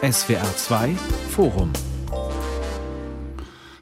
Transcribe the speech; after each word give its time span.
SWR 0.00 0.56
2 0.56 0.94
Forum 1.30 1.72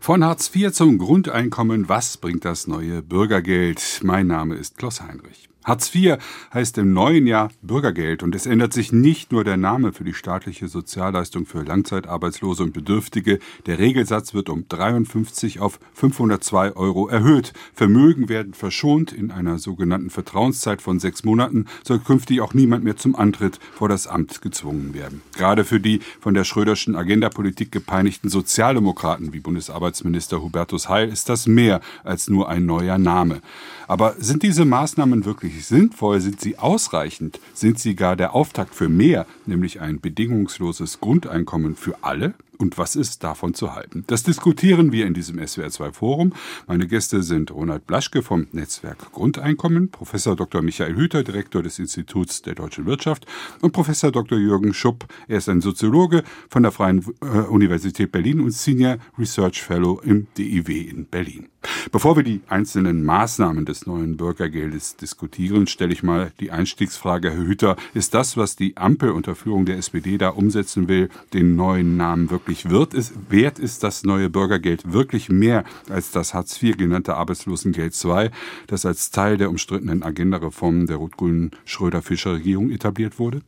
von 0.00 0.24
Hartz 0.24 0.54
IV 0.54 0.72
zum 0.72 0.98
Grundeinkommen, 0.98 1.88
was 1.88 2.16
bringt 2.16 2.44
das 2.44 2.68
neue 2.68 3.02
Bürgergeld? 3.02 4.00
Mein 4.04 4.28
Name 4.28 4.54
ist 4.54 4.78
Klaus 4.78 5.00
Heinrich. 5.00 5.48
Hartz 5.66 5.92
IV 5.92 6.18
heißt 6.54 6.78
im 6.78 6.92
neuen 6.92 7.26
Jahr 7.26 7.50
Bürgergeld 7.60 8.22
und 8.22 8.36
es 8.36 8.46
ändert 8.46 8.72
sich 8.72 8.92
nicht 8.92 9.32
nur 9.32 9.42
der 9.42 9.56
Name 9.56 9.92
für 9.92 10.04
die 10.04 10.14
staatliche 10.14 10.68
Sozialleistung 10.68 11.44
für 11.44 11.64
Langzeitarbeitslose 11.64 12.62
und 12.62 12.72
Bedürftige. 12.72 13.40
Der 13.66 13.80
Regelsatz 13.80 14.32
wird 14.32 14.48
um 14.48 14.68
53 14.68 15.58
auf 15.58 15.80
502 15.94 16.76
Euro 16.76 17.08
erhöht. 17.08 17.52
Vermögen 17.74 18.28
werden 18.28 18.54
verschont. 18.54 19.12
In 19.12 19.32
einer 19.32 19.58
sogenannten 19.58 20.10
Vertrauenszeit 20.10 20.82
von 20.82 21.00
sechs 21.00 21.24
Monaten 21.24 21.66
soll 21.82 21.98
künftig 21.98 22.40
auch 22.42 22.54
niemand 22.54 22.84
mehr 22.84 22.96
zum 22.96 23.16
Antritt 23.16 23.58
vor 23.74 23.88
das 23.88 24.06
Amt 24.06 24.42
gezwungen 24.42 24.94
werden. 24.94 25.20
Gerade 25.36 25.64
für 25.64 25.80
die 25.80 25.98
von 26.20 26.34
der 26.34 26.44
Schröderschen 26.44 26.94
Agendapolitik 26.94 27.72
gepeinigten 27.72 28.28
Sozialdemokraten 28.28 29.32
wie 29.32 29.40
Bundesarbeitsminister 29.40 30.40
Hubertus 30.42 30.88
Heil 30.88 31.08
ist 31.08 31.28
das 31.28 31.48
mehr 31.48 31.80
als 32.04 32.28
nur 32.28 32.48
ein 32.48 32.66
neuer 32.66 32.98
Name. 32.98 33.40
Aber 33.88 34.14
sind 34.18 34.44
diese 34.44 34.64
Maßnahmen 34.64 35.24
wirklich 35.24 35.55
wirklich 35.56 35.66
sinnvoll? 35.66 36.20
Sind 36.20 36.40
sie 36.40 36.58
ausreichend? 36.58 37.40
Sind 37.54 37.78
sie 37.78 37.94
gar 37.94 38.16
der 38.16 38.34
Auftakt 38.34 38.74
für 38.74 38.88
mehr, 38.88 39.26
nämlich 39.46 39.80
ein 39.80 40.00
bedingungsloses 40.00 41.00
Grundeinkommen 41.00 41.76
für 41.76 41.96
alle? 42.02 42.34
Und 42.58 42.78
was 42.78 42.96
ist 42.96 43.22
davon 43.24 43.54
zu 43.54 43.74
halten? 43.74 44.04
Das 44.06 44.22
diskutieren 44.22 44.92
wir 44.92 45.06
in 45.06 45.14
diesem 45.14 45.38
SWR2 45.38 45.92
Forum. 45.92 46.32
Meine 46.66 46.86
Gäste 46.86 47.22
sind 47.22 47.50
Ronald 47.50 47.86
Blaschke 47.86 48.22
vom 48.22 48.46
Netzwerk 48.52 49.12
Grundeinkommen, 49.12 49.90
Professor 49.90 50.36
Dr. 50.36 50.62
Michael 50.62 50.96
Hüter, 50.96 51.22
Direktor 51.22 51.62
des 51.62 51.78
Instituts 51.78 52.42
der 52.42 52.54
deutschen 52.54 52.86
Wirtschaft 52.86 53.26
und 53.60 53.72
Professor 53.72 54.10
Dr. 54.10 54.38
Jürgen 54.38 54.74
Schupp. 54.74 55.06
Er 55.28 55.38
ist 55.38 55.48
ein 55.48 55.60
Soziologe 55.60 56.24
von 56.48 56.62
der 56.62 56.72
Freien 56.72 57.04
äh, 57.22 57.26
Universität 57.26 58.12
Berlin 58.12 58.40
und 58.40 58.52
Senior 58.52 58.98
Research 59.18 59.62
Fellow 59.62 60.00
im 60.04 60.26
DIW 60.36 60.80
in 60.80 61.06
Berlin. 61.06 61.48
Bevor 61.90 62.16
wir 62.16 62.22
die 62.22 62.42
einzelnen 62.48 63.04
Maßnahmen 63.04 63.64
des 63.64 63.86
neuen 63.86 64.16
Bürgergeldes 64.16 64.96
diskutieren, 64.96 65.66
stelle 65.66 65.92
ich 65.92 66.02
mal 66.02 66.32
die 66.40 66.50
Einstiegsfrage, 66.50 67.30
Herr 67.30 67.44
Hüter, 67.44 67.76
ist 67.94 68.14
das, 68.14 68.36
was 68.36 68.56
die 68.56 68.76
Ampel 68.76 69.10
unter 69.10 69.34
Führung 69.34 69.66
der 69.66 69.78
SPD 69.78 70.18
da 70.18 70.30
umsetzen 70.30 70.88
will, 70.88 71.08
den 71.32 71.56
neuen 71.56 71.96
Namen 71.96 72.30
wirklich 72.30 72.45
wirklich 72.46 72.70
wird, 72.70 72.94
ist, 72.94 73.12
wert 73.28 73.58
ist 73.58 73.82
das 73.82 74.04
neue 74.04 74.30
Bürgergeld 74.30 74.92
wirklich 74.92 75.28
mehr 75.28 75.64
als 75.90 76.12
das 76.12 76.32
Hartz 76.32 76.62
IV 76.62 76.76
genannte 76.76 77.16
Arbeitslosengeld 77.16 77.92
II, 78.04 78.30
das 78.68 78.86
als 78.86 79.10
Teil 79.10 79.36
der 79.36 79.50
umstrittenen 79.50 80.04
Agenda-Reformen 80.04 80.86
der 80.86 80.96
rot-grünen 80.96 81.50
Schröder-Fischer-Regierung 81.64 82.70
etabliert 82.70 83.18
wurde? 83.18 83.42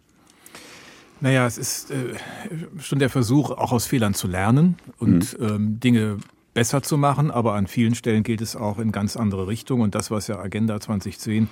Naja, 1.21 1.47
es 1.47 1.59
ist 1.59 1.93
äh, 1.93 2.15
schon 2.81 2.99
der 2.99 3.11
Versuch, 3.11 3.51
auch 3.51 3.71
aus 3.71 3.87
Fehlern 3.87 4.15
zu 4.15 4.27
lernen 4.27 4.77
und 4.99 5.39
mhm. 5.39 5.47
ähm, 5.47 5.81
Dinge 5.81 6.19
besser 6.55 6.83
zu 6.83 6.99
machen, 6.99 7.31
aber 7.31 7.55
an 7.55 7.69
vielen 7.69 7.95
Stellen 7.95 8.25
geht 8.25 8.41
es 8.41 8.57
auch 8.57 8.81
in 8.81 8.91
ganz 8.91 9.17
andere 9.17 9.47
Richtungen. 9.47 9.83
Und 9.83 9.95
das, 9.95 10.11
was 10.11 10.27
ja 10.27 10.41
Agenda 10.41 10.81
2010 10.81 11.49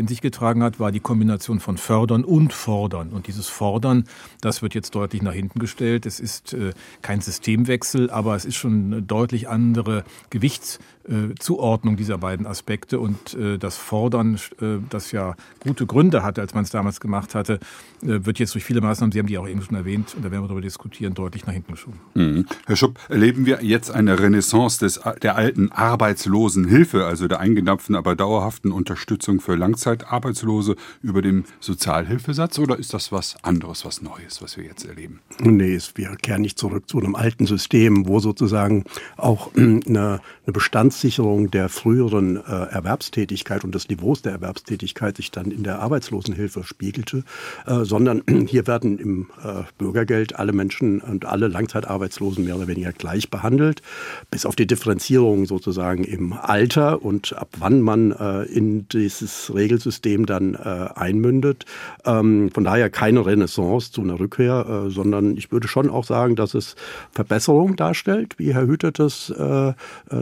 in 0.00 0.08
sich 0.08 0.20
getragen 0.20 0.62
hat, 0.64 0.80
war 0.80 0.90
die 0.90 0.98
Kombination 0.98 1.60
von 1.60 1.76
Fördern 1.76 2.24
und 2.24 2.52
Fordern. 2.52 3.10
Und 3.10 3.28
dieses 3.28 3.48
Fordern, 3.48 4.04
das 4.40 4.62
wird 4.62 4.74
jetzt 4.74 4.94
deutlich 4.94 5.22
nach 5.22 5.34
hinten 5.34 5.60
gestellt. 5.60 6.06
Es 6.06 6.18
ist 6.18 6.54
äh, 6.54 6.72
kein 7.02 7.20
Systemwechsel, 7.20 8.10
aber 8.10 8.34
es 8.34 8.44
ist 8.44 8.56
schon 8.56 8.86
eine 8.86 9.02
deutlich 9.02 9.48
andere 9.48 10.04
Gewichtszuordnung 10.30 11.94
äh, 11.94 11.96
dieser 11.96 12.18
beiden 12.18 12.46
Aspekte. 12.46 12.98
Und 12.98 13.34
äh, 13.34 13.58
das 13.58 13.76
Fordern, 13.76 14.36
äh, 14.60 14.78
das 14.88 15.12
ja 15.12 15.36
gute 15.60 15.86
Gründe 15.86 16.22
hatte, 16.22 16.40
als 16.40 16.54
man 16.54 16.64
es 16.64 16.70
damals 16.70 17.00
gemacht 17.00 17.34
hatte, 17.34 17.60
äh, 18.02 18.24
wird 18.24 18.38
jetzt 18.38 18.54
durch 18.54 18.64
viele 18.64 18.80
Maßnahmen, 18.80 19.12
Sie 19.12 19.18
haben 19.18 19.26
die 19.26 19.36
auch 19.36 19.48
eben 19.48 19.62
schon 19.62 19.76
erwähnt, 19.76 20.14
und 20.16 20.24
da 20.24 20.30
werden 20.30 20.42
wir 20.42 20.48
darüber 20.48 20.62
diskutieren, 20.62 21.14
deutlich 21.14 21.46
nach 21.46 21.52
hinten 21.52 21.72
geschoben. 21.72 22.00
Mhm. 22.14 22.46
Herr 22.66 22.76
Schupp, 22.76 22.98
erleben 23.10 23.44
wir 23.44 23.62
jetzt 23.62 23.90
eine 23.90 24.18
Renaissance 24.18 24.80
des, 24.80 25.00
der 25.20 25.36
alten 25.36 25.70
Arbeitslosenhilfe, 25.72 27.04
also 27.04 27.28
der 27.28 27.40
eingedampften, 27.40 27.94
aber 27.94 28.16
dauerhaften 28.16 28.72
Unterstützung 28.72 29.40
für 29.40 29.56
Langzeit 29.56 29.89
Langzeitarbeitslose 29.90 30.76
über 31.02 31.22
dem 31.22 31.44
Sozialhilfesatz 31.60 32.58
oder 32.58 32.78
ist 32.78 32.94
das 32.94 33.12
was 33.12 33.36
anderes, 33.42 33.84
was 33.84 34.02
Neues, 34.02 34.42
was 34.42 34.56
wir 34.56 34.64
jetzt 34.64 34.84
erleben? 34.84 35.20
Nee, 35.40 35.78
wir 35.94 36.16
kehren 36.16 36.42
nicht 36.42 36.58
zurück 36.58 36.88
zu 36.88 36.98
einem 36.98 37.14
alten 37.14 37.46
System, 37.46 38.06
wo 38.06 38.20
sozusagen 38.20 38.84
auch 39.16 39.54
eine, 39.54 40.20
eine 40.44 40.52
Bestandssicherung 40.52 41.50
der 41.50 41.68
früheren 41.68 42.36
äh, 42.36 42.40
Erwerbstätigkeit 42.40 43.64
und 43.64 43.74
des 43.74 43.88
Niveaus 43.88 44.22
der 44.22 44.32
Erwerbstätigkeit 44.32 45.16
sich 45.16 45.30
dann 45.30 45.50
in 45.50 45.62
der 45.62 45.80
Arbeitslosenhilfe 45.80 46.64
spiegelte, 46.64 47.24
äh, 47.66 47.84
sondern 47.84 48.22
hier 48.46 48.66
werden 48.66 48.98
im 48.98 49.28
äh, 49.42 49.62
Bürgergeld 49.78 50.36
alle 50.36 50.52
Menschen 50.52 51.00
und 51.00 51.24
alle 51.24 51.48
Langzeitarbeitslosen 51.48 52.44
mehr 52.44 52.56
oder 52.56 52.68
weniger 52.68 52.92
gleich 52.92 53.30
behandelt, 53.30 53.82
bis 54.30 54.46
auf 54.46 54.56
die 54.56 54.66
Differenzierung 54.66 55.46
sozusagen 55.46 56.04
im 56.04 56.32
Alter 56.32 57.02
und 57.02 57.36
ab 57.36 57.48
wann 57.58 57.80
man 57.80 58.12
äh, 58.12 58.42
in 58.44 58.88
dieses 58.88 59.52
Regel 59.54 59.69
Regelsystem 59.70 60.26
dann 60.26 60.54
äh, 60.54 60.88
einmündet. 60.94 61.64
Ähm, 62.04 62.50
von 62.52 62.64
daher 62.64 62.90
keine 62.90 63.24
Renaissance 63.24 63.92
zu 63.92 64.02
einer 64.02 64.18
Rückkehr, 64.18 64.86
äh, 64.86 64.90
sondern 64.90 65.36
ich 65.36 65.52
würde 65.52 65.68
schon 65.68 65.88
auch 65.88 66.04
sagen, 66.04 66.36
dass 66.36 66.54
es 66.54 66.74
Verbesserung 67.12 67.76
darstellt, 67.76 68.34
wie 68.38 68.52
Herr 68.52 68.66
Hüter 68.66 68.90
das 68.90 69.30
äh, 69.30 69.68
äh, 69.68 69.72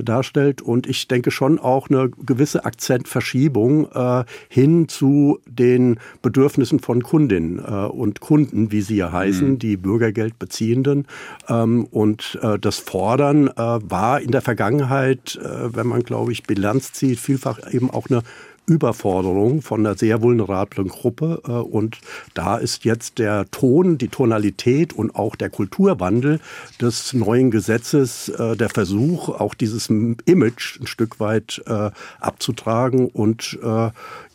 darstellt. 0.02 0.60
Und 0.62 0.86
ich 0.86 1.08
denke 1.08 1.30
schon 1.30 1.58
auch 1.58 1.88
eine 1.88 2.10
gewisse 2.10 2.64
Akzentverschiebung 2.64 3.90
äh, 3.92 4.24
hin 4.48 4.88
zu 4.88 5.40
den 5.46 5.98
Bedürfnissen 6.22 6.80
von 6.80 7.02
Kundinnen 7.02 7.58
äh, 7.58 7.86
und 7.86 8.20
Kunden, 8.20 8.70
wie 8.70 8.82
sie 8.82 8.96
ja 8.96 9.10
heißen, 9.10 9.52
mhm. 9.52 9.58
die 9.58 9.76
Bürgergeldbeziehenden. 9.76 11.06
Ähm, 11.48 11.86
und 11.90 12.38
das 12.60 12.78
Fordern 12.78 13.50
war 13.56 14.20
in 14.20 14.30
der 14.30 14.42
Vergangenheit, 14.42 15.38
wenn 15.42 15.86
man, 15.86 16.02
glaube 16.02 16.32
ich, 16.32 16.42
Bilanz 16.42 16.92
zieht, 16.92 17.18
vielfach 17.18 17.58
eben 17.72 17.90
auch 17.90 18.08
eine 18.10 18.22
Überforderung 18.68 19.62
von 19.62 19.84
einer 19.84 19.96
sehr 19.96 20.22
vulnerablen 20.22 20.88
Gruppe. 20.88 21.42
Äh, 21.46 21.52
und 21.52 21.98
da 22.34 22.56
ist 22.56 22.84
jetzt 22.84 23.18
der 23.18 23.50
Ton, 23.50 23.98
die 23.98 24.08
Tonalität 24.08 24.92
und 24.92 25.14
auch 25.14 25.34
der 25.36 25.50
Kulturwandel 25.50 26.40
des 26.80 27.14
neuen 27.14 27.50
Gesetzes 27.50 28.28
äh, 28.28 28.56
der 28.56 28.68
Versuch, 28.68 29.30
auch 29.30 29.54
dieses 29.54 29.88
Image 29.88 30.80
ein 30.80 30.86
Stück 30.86 31.18
weit 31.18 31.62
äh, 31.66 31.90
abzutragen 32.20 33.08
und 33.08 33.58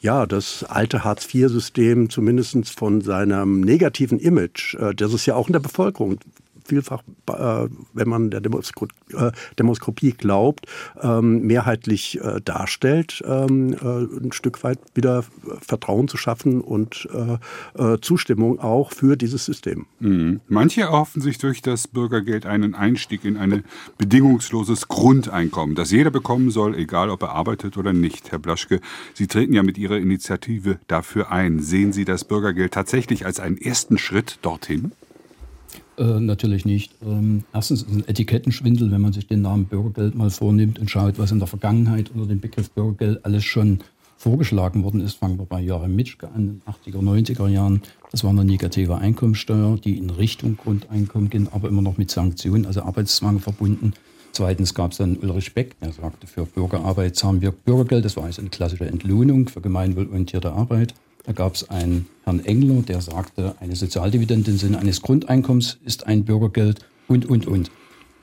ja, 0.01 0.25
das 0.25 0.63
alte 0.63 1.03
Hartz-IV-System 1.03 2.09
zumindest 2.09 2.69
von 2.77 3.01
seinem 3.01 3.61
negativen 3.61 4.19
Image, 4.19 4.75
das 4.95 5.13
es 5.13 5.25
ja 5.25 5.35
auch 5.35 5.47
in 5.47 5.53
der 5.53 5.59
Bevölkerung 5.59 6.17
vielfach, 6.65 7.03
äh, 7.29 7.67
wenn 7.93 8.09
man 8.09 8.29
der 8.29 8.41
Demoskop 8.41 8.89
äh, 9.13 9.31
Demoskopie 9.57 10.11
glaubt, 10.11 10.65
ähm, 11.01 11.41
mehrheitlich 11.41 12.19
äh, 12.21 12.41
darstellt, 12.43 13.23
ähm, 13.25 13.73
äh, 13.73 14.23
ein 14.25 14.31
Stück 14.31 14.63
weit 14.63 14.79
wieder 14.95 15.23
Vertrauen 15.61 16.07
zu 16.07 16.17
schaffen 16.17 16.61
und 16.61 17.07
äh, 17.13 17.93
äh, 17.93 17.99
Zustimmung 18.01 18.59
auch 18.59 18.91
für 18.91 19.15
dieses 19.15 19.45
System. 19.45 19.85
Mhm. 19.99 20.41
Manche 20.47 20.81
erhoffen 20.81 21.21
sich 21.21 21.37
durch 21.37 21.61
das 21.61 21.87
Bürgergeld 21.87 22.45
einen 22.45 22.75
Einstieg 22.75 23.25
in 23.25 23.37
ein 23.37 23.63
bedingungsloses 23.97 24.87
Grundeinkommen, 24.87 25.75
das 25.75 25.91
jeder 25.91 26.11
bekommen 26.11 26.51
soll, 26.51 26.75
egal 26.75 27.09
ob 27.09 27.23
er 27.23 27.31
arbeitet 27.31 27.77
oder 27.77 27.93
nicht. 27.93 28.31
Herr 28.31 28.39
Blaschke, 28.39 28.79
Sie 29.13 29.27
treten 29.27 29.53
ja 29.53 29.63
mit 29.63 29.77
Ihrer 29.77 29.97
Initiative 29.97 30.79
dafür 30.87 31.31
ein. 31.31 31.59
Sehen 31.59 31.93
Sie 31.93 32.05
das 32.05 32.25
Bürgergeld 32.25 32.73
tatsächlich 32.73 33.25
als 33.25 33.39
einen 33.39 33.57
ersten 33.57 33.97
Schritt 33.97 34.39
dorthin? 34.41 34.91
Äh, 35.97 36.19
natürlich 36.19 36.65
nicht. 36.65 36.93
Ähm, 37.03 37.43
erstens 37.53 37.83
ist 37.83 37.89
es 37.89 37.95
ein 37.95 38.07
Etikettenschwindel, 38.07 38.91
wenn 38.91 39.01
man 39.01 39.13
sich 39.13 39.27
den 39.27 39.41
Namen 39.41 39.65
Bürgergeld 39.65 40.15
mal 40.15 40.29
vornimmt 40.29 40.79
und 40.79 40.89
schaut, 40.89 41.19
was 41.19 41.31
in 41.31 41.39
der 41.39 41.47
Vergangenheit 41.47 42.11
unter 42.13 42.27
dem 42.27 42.39
Begriff 42.39 42.71
Bürgergeld 42.71 43.23
alles 43.25 43.43
schon 43.43 43.79
vorgeschlagen 44.17 44.83
worden 44.83 45.01
ist. 45.01 45.15
Fangen 45.15 45.37
wir 45.37 45.45
bei 45.45 45.61
Joachim 45.61 45.95
Mitschke 45.95 46.29
an, 46.29 46.35
in 46.35 46.61
den 46.61 46.93
80er, 46.93 47.03
90er 47.03 47.47
Jahren. 47.47 47.81
Das 48.11 48.23
war 48.23 48.31
eine 48.31 48.45
negative 48.45 48.97
Einkommensteuer, 48.97 49.77
die 49.77 49.97
in 49.97 50.09
Richtung 50.09 50.57
Grundeinkommen 50.57 51.29
ging, 51.29 51.47
aber 51.51 51.67
immer 51.67 51.81
noch 51.81 51.97
mit 51.97 52.09
Sanktionen, 52.09 52.65
also 52.65 52.81
Arbeitszwang 52.83 53.39
verbunden. 53.39 53.93
Zweitens 54.31 54.73
gab 54.73 54.91
es 54.91 54.97
dann 54.97 55.17
Ulrich 55.17 55.53
Beck, 55.53 55.79
der 55.79 55.91
sagte, 55.91 56.25
für 56.25 56.45
Bürgerarbeit 56.45 57.15
zahlen 57.15 57.41
wir 57.41 57.51
Bürgergeld. 57.51 58.03
Das 58.03 58.17
war 58.17 58.23
also 58.23 58.41
eine 58.41 58.49
klassische 58.49 58.85
Entlohnung 58.85 59.47
für 59.47 59.61
gemeinwohlorientierte 59.61 60.53
Arbeit. 60.53 60.95
Da 61.23 61.31
gab 61.31 61.55
es 61.55 61.69
einen 61.69 62.07
Herrn 62.25 62.43
Engler, 62.43 62.81
der 62.81 63.01
sagte, 63.01 63.55
eine 63.59 63.75
Sozialdividende 63.75 64.51
im 64.51 64.57
Sinne 64.57 64.79
eines 64.79 65.01
Grundeinkommens 65.01 65.77
ist 65.85 66.05
ein 66.05 66.25
Bürgergeld 66.25 66.85
und, 67.07 67.25
und, 67.25 67.47
und. 67.47 67.71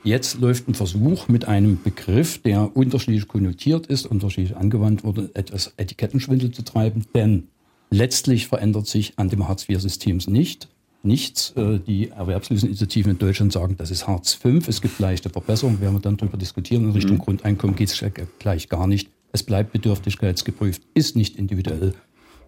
Jetzt 0.03 0.39
läuft 0.39 0.67
ein 0.67 0.73
Versuch 0.73 1.27
mit 1.27 1.45
einem 1.45 1.81
Begriff, 1.81 2.41
der 2.41 2.75
unterschiedlich 2.75 3.27
konnotiert 3.27 3.87
ist, 3.87 4.05
unterschiedlich 4.05 4.55
angewandt 4.55 5.03
wurde, 5.03 5.29
etwas 5.33 5.73
Etikettenschwindel 5.77 6.51
zu 6.51 6.63
treiben, 6.63 7.05
denn 7.13 7.47
letztlich 7.91 8.47
verändert 8.47 8.87
sich 8.87 9.13
an 9.17 9.29
dem 9.29 9.47
Hartz-IV-System 9.47 10.19
nicht. 10.27 10.67
Nichts. 11.03 11.51
Äh, 11.55 11.79
die 11.79 12.09
Erwerbsloseninitiativen 12.09 13.13
in 13.13 13.17
Deutschland 13.17 13.51
sagen, 13.51 13.75
das 13.77 13.89
ist 13.89 14.07
Hartz 14.07 14.33
V. 14.33 14.49
Es 14.67 14.81
gibt 14.81 14.99
leichte 14.99 15.31
Verbesserungen, 15.31 15.81
werden 15.81 15.95
wir 15.95 15.99
dann 15.99 16.17
darüber 16.17 16.37
diskutieren. 16.37 16.83
In 16.83 16.91
Richtung 16.91 17.17
mhm. 17.17 17.21
Grundeinkommen 17.21 17.75
geht 17.75 17.89
es 17.89 18.03
gleich 18.37 18.69
gar 18.69 18.85
nicht. 18.85 19.09
Es 19.31 19.41
bleibt 19.41 19.71
bedürftigkeitsgeprüft, 19.71 20.83
ist 20.93 21.15
nicht 21.15 21.37
individuell 21.37 21.93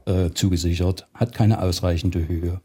äh, 0.05 0.31
zugesichert, 0.31 1.07
hat 1.13 1.33
keine 1.33 1.61
ausreichende 1.61 2.27
Höhe. 2.27 2.61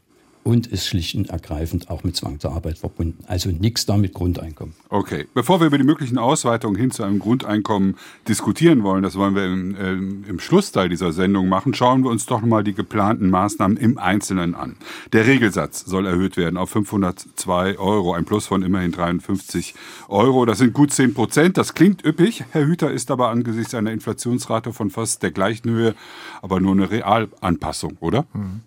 Und 0.49 0.65
ist 0.65 0.87
schlicht 0.87 1.13
und 1.13 1.29
ergreifend 1.29 1.91
auch 1.91 2.03
mit 2.03 2.15
Zwang 2.15 2.39
zur 2.39 2.53
Arbeit 2.53 2.79
verbunden. 2.79 3.23
Also 3.27 3.51
nichts 3.51 3.85
da 3.85 3.97
mit 3.97 4.15
Grundeinkommen. 4.15 4.73
Okay, 4.89 5.27
bevor 5.35 5.59
wir 5.59 5.67
über 5.67 5.77
die 5.77 5.83
möglichen 5.83 6.17
Ausweitungen 6.17 6.75
hin 6.75 6.89
zu 6.89 7.03
einem 7.03 7.19
Grundeinkommen 7.19 7.95
diskutieren 8.27 8.81
wollen, 8.81 9.03
das 9.03 9.15
wollen 9.15 9.35
wir 9.35 9.45
im, 9.45 9.75
äh, 9.75 9.91
im 10.27 10.39
Schlussteil 10.39 10.89
dieser 10.89 11.11
Sendung 11.13 11.49
machen, 11.49 11.75
schauen 11.75 12.03
wir 12.03 12.09
uns 12.09 12.25
doch 12.25 12.41
mal 12.41 12.63
die 12.63 12.73
geplanten 12.73 13.29
Maßnahmen 13.29 13.77
im 13.77 13.99
Einzelnen 13.99 14.55
an. 14.55 14.75
Der 15.13 15.27
Regelsatz 15.27 15.85
soll 15.85 16.07
erhöht 16.07 16.35
werden 16.35 16.57
auf 16.57 16.71
502 16.71 17.77
Euro, 17.77 18.13
ein 18.13 18.25
Plus 18.25 18.47
von 18.47 18.63
immerhin 18.63 18.91
53 18.91 19.75
Euro. 20.07 20.45
Das 20.45 20.57
sind 20.57 20.73
gut 20.73 20.91
10 20.91 21.13
Prozent. 21.13 21.57
Das 21.59 21.75
klingt 21.75 22.03
üppig. 22.03 22.43
Herr 22.49 22.65
Hüter 22.65 22.91
ist 22.91 23.11
aber 23.11 23.29
angesichts 23.29 23.75
einer 23.75 23.91
Inflationsrate 23.91 24.73
von 24.73 24.89
fast 24.89 25.21
der 25.21 25.29
gleichen 25.29 25.69
Höhe, 25.69 25.93
aber 26.41 26.59
nur 26.59 26.71
eine 26.71 26.89
Realanpassung, 26.89 27.97
oder? 27.99 28.25
Mhm. 28.33 28.61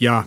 Ja, 0.00 0.24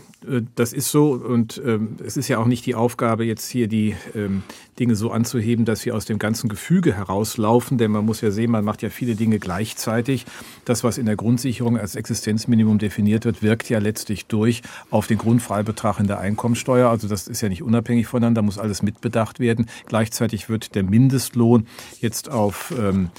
das 0.56 0.74
ist 0.74 0.92
so 0.92 1.14
und 1.14 1.62
ähm, 1.66 1.98
es 2.06 2.18
ist 2.18 2.28
ja 2.28 2.38
auch 2.38 2.46
nicht 2.46 2.66
die 2.66 2.76
Aufgabe, 2.76 3.26
jetzt 3.26 3.50
hier 3.50 3.68
die 3.68 3.96
ähm, 4.16 4.44
Dinge 4.80 4.96
so 4.96 5.12
anzuheben, 5.12 5.66
dass 5.66 5.82
sie 5.82 5.92
aus 5.92 6.06
dem 6.06 6.20
ganzen 6.20 6.50
Gefüge 6.50 6.94
herauslaufen, 6.94 7.78
denn 7.78 7.92
man 7.92 8.06
muss 8.06 8.22
ja 8.22 8.32
sehen, 8.32 8.52
man 8.52 8.66
macht 8.66 8.82
ja 8.82 8.90
viele 8.90 9.16
Dinge 9.16 9.40
gleichzeitig. 9.40 10.26
Das, 10.66 10.84
was 10.84 10.98
in 10.98 11.06
der 11.06 11.16
Grundsicherung 11.16 11.78
als 11.78 11.96
Existenzminimum 11.96 12.80
definiert 12.80 13.26
wird, 13.26 13.44
wirkt 13.44 13.70
ja 13.70 13.80
letztlich 13.80 14.26
durch 14.26 14.62
auf 14.90 15.08
den 15.08 15.18
Grundfreibetrag 15.18 16.00
in 16.00 16.08
der 16.08 16.20
Einkommensteuer. 16.20 16.90
Also 16.90 17.08
das 17.08 17.28
ist 17.28 17.42
ja 17.42 17.50
nicht 17.50 17.62
unabhängig 17.62 18.08
voneinander, 18.08 18.42
muss 18.42 18.58
alles 18.58 18.82
mitbedacht 18.82 19.40
werden. 19.40 19.68
Gleichzeitig 19.86 20.50
wird 20.50 20.76
der 20.76 20.84
Mindestlohn 20.84 21.68
jetzt 22.00 22.30
auf 22.30 22.74
ähm, 22.78 23.10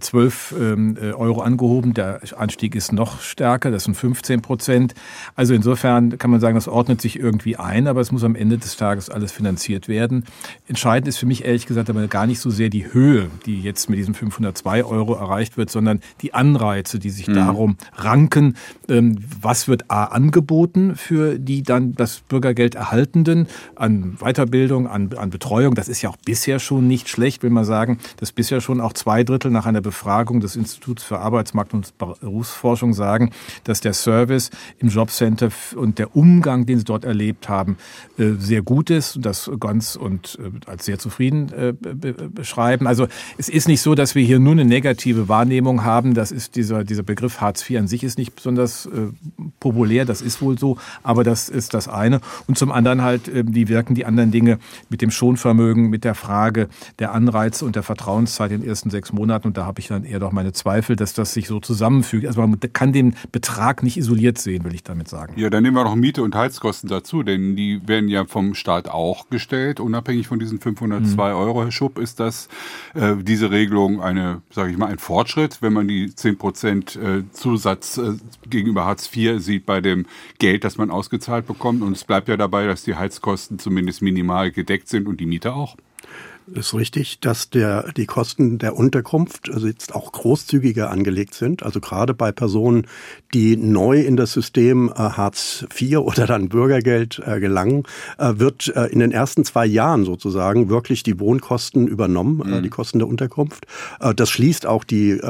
12 0.00 0.54
ähm, 0.58 0.96
äh, 1.00 1.12
Euro 1.12 1.42
angehoben. 1.42 1.94
Der 1.94 2.20
Anstieg 2.36 2.74
ist 2.74 2.92
noch 2.92 3.20
stärker, 3.20 3.70
das 3.70 3.84
sind 3.84 3.94
15 3.94 4.40
Prozent. 4.40 4.94
Also 5.34 5.52
insofern 5.54 6.16
kann 6.18 6.30
man 6.30 6.40
sagen, 6.44 6.56
das 6.56 6.68
ordnet 6.68 7.00
sich 7.00 7.18
irgendwie 7.18 7.56
ein, 7.56 7.86
aber 7.86 8.02
es 8.02 8.12
muss 8.12 8.22
am 8.22 8.34
Ende 8.34 8.58
des 8.58 8.76
Tages 8.76 9.08
alles 9.08 9.32
finanziert 9.32 9.88
werden. 9.88 10.24
Entscheidend 10.68 11.08
ist 11.08 11.16
für 11.16 11.24
mich 11.24 11.44
ehrlich 11.44 11.64
gesagt 11.64 11.88
aber 11.88 12.06
gar 12.06 12.26
nicht 12.26 12.38
so 12.38 12.50
sehr 12.50 12.68
die 12.68 12.92
Höhe, 12.92 13.30
die 13.46 13.62
jetzt 13.62 13.88
mit 13.88 13.98
diesen 13.98 14.12
502 14.12 14.84
Euro 14.84 15.14
erreicht 15.14 15.56
wird, 15.56 15.70
sondern 15.70 16.00
die 16.20 16.34
Anreize, 16.34 16.98
die 16.98 17.08
sich 17.08 17.28
mhm. 17.28 17.34
darum 17.34 17.76
ranken. 17.94 18.56
Ähm, 18.90 19.16
was 19.40 19.68
wird 19.68 19.90
A 19.90 20.04
angeboten 20.04 20.96
für 20.96 21.38
die 21.38 21.62
dann 21.62 21.94
das 21.94 22.20
Bürgergeld 22.20 22.74
erhaltenden 22.74 23.46
an 23.74 24.18
Weiterbildung, 24.20 24.86
an, 24.86 25.10
an 25.16 25.30
Betreuung? 25.30 25.74
Das 25.74 25.88
ist 25.88 26.02
ja 26.02 26.10
auch 26.10 26.18
bisher 26.26 26.58
schon 26.58 26.86
nicht 26.86 27.08
schlecht, 27.08 27.42
will 27.42 27.50
man 27.50 27.64
sagen, 27.64 27.98
dass 28.18 28.32
bisher 28.32 28.60
schon 28.60 28.82
auch 28.82 28.92
zwei 28.92 29.24
Drittel 29.24 29.50
nach 29.50 29.64
einer 29.64 29.80
Befragung 29.80 30.40
des 30.40 30.56
Instituts 30.56 31.02
für 31.02 31.20
Arbeitsmarkt 31.20 31.72
und 31.72 31.96
Berufsforschung 31.96 32.92
sagen, 32.92 33.30
dass 33.64 33.80
der 33.80 33.94
Service 33.94 34.50
im 34.78 34.88
Jobcenter 34.88 35.48
und 35.74 35.98
der 35.98 36.14
Umgang 36.14 36.33
Umgang, 36.34 36.66
den 36.66 36.78
sie 36.78 36.84
dort 36.84 37.04
erlebt 37.04 37.48
haben, 37.48 37.76
äh, 38.18 38.32
sehr 38.38 38.62
gut 38.62 38.90
ist 38.90 39.16
und 39.16 39.24
das 39.24 39.50
ganz 39.60 39.94
und 39.94 40.38
äh, 40.40 40.68
als 40.68 40.84
sehr 40.84 40.98
zufrieden 40.98 41.52
äh, 41.52 41.72
beschreiben. 41.72 42.86
Also 42.86 43.06
es 43.38 43.48
ist 43.48 43.68
nicht 43.68 43.80
so, 43.80 43.94
dass 43.94 44.14
wir 44.14 44.24
hier 44.24 44.40
nur 44.40 44.52
eine 44.52 44.64
negative 44.64 45.28
Wahrnehmung 45.28 45.84
haben. 45.84 46.14
Das 46.14 46.32
ist 46.32 46.56
dieser, 46.56 46.82
dieser 46.82 47.04
Begriff 47.04 47.40
Hartz 47.40 47.68
IV 47.68 47.78
an 47.78 47.86
sich 47.86 48.02
ist 48.02 48.18
nicht 48.18 48.34
besonders 48.34 48.88
populär. 49.60 50.04
Das 50.04 50.20
ist 50.20 50.42
wohl 50.42 50.58
so. 50.58 50.76
Aber 51.02 51.24
das 51.24 51.48
ist 51.48 51.74
das 51.74 51.88
eine. 51.88 52.20
Und 52.46 52.58
zum 52.58 52.72
anderen 52.72 53.02
halt, 53.02 53.30
die 53.32 53.68
wirken 53.68 53.94
die 53.94 54.04
anderen 54.04 54.30
Dinge 54.30 54.58
mit 54.88 55.02
dem 55.02 55.10
Schonvermögen, 55.10 55.88
mit 55.88 56.04
der 56.04 56.14
Frage 56.14 56.68
der 56.98 57.12
Anreize 57.12 57.64
und 57.64 57.76
der 57.76 57.82
Vertrauenszeit 57.82 58.50
in 58.50 58.60
den 58.60 58.68
ersten 58.68 58.90
sechs 58.90 59.12
Monaten. 59.12 59.48
Und 59.48 59.56
da 59.56 59.66
habe 59.66 59.80
ich 59.80 59.88
dann 59.88 60.04
eher 60.04 60.18
doch 60.18 60.32
meine 60.32 60.52
Zweifel, 60.52 60.96
dass 60.96 61.14
das 61.14 61.32
sich 61.32 61.46
so 61.46 61.60
zusammenfügt. 61.60 62.26
Also 62.26 62.40
man 62.40 62.58
kann 62.72 62.92
den 62.92 63.14
Betrag 63.32 63.82
nicht 63.82 63.96
isoliert 63.96 64.38
sehen, 64.38 64.64
will 64.64 64.74
ich 64.74 64.82
damit 64.82 65.08
sagen. 65.08 65.34
Ja, 65.36 65.50
dann 65.50 65.62
nehmen 65.62 65.76
wir 65.76 65.84
noch 65.84 65.96
Miete 65.96 66.22
und 66.24 66.34
Heizkosten 66.34 66.88
dazu, 66.88 67.22
denn 67.22 67.56
die 67.56 67.86
werden 67.86 68.08
ja 68.08 68.24
vom 68.24 68.54
Staat 68.54 68.88
auch 68.88 69.30
gestellt, 69.30 69.80
unabhängig 69.80 70.26
von 70.26 70.38
diesen 70.38 70.60
502 70.60 71.30
mhm. 71.30 71.36
Euro. 71.36 71.62
Herr 71.62 71.72
Schupp, 71.72 71.98
ist 71.98 72.20
das 72.20 72.48
äh, 72.94 73.16
diese 73.16 73.50
Regelung 73.50 74.02
eine, 74.02 74.42
sage 74.50 74.72
ich 74.72 74.78
mal, 74.78 74.86
ein 74.86 74.98
Fortschritt, 74.98 75.62
wenn 75.62 75.72
man 75.72 75.86
die 75.86 76.14
10 76.14 76.38
Prozent 76.38 76.96
äh, 76.96 77.22
Zusatz 77.32 77.98
äh, 77.98 78.14
gegenüber 78.48 78.84
Hartz 78.84 79.08
IV 79.14 79.40
sieht 79.40 79.66
bei 79.66 79.80
dem 79.80 80.06
Geld, 80.38 80.64
das 80.64 80.78
man 80.78 80.90
ausgezahlt 80.90 81.46
bekommt? 81.46 81.82
Und 81.82 81.92
es 81.92 82.04
bleibt 82.04 82.28
ja 82.28 82.36
dabei, 82.36 82.66
dass 82.66 82.82
die 82.82 82.96
Heizkosten 82.96 83.58
zumindest 83.58 84.02
minimal 84.02 84.50
gedeckt 84.50 84.88
sind 84.88 85.06
und 85.06 85.20
die 85.20 85.26
Miete 85.26 85.54
auch 85.54 85.76
ist 86.52 86.74
richtig, 86.74 87.20
dass 87.20 87.50
der, 87.50 87.92
die 87.92 88.06
Kosten 88.06 88.58
der 88.58 88.76
Unterkunft 88.76 89.50
also 89.50 89.66
jetzt 89.66 89.94
auch 89.94 90.12
großzügiger 90.12 90.90
angelegt 90.90 91.34
sind. 91.34 91.62
Also 91.62 91.80
gerade 91.80 92.12
bei 92.12 92.32
Personen, 92.32 92.86
die 93.32 93.56
neu 93.56 94.00
in 94.00 94.16
das 94.16 94.32
System 94.32 94.90
äh, 94.90 94.94
Hartz 94.94 95.66
IV 95.74 95.98
oder 95.98 96.26
dann 96.26 96.48
Bürgergeld 96.48 97.20
äh, 97.24 97.40
gelangen, 97.40 97.84
äh, 98.18 98.34
wird 98.36 98.68
äh, 98.76 98.86
in 98.86 98.98
den 98.98 99.10
ersten 99.10 99.44
zwei 99.44 99.64
Jahren 99.66 100.04
sozusagen 100.04 100.68
wirklich 100.68 101.02
die 101.02 101.18
Wohnkosten 101.18 101.86
übernommen, 101.86 102.42
äh, 102.42 102.58
mhm. 102.58 102.62
die 102.62 102.68
Kosten 102.68 102.98
der 102.98 103.08
Unterkunft. 103.08 103.66
Äh, 104.00 104.14
das 104.14 104.30
schließt 104.30 104.66
auch 104.66 104.84
die 104.84 105.20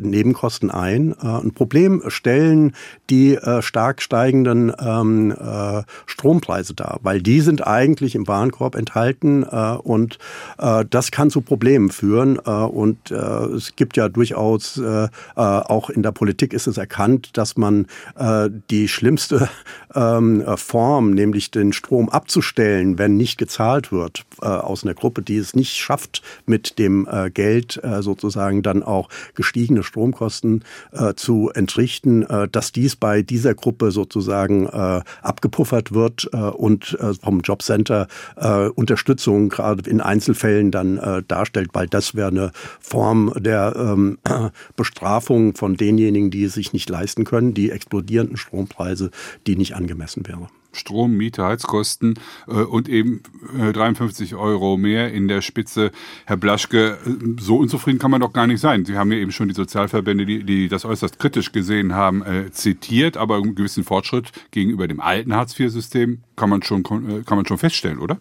Nebenkosten 0.00 0.70
ein. 0.70 1.14
Ein 1.18 1.52
Problem 1.52 2.02
stellen 2.08 2.72
die 3.10 3.38
stark 3.60 4.02
steigenden 4.02 4.72
ähm, 4.78 5.30
äh, 5.32 5.82
Strompreise 6.06 6.74
dar, 6.74 6.98
weil 7.02 7.22
die 7.22 7.40
sind 7.40 7.66
eigentlich 7.66 8.14
im 8.14 8.26
Warenkorb 8.26 8.74
enthalten 8.74 9.44
und 9.44 10.18
das 10.88 11.10
kann 11.10 11.30
zu 11.30 11.40
Problemen 11.40 11.90
führen. 11.90 12.38
Äh, 12.44 12.50
und 12.50 13.10
äh, 13.10 13.14
es 13.14 13.76
gibt 13.76 13.96
ja 13.96 14.08
durchaus, 14.08 14.80
auch 15.34 15.90
in 15.90 16.02
der 16.02 16.12
Politik 16.12 16.52
ist 16.52 16.66
es 16.66 16.76
erkannt, 16.76 17.36
dass 17.36 17.56
man 17.56 17.86
die 18.70 18.88
schlimmste 18.88 19.48
ähm, 19.94 20.44
Form, 20.56 21.10
nämlich 21.12 21.50
den 21.50 21.72
Strom 21.72 22.08
abzustellen, 22.08 22.98
wenn 22.98 23.16
nicht 23.16 23.38
gezahlt 23.38 23.92
wird, 23.92 24.24
aus 24.38 24.84
einer 24.84 24.94
Gruppe, 24.94 25.22
die 25.22 25.36
es 25.36 25.54
nicht 25.54 25.74
schafft, 25.74 26.22
mit 26.46 26.78
dem 26.78 27.08
Geld 27.32 27.80
sozusagen 28.00 28.62
dann 28.62 28.82
auch 28.82 29.08
gestiegene 29.34 29.82
Stromkosten 29.82 30.64
zu 31.16 31.50
entrichten, 31.54 32.26
dass 32.50 32.72
dies 32.72 32.96
bei 32.96 33.22
dieser 33.22 33.54
Gruppe 33.54 33.90
sozusagen 33.90 34.68
abgepuffert 34.68 35.92
wird 35.92 36.26
und 36.26 36.96
vom 37.22 37.40
Jobcenter 37.40 38.08
Unterstützung 38.74 39.48
gerade 39.48 39.88
in 39.88 40.00
Einzelfällen 40.00 40.53
Fällen 40.54 40.70
dann 40.70 40.98
äh, 40.98 41.22
darstellt, 41.26 41.70
weil 41.72 41.88
das 41.88 42.14
wäre 42.14 42.28
eine 42.28 42.52
Form 42.78 43.32
der 43.36 43.74
ähm, 43.76 44.18
Bestrafung 44.76 45.56
von 45.56 45.76
denjenigen, 45.76 46.30
die 46.30 46.44
es 46.44 46.54
sich 46.54 46.72
nicht 46.72 46.88
leisten 46.88 47.24
können, 47.24 47.54
die 47.54 47.70
explodierenden 47.70 48.36
Strompreise, 48.36 49.10
die 49.48 49.56
nicht 49.56 49.74
angemessen 49.74 50.24
wäre. 50.28 50.46
Strom, 50.72 51.16
Miete, 51.16 51.44
Heizkosten 51.44 52.14
äh, 52.46 52.52
und 52.52 52.88
eben 52.88 53.22
äh, 53.58 53.72
53 53.72 54.36
Euro 54.36 54.76
mehr 54.76 55.12
in 55.12 55.26
der 55.26 55.42
Spitze. 55.42 55.90
Herr 56.24 56.36
Blaschke, 56.36 56.98
äh, 57.04 57.40
so 57.40 57.56
unzufrieden 57.56 57.98
kann 57.98 58.12
man 58.12 58.20
doch 58.20 58.32
gar 58.32 58.46
nicht 58.46 58.60
sein. 58.60 58.84
Sie 58.84 58.96
haben 58.96 59.10
ja 59.10 59.18
eben 59.18 59.32
schon 59.32 59.48
die 59.48 59.54
Sozialverbände, 59.54 60.24
die, 60.24 60.44
die 60.44 60.68
das 60.68 60.84
äußerst 60.84 61.18
kritisch 61.18 61.50
gesehen 61.50 61.94
haben, 61.94 62.22
äh, 62.22 62.52
zitiert, 62.52 63.16
aber 63.16 63.36
einen 63.36 63.56
gewissen 63.56 63.82
Fortschritt 63.82 64.30
gegenüber 64.52 64.86
dem 64.86 65.00
alten 65.00 65.34
Hartz-IV-System 65.34 66.20
kann 66.36 66.50
man 66.50 66.62
schon 66.62 66.82
äh, 66.82 67.22
kann 67.24 67.38
man 67.38 67.46
schon 67.46 67.58
feststellen, 67.58 67.98
oder? 67.98 68.18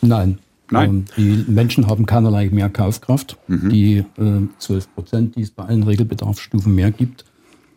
Nein, 0.00 0.38
Nein. 0.70 1.06
Ähm, 1.16 1.44
die 1.46 1.50
Menschen 1.50 1.86
haben 1.86 2.06
keinerlei 2.06 2.48
mehr 2.50 2.68
Kaufkraft. 2.68 3.36
Mhm. 3.48 3.70
Die 3.70 3.96
äh, 3.98 4.48
12 4.58 4.94
Prozent, 4.94 5.36
die 5.36 5.42
es 5.42 5.50
bei 5.50 5.64
allen 5.64 5.82
Regelbedarfsstufen 5.82 6.74
mehr 6.74 6.90
gibt, 6.90 7.24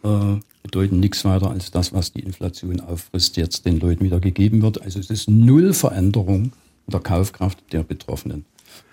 äh, 0.04 0.38
bedeuten 0.64 1.00
nichts 1.00 1.26
weiter 1.26 1.50
als 1.50 1.72
das, 1.72 1.94
was 1.94 2.12
die 2.12 2.20
Inflation 2.22 2.80
auffrisst, 2.80 3.38
jetzt 3.38 3.66
den 3.66 3.80
Leuten 3.80 4.04
wieder 4.04 4.20
gegeben 4.20 4.62
wird. 4.62 4.82
Also 4.82 5.00
es 5.00 5.10
ist 5.10 5.30
null 5.30 5.74
Veränderung 5.74 6.52
der 6.88 7.00
Kaufkraft 7.00 7.60
der 7.72 7.84
Betroffenen. 7.84 8.46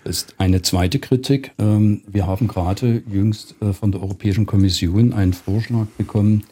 Das 0.03 0.17
ist 0.17 0.35
eine 0.37 0.61
zweite 0.61 0.99
Kritik. 0.99 1.51
Ähm, 1.57 2.01
wir 2.07 2.27
haben 2.27 2.47
gerade 2.47 3.03
jüngst 3.09 3.55
äh, 3.61 3.73
von 3.73 3.91
der 3.91 4.01
Europäischen 4.01 4.45
Kommission 4.45 5.13
einen 5.13 5.33
Vorschlag 5.33 5.87
bekommen, 5.97 6.43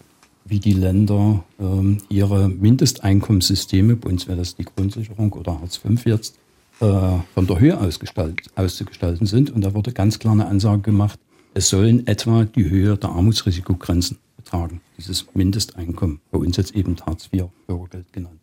wie 0.46 0.60
die 0.60 0.74
Länder 0.74 1.44
ähm, 1.60 1.98
ihre 2.10 2.48
Mindesteinkommenssysteme, 2.48 3.96
bei 3.98 4.10
uns 4.10 4.27
wäre 4.27 4.38
das 4.38 4.56
die 4.56 4.63
Grundsicherung 4.63 5.34
oder 5.34 5.60
Hartz 5.60 5.77
V 5.77 5.89
jetzt, 6.06 6.38
von 6.79 7.48
der 7.48 7.60
Höhe 7.60 7.79
auszugestalten 7.79 9.25
sind. 9.25 9.50
Und 9.50 9.62
da 9.62 9.74
wurde 9.74 9.93
ganz 9.93 10.19
klar 10.19 10.34
eine 10.34 10.48
Ansage 10.48 10.81
gemacht, 10.81 11.19
es 11.53 11.69
sollen 11.69 12.05
etwa 12.05 12.46
die 12.46 12.69
Höhe 12.69 12.98
der 12.98 13.10
Armutsrisikogrenzen 13.10 14.19
betragen, 14.36 14.81
dieses 14.98 15.25
Mindesteinkommen, 15.34 16.19
bei 16.31 16.38
uns 16.38 16.55
jetzt 16.57 16.75
eben 16.75 16.96
Hartz 17.05 17.29
IV, 17.34 17.46
Bürgergeld 17.65 18.13
genannt. 18.13 18.39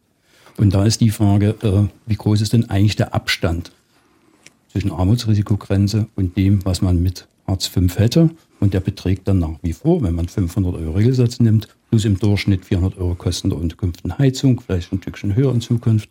Und 0.57 0.75
da 0.75 0.85
ist 0.85 1.01
die 1.01 1.11
Frage, 1.11 1.55
äh, 1.63 1.89
wie 2.07 2.17
groß 2.17 2.41
ist 2.41 2.53
denn 2.53 2.69
eigentlich 2.71 2.97
der 2.97 3.15
Abstand 3.15 3.73
zwischen 4.71 4.91
Armutsrisikogrenze 4.91 6.09
und 6.17 6.37
dem, 6.37 6.65
was 6.65 6.83
man 6.83 7.03
mit 7.03 7.29
Hartz 7.47 7.67
V 7.67 7.81
hätte? 7.97 8.31
Und 8.61 8.75
der 8.75 8.81
beträgt 8.81 9.29
dann 9.29 9.39
nach 9.39 9.59
wie 9.63 9.73
vor, 9.73 10.03
wenn 10.03 10.15
man 10.15 10.29
500 10.29 10.75
Euro 10.75 10.93
Regelsatz 10.93 11.41
nimmt, 11.41 11.69
plus 11.91 12.05
im 12.05 12.19
Durchschnitt 12.19 12.65
400 12.65 12.99
Euro 12.99 13.15
Kosten 13.15 13.51
der 13.51 13.59
Unterkunft 13.59 14.03
Heizung, 14.19 14.61
vielleicht 14.61 14.93
ein 14.93 15.03
Stückchen 15.03 15.35
höher 15.35 15.53
in 15.53 15.61
Zukunft, 15.61 16.09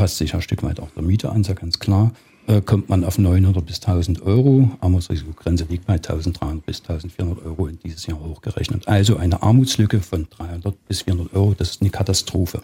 passt 0.00 0.16
sich 0.16 0.32
ein 0.34 0.40
Stück 0.40 0.62
weit 0.62 0.80
auch 0.80 0.88
der 0.96 1.02
Miete 1.02 1.30
an, 1.30 1.42
ist 1.42 1.48
ja 1.48 1.52
ganz 1.52 1.78
klar, 1.78 2.12
äh, 2.46 2.62
kommt 2.62 2.88
man 2.88 3.04
auf 3.04 3.18
900 3.18 3.66
bis 3.66 3.82
1000 3.82 4.22
Euro. 4.22 4.70
Armutsrisikogrenze 4.80 5.66
liegt 5.68 5.86
bei 5.86 5.96
1300 5.96 6.64
bis 6.64 6.80
1400 6.80 7.44
Euro 7.44 7.66
in 7.66 7.78
dieses 7.84 8.06
Jahr 8.06 8.18
hochgerechnet. 8.18 8.88
Also 8.88 9.18
eine 9.18 9.42
Armutslücke 9.42 10.00
von 10.00 10.26
300 10.30 10.74
bis 10.88 11.02
400 11.02 11.34
Euro, 11.34 11.54
das 11.54 11.72
ist 11.72 11.82
eine 11.82 11.90
Katastrophe. 11.90 12.62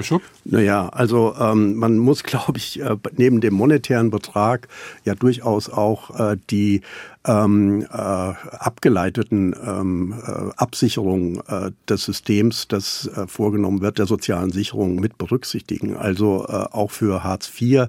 Schupp? 0.00 0.22
Naja, 0.44 0.90
also 0.90 1.34
ähm, 1.40 1.74
man 1.74 1.98
muss, 1.98 2.22
glaube 2.22 2.58
ich, 2.58 2.80
äh, 2.80 2.96
neben 3.16 3.40
dem 3.40 3.54
monetären 3.54 4.10
Betrag 4.10 4.68
ja 5.04 5.16
durchaus 5.16 5.68
auch 5.68 6.18
äh, 6.20 6.36
die 6.50 6.82
ähm, 7.28 7.82
äh, 7.82 7.96
abgeleiteten 7.96 9.54
ähm, 9.64 10.14
äh, 10.26 10.50
Absicherung 10.56 11.42
äh, 11.46 11.70
des 11.88 12.04
Systems, 12.04 12.68
das 12.68 13.08
äh, 13.14 13.26
vorgenommen 13.26 13.82
wird, 13.82 13.98
der 13.98 14.06
sozialen 14.06 14.50
Sicherung 14.50 14.96
mit 14.96 15.18
berücksichtigen. 15.18 15.96
Also 15.96 16.46
äh, 16.48 16.52
auch 16.52 16.90
für 16.90 17.22
Hartz 17.22 17.50
IV 17.60 17.88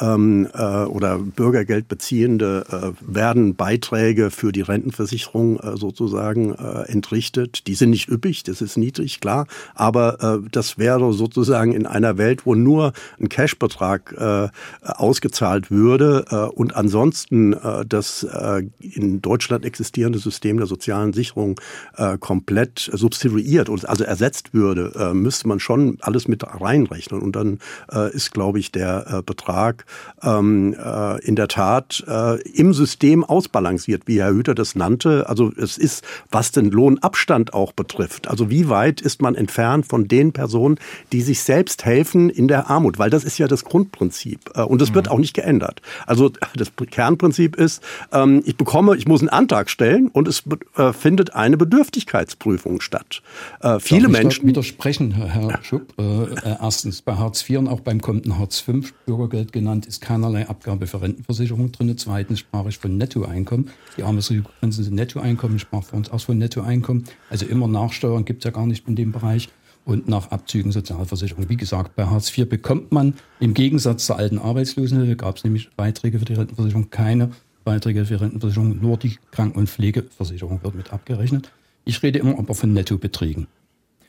ähm, 0.00 0.48
äh, 0.54 0.84
oder 0.84 1.18
Bürgergeldbeziehende 1.18 2.64
äh, 2.70 3.14
werden 3.14 3.54
Beiträge 3.54 4.30
für 4.30 4.52
die 4.52 4.62
Rentenversicherung 4.62 5.60
äh, 5.60 5.76
sozusagen 5.76 6.54
äh, 6.54 6.90
entrichtet. 6.90 7.66
Die 7.66 7.74
sind 7.74 7.90
nicht 7.90 8.08
üppig, 8.08 8.42
das 8.44 8.62
ist 8.62 8.78
niedrig, 8.78 9.20
klar, 9.20 9.46
aber 9.74 10.40
äh, 10.44 10.48
das 10.50 10.78
wäre 10.78 11.12
sozusagen 11.12 11.72
in 11.72 11.86
einer 11.86 12.16
Welt, 12.16 12.46
wo 12.46 12.54
nur 12.54 12.94
ein 13.20 13.28
Cashbetrag 13.28 14.14
äh, 14.16 14.48
ausgezahlt 14.82 15.70
würde 15.70 16.24
äh, 16.30 16.36
und 16.36 16.74
ansonsten 16.74 17.52
äh, 17.52 17.84
das 17.86 18.22
äh, 18.22 18.62
in 18.80 19.20
Deutschland 19.22 19.64
existierende 19.64 20.18
System 20.18 20.58
der 20.58 20.66
sozialen 20.66 21.12
Sicherung 21.12 21.60
äh, 21.96 22.18
komplett 22.18 22.90
substituiert 22.92 23.68
und 23.68 23.88
also 23.88 24.04
ersetzt 24.04 24.54
würde, 24.54 24.92
äh, 24.96 25.14
müsste 25.14 25.48
man 25.48 25.60
schon 25.60 25.98
alles 26.00 26.28
mit 26.28 26.44
reinrechnen. 26.44 27.20
Und 27.20 27.36
dann 27.36 27.58
äh, 27.92 28.12
ist, 28.14 28.32
glaube 28.32 28.58
ich, 28.58 28.72
der 28.72 29.06
äh, 29.08 29.22
Betrag 29.22 29.84
ähm, 30.22 30.74
äh, 30.74 31.24
in 31.24 31.36
der 31.36 31.48
Tat 31.48 32.04
äh, 32.06 32.40
im 32.50 32.72
System 32.72 33.24
ausbalanciert, 33.24 34.02
wie 34.06 34.20
Herr 34.20 34.32
Hüter 34.32 34.54
das 34.54 34.74
nannte. 34.74 35.28
Also 35.28 35.52
es 35.56 35.78
ist, 35.78 36.04
was 36.30 36.52
den 36.52 36.70
Lohnabstand 36.70 37.54
auch 37.54 37.72
betrifft. 37.72 38.28
Also 38.28 38.50
wie 38.50 38.68
weit 38.68 39.00
ist 39.00 39.22
man 39.22 39.34
entfernt 39.34 39.86
von 39.86 40.08
den 40.08 40.32
Personen, 40.32 40.78
die 41.12 41.22
sich 41.22 41.42
selbst 41.42 41.84
helfen 41.84 42.30
in 42.30 42.48
der 42.48 42.70
Armut? 42.70 42.98
Weil 42.98 43.10
das 43.10 43.24
ist 43.24 43.38
ja 43.38 43.48
das 43.48 43.64
Grundprinzip. 43.64 44.56
Und 44.56 44.80
das 44.80 44.94
wird 44.94 45.06
mhm. 45.06 45.12
auch 45.12 45.18
nicht 45.18 45.34
geändert. 45.34 45.82
Also 46.06 46.30
das 46.56 46.72
Kernprinzip 46.90 47.56
ist, 47.56 47.82
ähm, 48.12 48.42
ich 48.44 48.56
bekomme, 48.58 48.96
ich 48.96 49.08
muss 49.08 49.20
einen 49.20 49.30
Antrag 49.30 49.70
stellen 49.70 50.08
und 50.08 50.28
es 50.28 50.42
äh, 50.76 50.92
findet 50.92 51.34
eine 51.34 51.56
Bedürftigkeitsprüfung 51.56 52.80
statt. 52.80 53.22
Äh, 53.60 53.80
viele 53.80 54.08
Menschen. 54.08 54.46
Widersprechen, 54.46 55.12
Herr 55.12 55.62
Schupp. 55.62 55.94
Äh, 55.98 56.02
äh, 56.02 56.56
erstens, 56.60 57.00
bei 57.00 57.16
Hartz 57.16 57.48
IV 57.48 57.60
und 57.60 57.68
auch 57.68 57.80
beim 57.80 58.00
kommenden 58.00 58.38
Hartz 58.38 58.60
V 58.60 58.80
Bürgergeld 59.06 59.52
genannt, 59.52 59.86
ist 59.86 60.02
keinerlei 60.02 60.48
Abgabe 60.48 60.86
für 60.86 61.00
Rentenversicherung 61.00 61.72
drin. 61.72 61.96
Zweitens 61.96 62.40
sprach 62.40 62.66
ich 62.66 62.78
von 62.78 62.98
Nettoeinkommen. 62.98 63.70
Die 63.96 64.02
arme 64.02 64.20
Grenzen 64.20 64.84
sind 64.84 64.94
Nettoeinkommen, 64.94 65.56
ich 65.56 65.62
sprach 65.62 65.84
für 65.84 65.96
uns 65.96 66.10
auch 66.10 66.20
von 66.20 66.36
Nettoeinkommen. 66.36 67.04
Also 67.30 67.46
immer 67.46 67.68
Nachsteuern 67.68 68.24
gibt 68.24 68.44
es 68.44 68.44
ja 68.44 68.50
gar 68.50 68.66
nicht 68.66 68.86
in 68.88 68.96
dem 68.96 69.12
Bereich 69.12 69.48
und 69.88 70.06
nach 70.06 70.30
Abzügen 70.30 70.70
Sozialversicherung. 70.70 71.48
Wie 71.48 71.56
gesagt, 71.56 71.96
bei 71.96 72.04
Hartz 72.04 72.36
IV 72.36 72.48
bekommt 72.48 72.92
man 72.92 73.14
im 73.40 73.54
Gegensatz 73.54 74.04
zur 74.04 74.18
alten 74.18 74.38
Arbeitslosenhilfe, 74.38 75.16
gab 75.16 75.38
es 75.38 75.44
nämlich 75.44 75.70
Beiträge 75.76 76.18
für 76.18 76.26
die 76.26 76.34
Rentenversicherung, 76.34 76.90
keine 76.90 77.30
Beiträge 77.68 78.06
für 78.06 78.18
Rentenversicherung, 78.18 78.80
nur 78.80 78.96
die 78.96 79.18
Kranken- 79.30 79.58
und 79.58 79.68
Pflegeversicherung 79.68 80.62
wird 80.62 80.74
mit 80.74 80.90
abgerechnet. 80.90 81.52
Ich 81.84 82.02
rede 82.02 82.18
immer 82.18 82.38
aber 82.38 82.54
von 82.54 82.72
Nettobeträgen. 82.72 83.46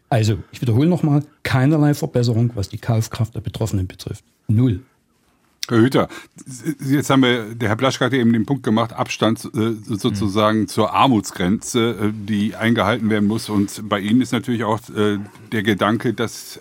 Also, 0.08 0.38
ich 0.54 0.62
wiederhole 0.62 0.88
nochmal, 0.88 1.24
keinerlei 1.44 1.94
Verbesserung, 1.94 2.52
was 2.56 2.70
die 2.70 2.78
Kaufkraft 2.78 3.36
der 3.36 3.42
Betroffenen 3.42 3.86
betrifft. 3.86 4.24
Null. 4.48 4.80
Herr 5.72 5.80
Hüter, 5.80 6.08
jetzt 6.84 7.10
haben 7.10 7.22
wir, 7.22 7.56
der 7.56 7.70
Herr 7.70 7.76
Blaschke 7.76 8.06
hat 8.06 8.14
eben 8.14 8.34
den 8.34 8.46
Punkt 8.46 8.64
gemacht, 8.64 8.94
Abstand 8.94 9.46
äh, 9.46 9.74
sozusagen 9.84 10.62
mhm. 10.62 10.68
zur 10.68 10.94
Armutsgrenze, 10.94 11.90
äh, 11.90 12.12
die 12.14 12.56
eingehalten 12.56 13.10
werden 13.10 13.28
muss. 13.28 13.50
Und 13.50 13.88
bei 13.88 14.00
Ihnen 14.00 14.22
ist 14.22 14.32
natürlich 14.32 14.64
auch 14.64 14.80
äh, 14.90 15.20
der 15.52 15.64
Gedanke, 15.64 16.14
dass 16.14 16.60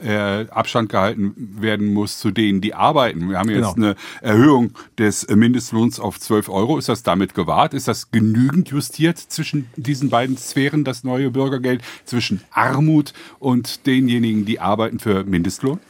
Abstand 0.50 0.88
gehalten 0.88 1.34
werden 1.60 1.92
muss 1.92 2.18
zu 2.18 2.30
denen, 2.30 2.60
die 2.60 2.74
arbeiten. 2.74 3.28
Wir 3.28 3.38
haben 3.38 3.50
jetzt 3.50 3.74
genau. 3.74 3.88
eine 3.88 3.96
Erhöhung 4.22 4.72
des 4.96 5.28
Mindestlohns 5.28 6.00
auf 6.00 6.18
12 6.18 6.48
Euro. 6.48 6.78
Ist 6.78 6.88
das 6.88 7.02
damit 7.02 7.34
gewahrt? 7.34 7.74
Ist 7.74 7.88
das 7.88 8.10
genügend 8.10 8.68
justiert 8.70 9.18
zwischen 9.18 9.66
diesen 9.76 10.08
beiden 10.08 10.36
Sphären, 10.36 10.84
das 10.84 11.04
neue 11.04 11.30
Bürgergeld, 11.30 11.82
zwischen 12.04 12.40
Armut 12.50 13.12
und 13.38 13.86
denjenigen, 13.86 14.44
die 14.44 14.60
arbeiten 14.60 14.98
für 14.98 15.24
Mindestlohn? 15.24 15.80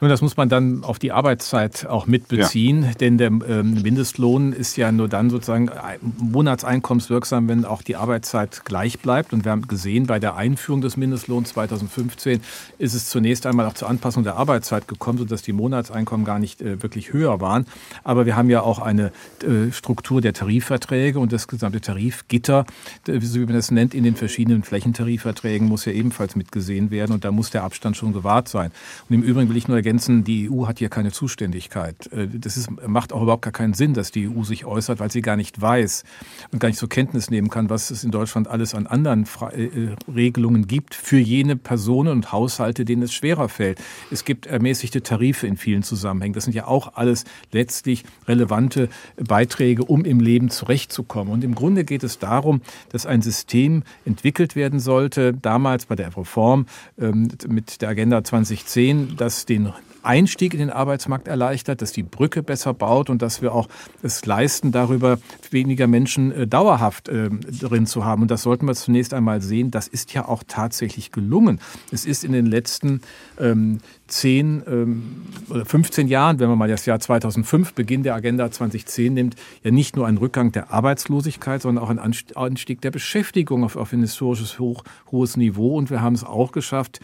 Nun, 0.00 0.10
das 0.10 0.22
muss 0.22 0.36
man 0.36 0.48
dann 0.48 0.84
auf 0.84 0.98
die 0.98 1.12
Arbeitszeit 1.12 1.86
auch 1.86 2.06
mitbeziehen, 2.06 2.82
ja. 2.82 2.92
denn 2.92 3.16
der 3.16 3.28
ähm, 3.28 3.82
Mindestlohn 3.82 4.52
ist 4.52 4.76
ja 4.76 4.92
nur 4.92 5.08
dann 5.08 5.30
sozusagen 5.30 5.70
monatseinkommenswirksam, 6.18 7.48
wenn 7.48 7.64
auch 7.64 7.82
die 7.82 7.96
Arbeitszeit 7.96 8.64
gleich 8.64 8.98
bleibt. 8.98 9.32
Und 9.32 9.44
wir 9.44 9.52
haben 9.52 9.68
gesehen, 9.68 10.06
bei 10.06 10.18
der 10.18 10.36
Einführung 10.36 10.80
des 10.80 10.96
Mindestlohns 10.96 11.50
2015 11.50 12.40
ist 12.78 12.94
es 12.94 13.08
zunächst 13.08 13.46
einmal 13.46 13.66
auch 13.66 13.74
zur 13.74 13.88
Anpassung 13.88 14.24
der 14.24 14.36
Arbeitszeit 14.36 14.88
gekommen, 14.88 15.18
sodass 15.18 15.42
die 15.42 15.52
Monatseinkommen 15.52 16.26
gar 16.26 16.38
nicht 16.38 16.60
äh, 16.60 16.82
wirklich 16.82 17.12
höher 17.12 17.40
waren. 17.40 17.66
Aber 18.02 18.26
wir 18.26 18.36
haben 18.36 18.50
ja 18.50 18.62
auch 18.62 18.80
eine 18.80 19.12
äh, 19.42 19.70
Struktur 19.72 20.20
der 20.20 20.32
Tarifverträge 20.32 21.18
und 21.18 21.32
das 21.32 21.46
gesamte 21.46 21.80
Tarifgitter, 21.80 22.66
so 23.06 23.40
wie 23.40 23.44
man 23.44 23.54
das 23.54 23.70
nennt, 23.70 23.94
in 23.94 24.04
den 24.04 24.16
verschiedenen 24.16 24.64
Flächentarifverträgen 24.64 25.68
muss 25.68 25.84
ja 25.84 25.92
ebenfalls 25.92 26.36
mitgesehen 26.36 26.90
werden 26.90 27.12
und 27.12 27.24
da 27.24 27.30
muss 27.30 27.50
der 27.50 27.62
Abstand 27.62 27.96
schon 27.96 28.12
gewahrt 28.12 28.48
sein. 28.48 28.72
Und 29.08 29.14
im 29.14 29.22
Übrigen 29.22 29.48
will 29.48 29.56
ich 29.56 29.68
nur 29.68 29.76
ergänzen, 29.84 30.24
die 30.24 30.50
EU 30.50 30.66
hat 30.66 30.78
hier 30.78 30.88
keine 30.88 31.12
Zuständigkeit. 31.12 32.10
Äh, 32.12 32.28
das 32.28 32.56
ist, 32.56 32.70
macht 32.86 33.12
auch 33.12 33.22
überhaupt 33.22 33.42
gar 33.42 33.52
keinen 33.52 33.74
Sinn, 33.74 33.92
dass 33.92 34.10
die 34.10 34.28
EU 34.28 34.42
sich 34.42 34.64
äußert, 34.64 34.98
weil 34.98 35.10
sie 35.10 35.20
gar 35.20 35.36
nicht 35.36 35.60
weiß 35.60 36.04
und 36.52 36.58
gar 36.58 36.68
nicht 36.68 36.78
zur 36.78 36.88
Kenntnis 36.88 37.30
nehmen 37.30 37.50
kann, 37.50 37.68
was 37.68 37.90
es 37.90 38.02
in 38.02 38.10
Deutschland 38.10 38.48
alles 38.48 38.74
an 38.74 38.86
anderen 38.86 39.26
äh, 39.52 39.64
äh, 39.64 39.96
Regelungen 40.12 40.66
gibt 40.66 40.94
für 40.94 41.18
jene 41.18 41.56
Personen 41.56 42.10
und 42.10 42.32
Haushalte, 42.32 42.86
denen 42.86 43.02
es 43.02 43.12
schwerer 43.12 43.48
fällt. 43.50 43.78
Es 44.10 44.24
gibt 44.24 44.46
ermäßigte 44.46 45.02
Tarife 45.02 45.46
in 45.46 45.58
vielen 45.58 45.82
Zusammenhängen. 45.82 46.34
Das 46.34 46.44
sind 46.44 46.54
ja 46.54 46.66
auch 46.66 46.94
alles 46.94 47.24
letztlich 47.52 48.04
relevante 48.26 48.88
Beiträge, 49.16 49.84
um 49.84 50.04
im 50.04 50.20
Leben 50.20 50.48
zurechtzukommen. 50.48 51.32
Und 51.32 51.44
im 51.44 51.54
Grunde 51.54 51.84
geht 51.84 52.04
es 52.04 52.18
darum, 52.18 52.62
dass 52.90 53.04
ein 53.04 53.20
System 53.20 53.82
entwickelt 54.06 54.56
werden 54.56 54.80
sollte, 54.80 55.34
damals 55.34 55.86
bei 55.86 55.94
der 55.94 56.16
Reform 56.16 56.66
ähm, 56.98 57.28
mit 57.46 57.82
der 57.82 57.90
Agenda 57.90 58.24
2010, 58.24 59.16
das 59.18 59.44
den 59.44 59.73
Einstieg 60.06 60.54
in 60.54 60.60
den 60.60 60.70
Arbeitsmarkt 60.70 61.28
erleichtert, 61.28 61.82
dass 61.82 61.92
die 61.92 62.02
Brücke 62.02 62.42
besser 62.42 62.74
baut 62.74 63.10
und 63.10 63.22
dass 63.22 63.42
wir 63.42 63.54
auch 63.54 63.68
es 64.02 64.24
leisten, 64.26 64.72
darüber 64.72 65.18
weniger 65.50 65.86
Menschen 65.86 66.32
äh, 66.32 66.46
dauerhaft 66.46 67.08
äh, 67.08 67.30
drin 67.30 67.86
zu 67.86 68.04
haben. 68.04 68.22
Und 68.22 68.30
das 68.30 68.42
sollten 68.42 68.66
wir 68.66 68.74
zunächst 68.74 69.14
einmal 69.14 69.40
sehen. 69.40 69.70
Das 69.70 69.88
ist 69.88 70.12
ja 70.14 70.26
auch 70.26 70.42
tatsächlich 70.46 71.12
gelungen. 71.12 71.60
Es 71.92 72.04
ist 72.06 72.24
in 72.24 72.32
den 72.32 72.46
letzten 72.46 73.00
ähm, 73.38 73.80
10 74.08 74.62
ähm, 74.66 75.22
oder 75.48 75.64
15 75.64 76.08
Jahren, 76.08 76.38
wenn 76.38 76.48
man 76.48 76.58
mal 76.58 76.68
das 76.68 76.84
Jahr 76.86 77.00
2005, 77.00 77.74
Beginn 77.74 78.02
der 78.02 78.14
Agenda 78.14 78.50
2010 78.50 79.14
nimmt, 79.14 79.36
ja 79.62 79.70
nicht 79.70 79.96
nur 79.96 80.06
ein 80.06 80.18
Rückgang 80.18 80.52
der 80.52 80.70
Arbeitslosigkeit, 80.72 81.62
sondern 81.62 81.82
auch 81.82 81.90
ein 81.90 81.98
Anstieg 81.98 82.80
der 82.82 82.90
Beschäftigung 82.90 83.64
auf, 83.64 83.76
auf 83.76 83.92
ein 83.92 84.00
historisches 84.00 84.58
hoch, 84.58 84.84
hohes 85.10 85.36
Niveau. 85.36 85.76
Und 85.76 85.90
wir 85.90 86.02
haben 86.02 86.14
es 86.14 86.24
auch 86.24 86.52
geschafft, 86.52 87.00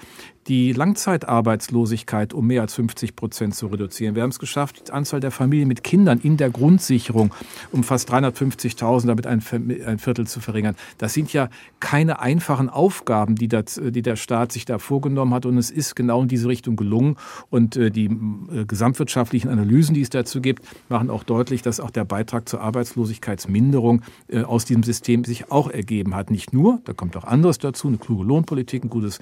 die 0.48 0.72
Langzeitarbeitslosigkeit 0.72 2.32
um 2.32 2.46
mehr 2.46 2.62
als 2.62 2.74
50 2.74 3.14
Prozent 3.14 3.54
zu 3.54 3.66
reduzieren. 3.66 4.14
Wir 4.14 4.22
haben 4.22 4.30
es 4.30 4.38
geschafft, 4.38 4.88
die 4.88 4.92
Anzahl 4.92 5.20
der 5.20 5.30
Familien 5.30 5.68
mit 5.68 5.84
Kindern 5.84 6.18
in 6.18 6.36
der 6.36 6.50
Grundsicherung 6.50 7.32
um 7.72 7.84
fast 7.84 8.10
350.000, 8.10 9.06
damit 9.06 9.26
ein, 9.26 9.40
Viertel 9.40 10.26
zu 10.26 10.40
verringern. 10.40 10.76
Das 10.98 11.12
sind 11.12 11.32
ja 11.32 11.50
keine 11.78 12.20
einfachen 12.20 12.68
Aufgaben, 12.68 13.34
die, 13.34 13.48
das, 13.48 13.80
die 13.82 14.02
der 14.02 14.16
Staat 14.16 14.52
sich 14.52 14.64
da 14.64 14.78
vorgenommen 14.78 15.34
hat. 15.34 15.46
Und 15.46 15.58
es 15.58 15.70
ist 15.70 15.94
genau 15.94 16.22
in 16.22 16.28
diese 16.28 16.48
Richtung 16.48 16.76
gelungen. 16.76 17.16
Und 17.50 17.76
äh, 17.76 17.90
die 17.90 18.06
äh, 18.06 18.64
gesamtwirtschaftlichen 18.64 19.50
Analysen, 19.50 19.94
die 19.94 20.00
es 20.00 20.10
dazu 20.10 20.40
gibt, 20.40 20.64
machen 20.88 21.10
auch 21.10 21.22
deutlich, 21.22 21.62
dass 21.62 21.80
auch 21.80 21.90
der 21.90 22.04
Beitrag 22.04 22.48
zur 22.48 22.60
Arbeitslosigkeitsminderung 22.62 24.02
äh, 24.28 24.42
aus 24.42 24.64
diesem 24.64 24.82
System 24.82 25.24
sich 25.24 25.50
auch 25.50 25.70
ergeben 25.70 26.14
hat. 26.14 26.30
Nicht 26.30 26.52
nur, 26.52 26.80
da 26.84 26.92
kommt 26.92 27.16
auch 27.16 27.24
anderes 27.24 27.58
dazu, 27.58 27.88
eine 27.88 27.98
kluge 27.98 28.24
Lohnpolitik, 28.24 28.84
ein 28.84 28.90
gutes 28.90 29.20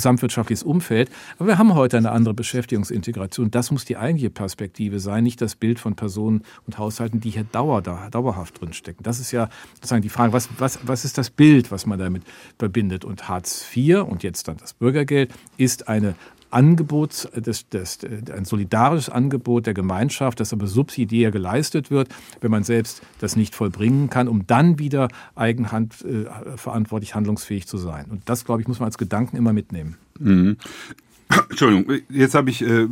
gesamtwirtschaftliches 0.00 0.62
Umfeld. 0.62 1.10
Aber 1.38 1.48
wir 1.48 1.58
haben 1.58 1.74
heute 1.74 1.96
eine 1.96 2.10
andere 2.10 2.34
Beschäftigungsintegration. 2.34 3.50
Das 3.50 3.70
muss 3.70 3.84
die 3.84 3.96
eigentliche 3.96 4.30
Perspektive 4.30 4.98
sein, 4.98 5.24
nicht 5.24 5.40
das 5.40 5.56
Bild 5.56 5.78
von 5.78 5.94
Personen 5.94 6.42
und 6.66 6.78
Haushalten, 6.78 7.20
die 7.20 7.30
hier 7.30 7.44
dauer, 7.44 7.82
dauerhaft 7.82 8.60
drinstecken. 8.60 9.02
Das 9.02 9.20
ist 9.20 9.30
ja 9.32 9.48
sozusagen 9.74 10.02
die 10.02 10.08
Frage, 10.08 10.32
was, 10.32 10.48
was, 10.58 10.80
was 10.82 11.04
ist 11.04 11.18
das 11.18 11.30
Bild, 11.30 11.70
was 11.70 11.86
man 11.86 11.98
damit 11.98 12.22
verbindet? 12.58 13.04
Und 13.04 13.28
Hartz 13.28 13.64
IV 13.76 14.02
und 14.02 14.22
jetzt 14.22 14.48
dann 14.48 14.56
das 14.56 14.72
Bürgergeld 14.72 15.32
ist 15.58 15.88
eine 15.88 16.14
Angebot, 16.50 17.28
das, 17.34 17.68
das, 17.68 17.98
ein 18.04 18.44
solidarisches 18.44 19.08
Angebot 19.08 19.66
der 19.66 19.74
Gemeinschaft, 19.74 20.40
das 20.40 20.52
aber 20.52 20.66
subsidiär 20.66 21.30
geleistet 21.30 21.90
wird, 21.90 22.08
wenn 22.40 22.50
man 22.50 22.64
selbst 22.64 23.02
das 23.20 23.36
nicht 23.36 23.54
vollbringen 23.54 24.10
kann, 24.10 24.28
um 24.28 24.46
dann 24.46 24.78
wieder 24.78 25.08
eigenhand 25.34 26.04
äh, 26.04 26.26
handlungsfähig 27.14 27.66
zu 27.66 27.78
sein. 27.78 28.06
Und 28.10 28.22
das, 28.28 28.44
glaube 28.44 28.62
ich, 28.62 28.68
muss 28.68 28.80
man 28.80 28.86
als 28.86 28.98
Gedanken 28.98 29.36
immer 29.36 29.52
mitnehmen. 29.52 29.96
Mhm. 30.18 30.56
Entschuldigung, 31.48 32.00
jetzt 32.08 32.34
habe 32.34 32.50
ich 32.50 32.62
äh, 32.62 32.82
äh, 32.82 32.88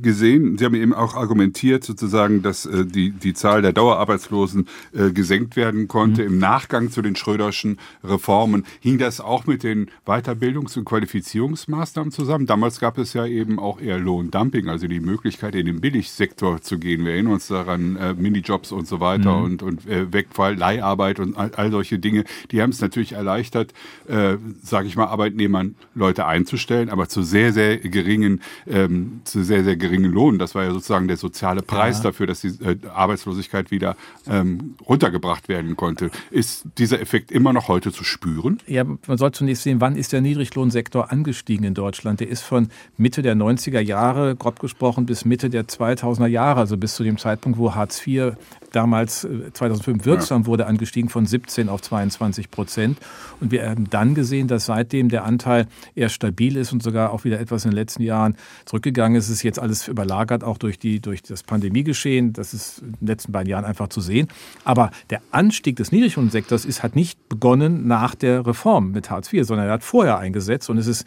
gesehen, 0.00 0.56
Sie 0.56 0.64
haben 0.64 0.74
eben 0.74 0.94
auch 0.94 1.14
argumentiert, 1.14 1.84
sozusagen, 1.84 2.42
dass 2.42 2.64
äh, 2.64 2.86
die, 2.86 3.10
die 3.10 3.34
Zahl 3.34 3.60
der 3.60 3.72
Dauerarbeitslosen 3.72 4.66
äh, 4.94 5.10
gesenkt 5.10 5.56
werden 5.56 5.86
konnte 5.86 6.22
mhm. 6.22 6.28
im 6.28 6.38
Nachgang 6.38 6.90
zu 6.90 7.02
den 7.02 7.16
Schröderschen 7.16 7.78
Reformen. 8.02 8.64
Hing 8.80 8.98
das 8.98 9.20
auch 9.20 9.46
mit 9.46 9.62
den 9.62 9.90
Weiterbildungs- 10.06 10.78
und 10.78 10.86
Qualifizierungsmaßnahmen 10.86 12.12
zusammen? 12.12 12.46
Damals 12.46 12.80
gab 12.80 12.96
es 12.96 13.12
ja 13.12 13.26
eben 13.26 13.58
auch 13.58 13.80
eher 13.80 13.98
Lohndumping, 13.98 14.68
also 14.68 14.86
die 14.86 15.00
Möglichkeit, 15.00 15.54
in 15.54 15.66
den 15.66 15.80
Billigsektor 15.80 16.62
zu 16.62 16.78
gehen. 16.78 17.04
Wir 17.04 17.12
erinnern 17.12 17.34
uns 17.34 17.48
daran, 17.48 17.96
äh, 17.96 18.14
Minijobs 18.14 18.72
und 18.72 18.88
so 18.88 19.00
weiter 19.00 19.36
mhm. 19.36 19.44
und, 19.44 19.62
und 19.62 19.86
äh, 19.86 20.12
Wegfall, 20.12 20.54
Leiharbeit 20.54 21.20
und 21.20 21.36
all, 21.36 21.50
all 21.56 21.70
solche 21.70 21.98
Dinge. 21.98 22.24
Die 22.52 22.62
haben 22.62 22.70
es 22.70 22.80
natürlich 22.80 23.12
erleichtert, 23.12 23.74
äh, 24.08 24.36
sage 24.62 24.88
ich 24.88 24.96
mal, 24.96 25.06
Arbeitnehmern 25.06 25.74
Leute 25.94 26.26
einzustellen, 26.26 26.88
aber 26.88 27.08
zu 27.08 27.22
sehr, 27.22 27.52
sehr 27.52 27.65
sehr 27.66 27.78
geringen, 27.78 28.40
ähm, 28.66 29.20
zu 29.24 29.42
sehr, 29.42 29.64
sehr 29.64 29.76
geringen 29.76 30.12
Lohn. 30.12 30.38
Das 30.38 30.54
war 30.54 30.64
ja 30.64 30.70
sozusagen 30.70 31.08
der 31.08 31.16
soziale 31.16 31.62
Preis 31.62 31.98
ja. 31.98 32.04
dafür, 32.04 32.26
dass 32.26 32.40
die 32.40 32.48
äh, 32.48 32.76
Arbeitslosigkeit 32.92 33.70
wieder 33.70 33.96
ähm, 34.28 34.76
runtergebracht 34.86 35.48
werden 35.48 35.76
konnte. 35.76 36.10
Ist 36.30 36.64
dieser 36.78 37.00
Effekt 37.00 37.30
immer 37.30 37.52
noch 37.52 37.68
heute 37.68 37.92
zu 37.92 38.04
spüren? 38.04 38.60
Ja, 38.66 38.84
man 38.84 39.18
soll 39.18 39.32
zunächst 39.32 39.64
sehen, 39.64 39.80
wann 39.80 39.96
ist 39.96 40.12
der 40.12 40.20
Niedriglohnsektor 40.20 41.10
angestiegen 41.10 41.64
in 41.64 41.74
Deutschland? 41.74 42.20
Der 42.20 42.28
ist 42.28 42.42
von 42.42 42.68
Mitte 42.96 43.22
der 43.22 43.34
90er 43.34 43.80
Jahre, 43.80 44.36
grob 44.36 44.60
gesprochen, 44.60 45.06
bis 45.06 45.24
Mitte 45.24 45.50
der 45.50 45.66
2000er 45.66 46.26
Jahre, 46.26 46.60
also 46.60 46.76
bis 46.76 46.94
zu 46.94 47.04
dem 47.04 47.18
Zeitpunkt, 47.18 47.58
wo 47.58 47.74
Hartz 47.74 48.06
IV 48.06 48.36
damals 48.76 49.26
2005 49.54 50.02
äh, 50.02 50.04
wirksam 50.04 50.42
ja. 50.42 50.46
wurde, 50.46 50.66
angestiegen 50.66 51.08
von 51.08 51.24
17 51.24 51.70
auf 51.70 51.80
22 51.80 52.50
Prozent. 52.50 52.98
Und 53.40 53.50
wir 53.50 53.68
haben 53.68 53.88
dann 53.88 54.14
gesehen, 54.14 54.48
dass 54.48 54.66
seitdem 54.66 55.08
der 55.08 55.24
Anteil 55.24 55.66
eher 55.94 56.10
stabil 56.10 56.56
ist 56.56 56.72
und 56.72 56.82
sogar 56.82 57.10
auch 57.12 57.24
wieder 57.24 57.40
etwas 57.40 57.64
in 57.64 57.70
den 57.70 57.76
letzten 57.76 58.02
Jahren 58.02 58.36
zurückgegangen 58.66 59.16
ist. 59.16 59.24
Es 59.24 59.36
ist 59.36 59.42
jetzt 59.42 59.58
alles 59.58 59.88
überlagert, 59.88 60.44
auch 60.44 60.58
durch, 60.58 60.78
die, 60.78 61.00
durch 61.00 61.22
das 61.22 61.42
Pandemiegeschehen. 61.42 62.34
Das 62.34 62.52
ist 62.52 62.80
in 62.80 62.92
den 63.00 63.06
letzten 63.06 63.32
beiden 63.32 63.48
Jahren 63.48 63.64
einfach 63.64 63.88
zu 63.88 64.00
sehen. 64.02 64.28
Aber 64.64 64.90
der 65.08 65.22
Anstieg 65.30 65.76
des 65.76 65.90
Niedriglohnsektors 65.90 66.66
ist, 66.66 66.82
hat 66.82 66.96
nicht 66.96 67.28
begonnen 67.30 67.86
nach 67.86 68.14
der 68.14 68.46
Reform 68.46 68.92
mit 68.92 69.10
Hartz 69.10 69.32
IV, 69.32 69.46
sondern 69.46 69.68
er 69.68 69.72
hat 69.72 69.84
vorher 69.84 70.18
eingesetzt. 70.18 70.68
Und 70.68 70.76
es 70.76 70.86
ist 70.86 71.06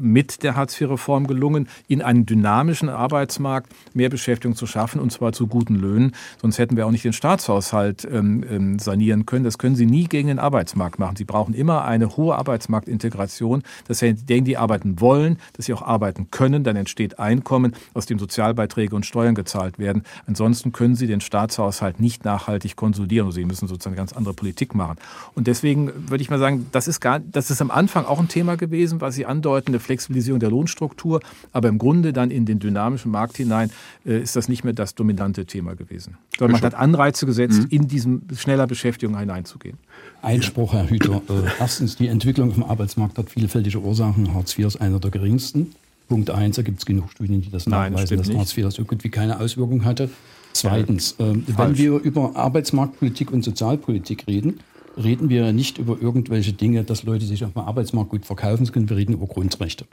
mit 0.00 0.42
der 0.42 0.56
Hartz 0.56 0.80
IV-Reform 0.80 1.26
gelungen, 1.26 1.68
in 1.86 2.00
einem 2.00 2.24
dynamischen 2.24 2.88
Arbeitsmarkt 2.88 3.70
mehr 3.92 4.08
Beschäftigung 4.08 4.56
zu 4.56 4.66
schaffen, 4.66 5.00
und 5.00 5.12
zwar 5.12 5.32
zu 5.32 5.46
guten 5.46 5.74
Löhnen. 5.74 6.12
Sonst 6.40 6.58
hätten 6.58 6.76
wir 6.76 6.86
auch 6.86 6.90
nicht 6.90 7.04
den 7.04 7.09
Staatshaushalt 7.12 8.06
ähm, 8.10 8.44
ähm, 8.48 8.78
sanieren 8.78 9.26
können. 9.26 9.44
Das 9.44 9.58
können 9.58 9.76
Sie 9.76 9.86
nie 9.86 10.04
gegen 10.04 10.28
den 10.28 10.38
Arbeitsmarkt 10.38 10.98
machen. 10.98 11.16
Sie 11.16 11.24
brauchen 11.24 11.54
immer 11.54 11.84
eine 11.84 12.16
hohe 12.16 12.36
Arbeitsmarktintegration, 12.36 13.62
dass 13.88 13.98
denen 14.00 14.44
die 14.44 14.56
arbeiten 14.56 15.00
wollen, 15.00 15.38
dass 15.54 15.66
sie 15.66 15.74
auch 15.74 15.82
arbeiten 15.82 16.30
können. 16.30 16.64
Dann 16.64 16.76
entsteht 16.76 17.18
Einkommen, 17.18 17.74
aus 17.94 18.06
dem 18.06 18.18
Sozialbeiträge 18.18 18.94
und 18.94 19.06
Steuern 19.06 19.34
gezahlt 19.34 19.78
werden. 19.78 20.02
Ansonsten 20.26 20.72
können 20.72 20.94
Sie 20.94 21.06
den 21.06 21.20
Staatshaushalt 21.20 22.00
nicht 22.00 22.24
nachhaltig 22.24 22.76
konsolidieren. 22.76 23.26
Also 23.26 23.36
sie 23.36 23.44
müssen 23.44 23.68
sozusagen 23.68 23.96
ganz 23.96 24.12
andere 24.12 24.34
Politik 24.34 24.74
machen. 24.74 24.96
Und 25.34 25.46
deswegen 25.46 26.08
würde 26.08 26.22
ich 26.22 26.30
mal 26.30 26.38
sagen, 26.38 26.66
das 26.72 26.88
ist, 26.88 27.00
gar, 27.00 27.20
das 27.20 27.50
ist 27.50 27.60
am 27.60 27.70
Anfang 27.70 28.04
auch 28.04 28.18
ein 28.18 28.28
Thema 28.28 28.56
gewesen, 28.56 29.00
was 29.00 29.14
Sie 29.14 29.26
andeuten, 29.26 29.68
eine 29.68 29.80
Flexibilisierung 29.80 30.40
der 30.40 30.50
Lohnstruktur. 30.50 31.20
Aber 31.52 31.68
im 31.68 31.78
Grunde 31.78 32.12
dann 32.12 32.30
in 32.30 32.46
den 32.46 32.58
dynamischen 32.58 33.10
Markt 33.10 33.36
hinein 33.36 33.70
äh, 34.06 34.20
ist 34.20 34.36
das 34.36 34.48
nicht 34.48 34.64
mehr 34.64 34.72
das 34.72 34.94
dominante 34.94 35.46
Thema 35.46 35.74
gewesen. 35.74 36.16
Sondern 36.38 36.52
man 36.52 36.62
hat 36.62 36.74
Anreize 37.00 37.26
gesetzt, 37.26 37.62
mhm. 37.62 37.68
in 37.70 37.88
diesem 37.88 38.22
schneller 38.36 38.66
Beschäftigung 38.66 39.18
hineinzugehen. 39.18 39.78
Einspruch, 40.22 40.72
Herr 40.72 40.88
Hüter. 40.88 41.22
Äh, 41.30 41.42
erstens, 41.60 41.96
die 41.96 42.08
Entwicklung 42.08 42.52
vom 42.52 42.64
Arbeitsmarkt 42.64 43.16
hat 43.18 43.30
vielfältige 43.30 43.78
Ursachen. 43.78 44.34
Hartz 44.34 44.58
IV 44.58 44.66
ist 44.66 44.80
einer 44.80 44.98
der 44.98 45.10
geringsten. 45.10 45.74
Punkt 46.08 46.30
eins, 46.30 46.56
da 46.56 46.62
gibt 46.62 46.80
es 46.80 46.86
genug 46.86 47.10
Studien, 47.12 47.40
die 47.40 47.50
das 47.50 47.66
Nein, 47.66 47.92
nachweisen, 47.92 48.16
dass 48.18 48.34
Hartz 48.34 48.56
IV 48.56 48.70
so 48.70 48.84
gut 48.84 49.04
wie 49.04 49.10
keine 49.10 49.38
Auswirkung 49.38 49.84
hatte. 49.84 50.10
Zweitens, 50.52 51.12
äh, 51.18 51.34
wenn 51.46 51.78
wir 51.78 51.92
über 52.00 52.34
Arbeitsmarktpolitik 52.34 53.30
und 53.30 53.44
Sozialpolitik 53.44 54.26
reden, 54.26 54.60
reden 54.96 55.28
wir 55.28 55.52
nicht 55.52 55.78
über 55.78 55.98
irgendwelche 56.00 56.52
Dinge, 56.52 56.82
dass 56.82 57.04
Leute 57.04 57.26
sich 57.26 57.44
auf 57.44 57.52
dem 57.52 57.62
Arbeitsmarkt 57.62 58.10
gut 58.10 58.26
verkaufen 58.26 58.70
können. 58.72 58.88
Wir 58.88 58.96
reden 58.96 59.12
über 59.12 59.26
Grundrechte. 59.26 59.84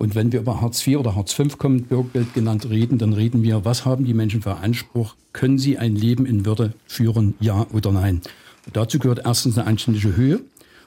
Und 0.00 0.14
wenn 0.14 0.32
wir 0.32 0.40
über 0.40 0.62
Hartz 0.62 0.86
IV 0.86 0.96
oder 0.96 1.14
Hartz 1.14 1.34
V 1.34 1.44
kommen, 1.58 1.82
Bürgergeld 1.82 2.32
genannt, 2.32 2.70
reden, 2.70 2.96
dann 2.96 3.12
reden 3.12 3.42
wir, 3.42 3.66
was 3.66 3.84
haben 3.84 4.06
die 4.06 4.14
Menschen 4.14 4.40
für 4.40 4.56
Anspruch? 4.56 5.14
Können 5.34 5.58
sie 5.58 5.76
ein 5.76 5.94
Leben 5.94 6.24
in 6.24 6.46
Würde 6.46 6.72
führen, 6.86 7.34
ja 7.38 7.66
oder 7.74 7.92
nein? 7.92 8.22
Und 8.64 8.76
dazu 8.76 8.98
gehört 8.98 9.20
erstens 9.26 9.58
eine 9.58 9.66
anständige 9.66 10.16
Höhe 10.16 10.40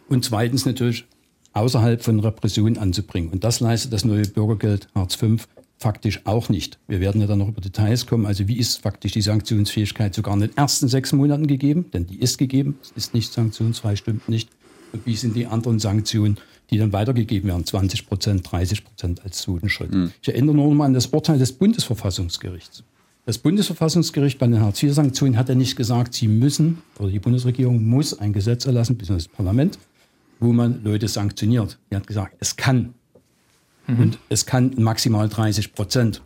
und 0.10 0.26
zweitens 0.26 0.66
natürlich 0.66 1.06
außerhalb 1.54 2.04
von 2.04 2.22
Repression 2.22 2.80
anzubringen. 2.80 3.30
Und 3.30 3.44
das 3.44 3.60
leistet 3.60 3.94
das 3.94 4.04
neue 4.04 4.24
Bürgergeld 4.24 4.88
Hartz 4.96 5.14
V 5.14 5.36
faktisch 5.78 6.22
auch 6.24 6.50
nicht. 6.50 6.80
Wir 6.88 7.00
werden 7.00 7.22
ja 7.22 7.28
dann 7.28 7.38
noch 7.38 7.50
über 7.50 7.62
Details 7.62 8.08
kommen. 8.08 8.26
Also 8.26 8.48
wie 8.48 8.58
ist 8.58 8.82
faktisch 8.82 9.12
die 9.12 9.22
Sanktionsfähigkeit 9.22 10.16
sogar 10.16 10.34
in 10.34 10.40
den 10.40 10.58
ersten 10.58 10.88
sechs 10.88 11.14
Monaten 11.14 11.46
gegeben? 11.46 11.86
Denn 11.94 12.08
die 12.08 12.20
ist 12.20 12.40
gegeben. 12.40 12.80
Es 12.82 12.92
ist 12.96 13.14
nicht 13.14 13.32
sanktionsfrei, 13.32 13.96
stimmt 13.96 14.28
nicht. 14.28 14.50
Und 14.92 15.06
wie 15.06 15.16
sind 15.16 15.36
die 15.36 15.46
anderen 15.46 15.78
Sanktionen, 15.78 16.40
die 16.70 16.78
dann 16.78 16.94
weitergegeben 16.94 17.50
werden? 17.50 17.66
20 17.66 18.08
Prozent, 18.08 18.52
30 18.52 18.86
Prozent 18.86 19.24
als 19.24 19.44
Schritt. 19.44 19.94
Mhm. 19.94 20.12
Ich 20.22 20.30
erinnere 20.30 20.56
nur 20.56 20.68
noch 20.68 20.74
mal 20.74 20.86
an 20.86 20.94
das 20.94 21.08
Urteil 21.08 21.38
des 21.38 21.54
Bundesverfassungsgerichts. 21.54 22.84
Das 23.26 23.38
Bundesverfassungsgericht 23.38 24.38
bei 24.38 24.48
den 24.48 24.60
Hartz-IV-Sanktionen 24.60 25.38
hat 25.38 25.48
ja 25.48 25.56
nicht 25.56 25.78
gesagt, 25.78 26.14
sie 26.14 26.28
müssen, 26.28 26.82
oder 27.00 27.10
die 27.10 27.20
Bundesregierung 27.20 27.86
muss 27.86 28.20
ein 28.20 28.34
Gesetz 28.34 28.66
erlassen, 28.66 28.98
bzw. 28.98 29.14
das 29.14 29.28
Parlament, 29.30 29.80
wo 30.42 30.52
man 30.52 30.84
Leute 30.84 31.08
sanktioniert. 31.08 31.78
Die 31.90 31.96
hat 31.96 32.06
gesagt, 32.06 32.36
es 32.40 32.58
kann. 32.58 32.94
Mhm. 33.88 34.00
Und 34.00 34.20
es 34.28 34.46
kann 34.46 34.74
maximal 34.78 35.30
30 35.30 35.74
Prozent. 35.74 36.22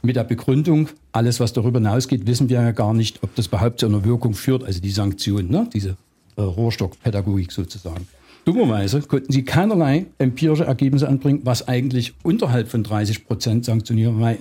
Mit 0.00 0.16
der 0.16 0.24
Begründung, 0.24 0.88
alles, 1.12 1.38
was 1.38 1.52
darüber 1.52 1.80
hinausgeht, 1.80 2.26
wissen 2.26 2.48
wir 2.48 2.62
ja 2.62 2.70
gar 2.70 2.94
nicht, 2.94 3.22
ob 3.22 3.34
das 3.34 3.48
überhaupt 3.48 3.80
zu 3.80 3.86
einer 3.86 4.04
Wirkung 4.04 4.32
führt, 4.32 4.64
also 4.64 4.80
die 4.80 4.90
Sanktionen, 4.90 5.50
ne? 5.50 5.68
diese 5.74 5.96
äh, 6.36 6.42
Rohrstockpädagogik 6.42 7.52
sozusagen. 7.52 8.06
Dummerweise 8.48 9.02
konnten 9.02 9.30
sie 9.30 9.44
keinerlei 9.44 10.06
empirische 10.16 10.64
Ergebnisse 10.64 11.06
anbringen, 11.06 11.40
was 11.44 11.68
eigentlich 11.68 12.14
unterhalb 12.22 12.68
von 12.68 12.82
30 12.82 13.26
Prozent 13.26 13.66
Sanktionierung 13.66 14.38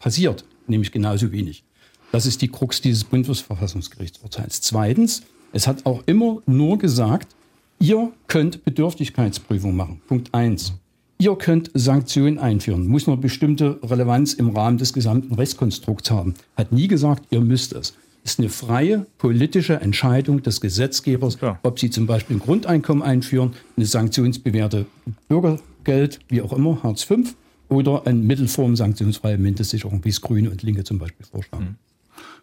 passiert, 0.00 0.44
nämlich 0.66 0.90
genauso 0.90 1.30
wenig. 1.30 1.62
Das 2.10 2.26
ist 2.26 2.42
die 2.42 2.48
Krux 2.48 2.80
dieses 2.80 3.04
Bundesverfassungsgerichtsurteils. 3.04 4.60
Zweitens, 4.60 5.22
es 5.52 5.68
hat 5.68 5.86
auch 5.86 6.02
immer 6.06 6.42
nur 6.46 6.78
gesagt, 6.78 7.36
ihr 7.78 8.10
könnt 8.26 8.64
Bedürftigkeitsprüfung 8.64 9.76
machen. 9.76 10.00
Punkt 10.08 10.34
eins. 10.34 10.72
Ihr 11.18 11.36
könnt 11.36 11.70
Sanktionen 11.74 12.40
einführen, 12.40 12.88
muss 12.88 13.06
eine 13.06 13.18
bestimmte 13.18 13.78
Relevanz 13.84 14.34
im 14.34 14.48
Rahmen 14.48 14.78
des 14.78 14.92
gesamten 14.92 15.32
Rechtskonstrukts 15.32 16.10
haben. 16.10 16.34
Hat 16.56 16.72
nie 16.72 16.88
gesagt, 16.88 17.26
ihr 17.30 17.40
müsst 17.40 17.72
es 17.72 17.94
ist 18.24 18.40
eine 18.40 18.48
freie 18.48 19.06
politische 19.18 19.74
Entscheidung 19.74 20.42
des 20.42 20.60
Gesetzgebers, 20.60 21.38
ob 21.62 21.78
sie 21.78 21.90
zum 21.90 22.06
Beispiel 22.06 22.36
ein 22.36 22.40
Grundeinkommen 22.40 23.02
einführen, 23.02 23.52
eine 23.76 23.86
sanktionsbewährte 23.86 24.86
Bürgergeld, 25.28 26.20
wie 26.28 26.40
auch 26.40 26.54
immer, 26.54 26.82
Hartz 26.82 27.04
V, 27.04 27.16
oder 27.68 28.06
eine 28.06 28.18
Mittelform 28.18 28.76
sanktionsfreie 28.76 29.38
Mindestsicherung, 29.38 30.04
wie 30.04 30.08
es 30.08 30.20
Grüne 30.20 30.50
und 30.50 30.62
Linke 30.62 30.84
zum 30.84 30.98
Beispiel 30.98 31.26
vorschlagen. 31.26 31.64
Mhm. 31.64 31.76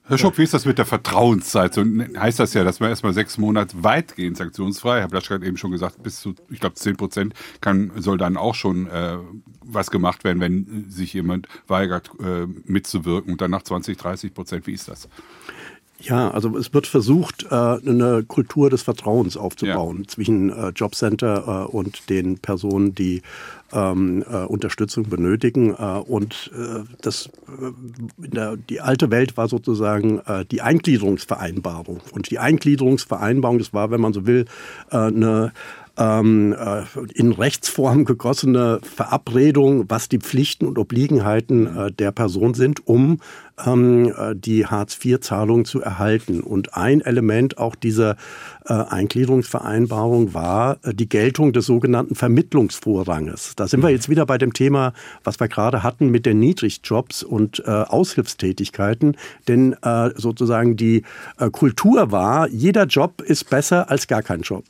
Herr 0.07 0.17
Schuck, 0.17 0.37
wie 0.37 0.43
ist 0.43 0.53
das 0.53 0.65
mit 0.65 0.77
der 0.77 0.85
Vertrauenszeit? 0.85 1.73
So 1.73 1.83
heißt 1.83 2.39
das 2.39 2.53
ja, 2.53 2.63
dass 2.63 2.79
man 2.79 2.89
erstmal 2.89 3.13
sechs 3.13 3.37
Monate 3.37 3.83
weitgehend 3.83 4.35
sanktionsfrei, 4.35 4.99
Herr 4.99 5.07
Blaschke 5.07 5.35
hat 5.35 5.43
eben 5.43 5.57
schon 5.57 5.71
gesagt, 5.71 6.01
bis 6.03 6.19
zu, 6.19 6.35
ich 6.49 6.59
glaube, 6.59 6.75
zehn 6.75 6.97
Prozent 6.97 7.33
kann, 7.61 7.91
soll 7.95 8.17
dann 8.17 8.35
auch 8.35 8.55
schon 8.55 8.87
äh, 8.87 9.17
was 9.63 9.91
gemacht 9.91 10.23
werden, 10.23 10.41
wenn 10.41 10.89
sich 10.89 11.13
jemand 11.13 11.47
weigert, 11.67 12.11
äh, 12.19 12.47
mitzuwirken 12.65 13.31
und 13.31 13.41
dann 13.41 13.51
nach 13.51 13.61
20, 13.61 13.95
30 13.95 14.33
Prozent. 14.33 14.67
Wie 14.67 14.73
ist 14.73 14.87
das? 14.87 15.07
Ja, 16.01 16.31
also 16.31 16.57
es 16.57 16.73
wird 16.73 16.87
versucht, 16.87 17.45
äh, 17.51 17.55
eine 17.55 18.23
Kultur 18.27 18.69
des 18.69 18.81
Vertrauens 18.81 19.37
aufzubauen 19.37 19.99
ja. 19.99 20.07
zwischen 20.07 20.49
äh, 20.49 20.69
Jobcenter 20.69 21.67
äh, 21.67 21.71
und 21.71 22.09
den 22.09 22.39
Personen, 22.39 22.95
die 22.95 23.21
ähm, 23.73 24.25
Unterstützung 24.49 25.07
benötigen. 25.07 25.73
und 25.73 26.51
das, 27.01 27.29
der, 28.17 28.57
die 28.57 28.81
alte 28.81 29.11
Welt 29.11 29.37
war 29.37 29.47
sozusagen 29.47 30.19
die 30.51 30.61
Eingliederungsvereinbarung. 30.61 32.01
Und 32.11 32.29
die 32.31 32.39
Eingliederungsvereinbarung, 32.39 33.59
das 33.59 33.73
war, 33.73 33.89
wenn 33.89 34.01
man 34.01 34.11
so 34.11 34.27
will, 34.27 34.43
eine 34.89 35.53
ähm, 35.97 36.53
äh, 36.53 36.83
in 37.13 37.31
Rechtsform 37.31 38.03
gegossene 38.03 38.81
Verabredung, 38.83 39.89
was 39.89 40.09
die 40.09 40.19
Pflichten 40.19 40.65
und 40.65 40.77
Obliegenheiten 40.77 41.93
der 41.97 42.11
Person 42.11 42.53
sind, 42.53 42.85
um 42.85 43.19
ähm, 43.65 44.13
äh, 44.17 44.35
die 44.35 44.65
Hartz-IV-Zahlung 44.65 45.65
zu 45.65 45.81
erhalten. 45.81 46.41
Und 46.41 46.75
ein 46.75 47.01
Element 47.01 47.57
auch 47.57 47.75
dieser 47.75 48.15
äh, 48.65 48.73
Eingliederungsvereinbarung 48.73 50.33
war 50.33 50.77
äh, 50.83 50.93
die 50.93 51.09
Geltung 51.09 51.51
des 51.51 51.65
sogenannten 51.65 52.15
Vermittlungsvorranges. 52.15 53.53
Da 53.55 53.67
sind 53.67 53.81
wir 53.81 53.89
jetzt 53.89 54.07
wieder 54.07 54.25
bei 54.25 54.37
dem 54.37 54.53
Thema, 54.53 54.93
was 55.23 55.39
wir 55.39 55.47
gerade 55.47 55.83
hatten 55.83 56.09
mit 56.09 56.25
den 56.25 56.39
Niedrigjobs 56.39 57.23
und 57.23 57.63
äh, 57.65 57.69
Aushilfstätigkeiten. 57.71 59.17
Denn 59.47 59.75
äh, 59.81 60.11
sozusagen 60.15 60.75
die 60.75 61.03
äh, 61.39 61.49
Kultur 61.49 62.11
war, 62.11 62.47
jeder 62.49 62.85
Job 62.85 63.21
ist 63.21 63.49
besser 63.49 63.89
als 63.89 64.07
gar 64.07 64.21
kein 64.21 64.41
Job. 64.41 64.63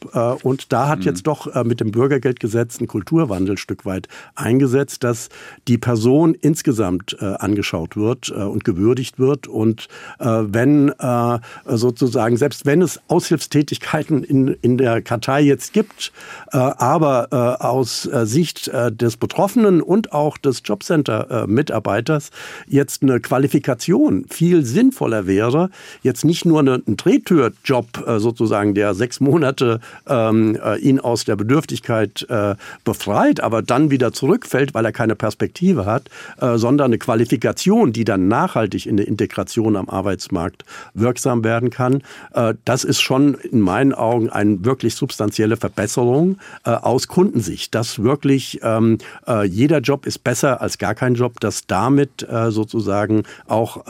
Und 0.44 0.72
da 0.72 0.88
hat 0.88 1.00
mhm. 1.00 1.06
jetzt 1.06 1.28
doch 1.28 1.54
äh, 1.54 1.64
mit 1.64 1.80
dem 1.80 1.92
Bürgergeldgesetz 1.92 2.80
ein 2.80 2.88
Kulturwandel 2.88 3.58
Stück 3.58 3.86
weit 3.86 4.08
eingesetzt, 4.36 5.04
dass 5.04 5.30
die 5.68 5.78
Person 5.78 6.34
insgesamt 6.34 7.22
angeschaut 7.22 7.96
wird 7.96 8.30
und 8.30 8.64
gewürdigt 8.82 9.20
wird. 9.20 9.48
Und 9.48 9.88
äh, 10.20 10.26
wenn 10.26 10.90
äh, 10.90 11.40
sozusagen, 11.66 12.38
selbst 12.38 12.66
wenn 12.66 12.82
es 12.82 13.00
Aushilfstätigkeiten 13.08 14.24
in, 14.24 14.48
in 14.62 14.78
der 14.78 15.02
Kartei 15.02 15.42
jetzt 15.42 15.74
gibt, 15.74 16.12
äh, 16.52 16.58
aber 16.58 17.28
äh, 17.32 17.64
aus 17.64 18.06
äh, 18.06 18.26
Sicht 18.26 18.68
äh, 18.68 18.92
des 18.92 19.18
Betroffenen 19.18 19.82
und 19.82 20.14
auch 20.14 20.38
des 20.38 20.62
Jobcenter-Mitarbeiters 20.66 22.32
jetzt 22.68 23.04
eine 23.04 23.20
Qualifikation 23.20 24.26
viel 24.30 24.66
sinnvoller 24.66 25.28
wäre, 25.28 25.70
jetzt 26.02 26.26
nicht 26.26 26.46
nur 26.46 26.60
eine, 26.60 26.82
ein 26.88 26.98
Drehtürjob 26.98 28.08
äh, 28.08 28.20
sozusagen, 28.20 28.74
der 28.74 28.94
sechs 28.94 29.20
Monate 29.20 29.80
ähm, 30.08 30.58
äh, 30.64 30.78
ihn 30.80 31.00
aus 31.00 31.26
der 31.26 31.36
Bedürftigkeit 31.36 32.26
äh, 32.30 32.56
befreit, 32.84 33.42
aber 33.42 33.62
dann 33.62 33.92
wieder 33.92 34.12
zurückfällt, 34.12 34.74
weil 34.74 34.86
er 34.86 34.92
keine 34.92 35.16
Perspektive 35.16 35.86
hat, 35.86 36.10
äh, 36.40 36.58
sondern 36.58 36.88
eine 36.88 36.98
Qualifikation, 36.98 37.94
die 37.94 38.06
dann 38.06 38.28
nachhaltig 38.62 38.86
in 38.86 38.98
der 38.98 39.08
Integration 39.08 39.76
am 39.76 39.90
Arbeitsmarkt 39.90 40.64
wirksam 40.94 41.44
werden 41.44 41.70
kann. 41.70 42.04
Äh, 42.34 42.54
das 42.66 42.84
ist 42.84 43.02
schon 43.02 43.36
in 43.36 43.62
meinen 43.62 43.94
Augen 43.94 44.30
eine 44.30 44.64
wirklich 44.64 44.96
substanzielle 44.96 45.58
Verbesserung 45.58 46.38
äh, 46.66 46.72
aus 46.72 47.08
Kundensicht, 47.08 47.74
dass 47.74 48.04
wirklich 48.04 48.60
ähm, 48.64 49.00
äh, 49.28 49.46
jeder 49.46 49.80
Job 49.80 50.06
ist 50.06 50.24
besser 50.24 50.62
als 50.62 50.78
gar 50.78 50.96
kein 50.96 51.16
Job, 51.16 51.40
dass 51.40 51.66
damit 51.66 52.28
sozusagen 52.50 53.24
auch 53.48 53.84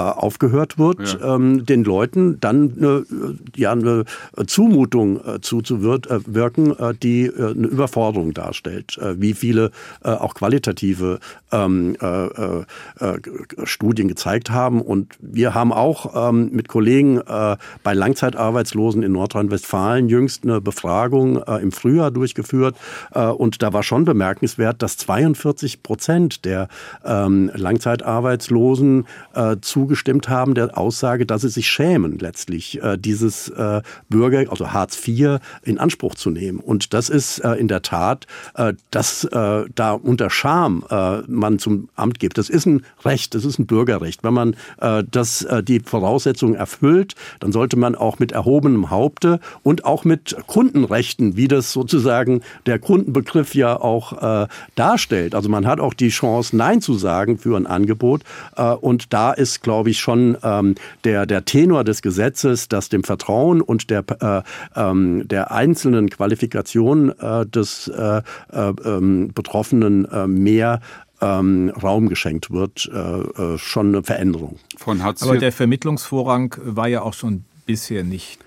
aufgehört 0.00 0.78
wird, 0.78 1.18
ja. 1.20 1.36
ähm, 1.36 1.64
den 1.66 1.84
Leuten 1.84 2.40
dann 2.40 2.74
eine, 2.76 3.06
ja, 3.56 3.72
eine 3.72 4.04
Zumutung 4.46 5.20
äh, 5.24 5.40
zuzuwirken, 5.40 6.78
äh, 6.78 6.94
die 6.94 7.26
äh, 7.26 7.50
eine 7.50 7.68
Überforderung 7.68 8.34
darstellt. 8.34 8.98
Äh, 8.98 9.20
wie 9.20 9.34
viele 9.34 9.70
äh, 10.02 10.10
auch 10.10 10.34
qualitative 10.34 11.20
ähm, 11.52 11.96
äh, 12.00 12.26
äh, 12.26 12.64
Studien 13.64 14.08
gezeigt 14.08 14.50
haben. 14.50 14.80
Und 14.80 15.14
wir 15.20 15.54
haben 15.54 15.72
auch 15.72 16.30
ähm, 16.30 16.50
mit 16.52 16.68
Kollegen 16.68 17.18
äh, 17.18 17.56
bei 17.82 17.94
Langzeitarbeitslosen 17.94 19.02
in 19.02 19.12
Nordrhein-Westfalen 19.12 20.08
jüngst 20.08 20.44
eine 20.44 20.60
Befragung 20.60 21.42
äh, 21.42 21.58
im 21.58 21.72
Frühjahr 21.72 22.10
durchgeführt. 22.10 22.76
Äh, 23.12 23.26
und 23.26 23.62
da 23.62 23.72
war 23.72 23.82
schon 23.82 24.04
bemerkenswert, 24.04 24.82
dass 24.82 24.96
42 24.96 25.82
Prozent 25.82 26.44
der 26.44 26.68
ähm, 27.04 27.50
Langzeitarbeitslosen 27.54 29.06
äh, 29.34 29.56
zu 29.60 29.83
zugestimmt 29.84 30.30
haben 30.30 30.54
der 30.54 30.78
Aussage, 30.78 31.26
dass 31.26 31.42
sie 31.42 31.50
sich 31.50 31.68
schämen, 31.68 32.18
letztlich 32.18 32.82
äh, 32.82 32.96
dieses 32.96 33.48
äh, 33.50 33.82
Bürger, 34.08 34.50
also 34.50 34.72
Hartz 34.72 34.96
IV, 35.06 35.40
in 35.62 35.78
Anspruch 35.78 36.14
zu 36.14 36.30
nehmen. 36.30 36.58
Und 36.58 36.94
das 36.94 37.10
ist 37.10 37.40
äh, 37.40 37.52
in 37.56 37.68
der 37.68 37.82
Tat, 37.82 38.26
äh, 38.54 38.72
dass 38.90 39.24
äh, 39.24 39.64
da 39.74 39.92
unter 39.92 40.30
Scham 40.30 40.84
äh, 40.88 41.18
man 41.26 41.58
zum 41.58 41.90
Amt 41.96 42.18
gibt. 42.18 42.38
Das 42.38 42.48
ist 42.48 42.64
ein 42.64 42.82
Recht, 43.04 43.34
das 43.34 43.44
ist 43.44 43.58
ein 43.58 43.66
Bürgerrecht. 43.66 44.24
Wenn 44.24 44.34
man 44.34 44.56
das, 45.10 45.46
die 45.62 45.80
Voraussetzungen 45.80 46.54
erfüllt, 46.54 47.14
dann 47.40 47.52
sollte 47.52 47.76
man 47.76 47.94
auch 47.94 48.18
mit 48.18 48.32
erhobenem 48.32 48.90
Haupte 48.90 49.40
und 49.62 49.84
auch 49.84 50.04
mit 50.04 50.36
Kundenrechten, 50.46 51.36
wie 51.36 51.48
das 51.48 51.72
sozusagen 51.72 52.42
der 52.66 52.78
Kundenbegriff 52.78 53.54
ja 53.54 53.80
auch 53.80 54.48
darstellt. 54.74 55.34
Also 55.34 55.48
man 55.48 55.66
hat 55.66 55.80
auch 55.80 55.94
die 55.94 56.08
Chance, 56.08 56.56
Nein 56.56 56.80
zu 56.80 56.94
sagen 56.94 57.38
für 57.38 57.56
ein 57.56 57.66
Angebot. 57.66 58.22
Und 58.80 59.12
da 59.12 59.32
ist, 59.32 59.62
glaube 59.62 59.73
glaube 59.74 59.90
ich, 59.90 59.98
schon 59.98 60.38
ähm, 60.44 60.76
der, 61.02 61.26
der 61.26 61.44
Tenor 61.44 61.82
des 61.82 62.00
Gesetzes, 62.00 62.68
dass 62.68 62.88
dem 62.90 63.02
Vertrauen 63.02 63.60
und 63.60 63.90
der, 63.90 64.04
äh, 64.20 64.42
ähm, 64.76 65.26
der 65.26 65.50
einzelnen 65.50 66.10
Qualifikation 66.10 67.10
äh, 67.18 67.44
des 67.44 67.88
äh, 67.88 68.22
äh 68.52 68.72
ähm, 68.84 69.32
Betroffenen 69.34 70.04
äh, 70.04 70.28
mehr 70.28 70.80
ähm, 71.20 71.72
Raum 71.82 72.08
geschenkt 72.08 72.52
wird, 72.52 72.88
äh, 72.88 73.58
schon 73.58 73.88
eine 73.88 74.04
Veränderung. 74.04 74.58
Von 74.76 75.00
Aber 75.00 75.38
der 75.38 75.50
Vermittlungsvorrang 75.50 76.54
war 76.62 76.86
ja 76.86 77.02
auch 77.02 77.14
schon 77.14 77.44
bisher 77.66 78.04
nicht 78.04 78.38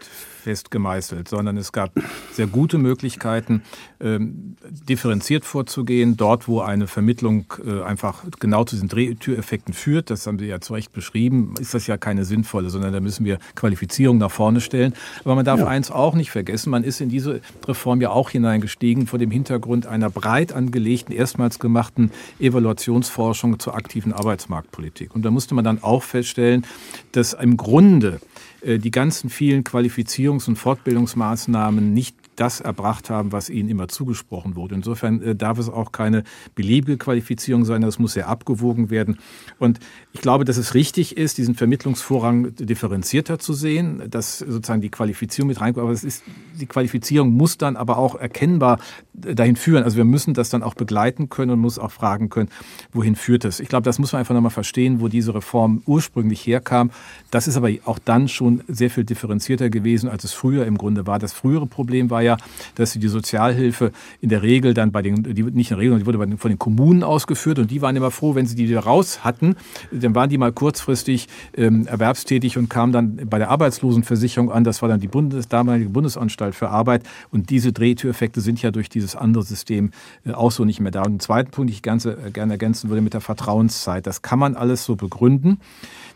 fest 0.48 0.72
gemeißelt, 0.72 1.28
sondern 1.28 1.58
es 1.58 1.74
gab 1.74 1.92
sehr 2.32 2.48
gute 2.48 2.78
Möglichkeiten, 2.78 3.64
ähm, 4.00 4.56
differenziert 4.88 5.44
vorzugehen. 5.44 6.16
Dort, 6.16 6.48
wo 6.48 6.62
eine 6.62 6.88
Vermittlung 6.88 7.54
äh, 7.66 7.82
einfach 7.82 8.24
genau 8.40 8.64
zu 8.64 8.78
diesen 8.78 8.88
Drehtüreffekten 8.88 9.74
führt, 9.74 10.10
das 10.10 10.26
haben 10.26 10.40
Sie 10.40 10.46
ja 10.46 10.62
zu 10.62 10.72
Recht 10.72 10.94
beschrieben, 10.94 11.54
ist 11.60 11.74
das 11.74 11.86
ja 11.86 11.98
keine 11.98 12.24
sinnvolle, 12.24 12.70
sondern 12.70 12.94
da 12.94 13.02
müssen 13.02 13.26
wir 13.26 13.40
Qualifizierung 13.56 14.20
nach 14.20 14.32
vorne 14.32 14.62
stellen. 14.62 14.94
Aber 15.26 15.36
man 15.36 15.44
darf 15.44 15.60
ja. 15.60 15.68
eins 15.68 15.92
auch 15.92 16.16
nicht 16.16 16.32
vergessen, 16.32 16.70
man 16.70 16.86
ist 16.86 17.02
in 17.02 17.10
diese 17.10 17.42
Reform 17.68 18.00
ja 18.00 18.12
auch 18.12 18.30
hineingestiegen 18.30 19.06
vor 19.06 19.20
dem 19.20 19.32
Hintergrund 19.32 19.86
einer 19.86 20.10
breit 20.10 20.54
angelegten, 20.54 21.14
erstmals 21.14 21.60
gemachten 21.60 22.10
Evaluationsforschung 22.40 23.60
zur 23.60 23.76
aktiven 23.76 24.14
Arbeitsmarktpolitik. 24.14 25.14
Und 25.14 25.26
da 25.26 25.30
musste 25.30 25.56
man 25.56 25.66
dann 25.66 25.84
auch 25.84 26.04
feststellen, 26.04 26.66
dass 27.12 27.34
im 27.34 27.58
Grunde 27.58 28.22
die 28.64 28.92
ganzen 28.92 29.30
vielen 29.30 29.64
Qualifizierungs- 29.64 30.48
und 30.48 30.56
Fortbildungsmaßnahmen 30.56 31.94
nicht 31.94 32.16
das 32.38 32.62
erbracht 32.62 33.10
haben, 33.10 33.32
was 33.32 33.50
ihnen 33.50 33.68
immer 33.68 33.88
zugesprochen 33.88 34.56
wurde. 34.56 34.76
Insofern 34.76 35.22
äh, 35.22 35.36
darf 35.36 35.58
es 35.58 35.70
auch 35.70 35.92
keine 35.92 36.24
beliebige 36.56 36.98
Qualifizierung 36.98 37.66
sein, 37.66 37.82
das 37.82 38.00
muss 38.00 38.14
sehr 38.14 38.30
abgewogen 38.30 38.90
werden. 38.90 39.18
Und 39.60 39.80
ich 40.14 40.22
glaube, 40.22 40.46
dass 40.46 40.58
es 40.58 40.74
richtig 40.74 41.18
ist, 41.18 41.38
diesen 41.38 41.56
Vermittlungsvorrang 41.56 42.56
differenzierter 42.56 43.40
zu 43.40 43.54
sehen, 43.54 44.04
dass 44.10 44.40
sozusagen 44.40 44.82
die 44.82 44.90
Qualifizierung 44.90 45.48
mit 45.48 45.60
reinkommt. 45.60 45.84
Aber 45.84 45.92
es 45.92 46.04
ist, 46.04 46.24
die 46.60 46.68
Qualifizierung 46.68 47.32
muss 47.32 47.58
dann 47.58 47.76
aber 47.76 47.98
auch 47.98 48.16
erkennbar 48.16 48.80
dahin 49.14 49.56
führen. 49.56 49.84
Also 49.84 49.98
wir 49.98 50.06
müssen 50.06 50.34
das 50.34 50.50
dann 50.50 50.64
auch 50.64 50.76
begleiten 50.76 51.30
können 51.30 51.52
und 51.52 51.60
muss 51.60 51.80
auch 51.80 51.92
fragen 51.92 52.30
können, 52.30 52.50
wohin 52.92 53.16
führt 53.16 53.46
es. 53.46 53.60
Ich 53.60 53.68
glaube, 53.68 53.84
das 53.84 53.98
muss 53.98 54.12
man 54.14 54.20
einfach 54.20 54.36
nochmal 54.36 54.52
verstehen, 54.52 55.02
wo 55.02 55.08
diese 55.08 55.34
Reform 55.34 55.82
ursprünglich 55.86 56.46
herkam. 56.46 56.92
Das 57.32 57.48
ist 57.48 57.58
aber 57.58 57.70
auch 57.86 58.00
dann 58.00 58.28
schon 58.28 58.64
sehr 58.68 58.92
viel 58.92 59.06
differenzierter 59.06 59.70
gewesen, 59.70 60.08
als 60.10 60.24
es 60.24 60.34
früher 60.34 60.66
im 60.66 60.78
Grunde 60.78 61.08
war. 61.08 61.18
Das 61.18 61.34
frühere 61.34 61.66
Problem 61.66 62.10
war 62.12 62.22
ja, 62.22 62.27
dass 62.76 62.92
die 62.92 63.08
Sozialhilfe 63.08 63.92
in 64.20 64.28
der 64.28 64.42
Regel 64.42 64.74
dann 64.74 64.92
bei 64.92 65.02
den, 65.02 65.24
die, 65.24 65.44
nicht 65.44 65.72
in 65.72 65.78
der 65.78 65.78
Regel, 65.78 66.00
die 66.00 66.06
wurde 66.06 66.18
von 66.38 66.50
den 66.52 66.60
Kommunen 66.60 67.04
ausgeführt 67.04 67.60
und 67.60 67.72
die 67.72 67.82
waren 67.82 67.96
immer 67.96 68.12
froh, 68.12 68.36
wenn 68.36 68.46
sie 68.46 68.56
die 68.56 68.74
raus 68.74 69.24
hatten. 69.24 69.56
Dann 69.92 70.16
waren 70.16 70.30
die 70.30 70.38
mal 70.38 70.52
kurzfristig 70.52 71.28
ähm, 71.56 71.88
erwerbstätig 71.88 72.58
und 72.58 72.70
kamen 72.70 72.92
dann 72.92 73.30
bei 73.30 73.38
der 73.38 73.50
Arbeitslosenversicherung 73.50 74.52
an. 74.52 74.64
Das 74.64 74.82
war 74.82 74.90
dann 74.90 75.00
die 75.00 75.08
Bundes, 75.08 75.48
damalige 75.48 75.90
Bundesanstalt 75.90 76.56
für 76.56 76.70
Arbeit. 76.70 77.04
Und 77.32 77.50
diese 77.50 77.72
Drehtüreffekte 77.72 78.42
sind 78.42 78.62
ja 78.62 78.72
durch 78.72 78.90
dieses 78.90 79.16
andere 79.16 79.44
System 79.44 79.92
äh, 80.26 80.32
auch 80.32 80.52
so 80.52 80.66
nicht 80.66 80.80
mehr 80.80 80.92
da. 80.92 81.04
Und 81.04 81.14
den 81.14 81.20
zweiten 81.20 81.52
Punkt, 81.52 81.70
den 81.70 81.76
ich 81.76 81.82
ganz, 81.82 82.06
äh, 82.06 82.16
gerne 82.34 82.54
ergänzen 82.54 82.90
würde, 82.90 83.02
mit 83.02 83.14
der 83.14 83.22
Vertrauenszeit. 83.22 84.08
Das 84.08 84.22
kann 84.22 84.40
man 84.40 84.56
alles 84.56 84.84
so 84.84 84.96
begründen. 84.96 85.60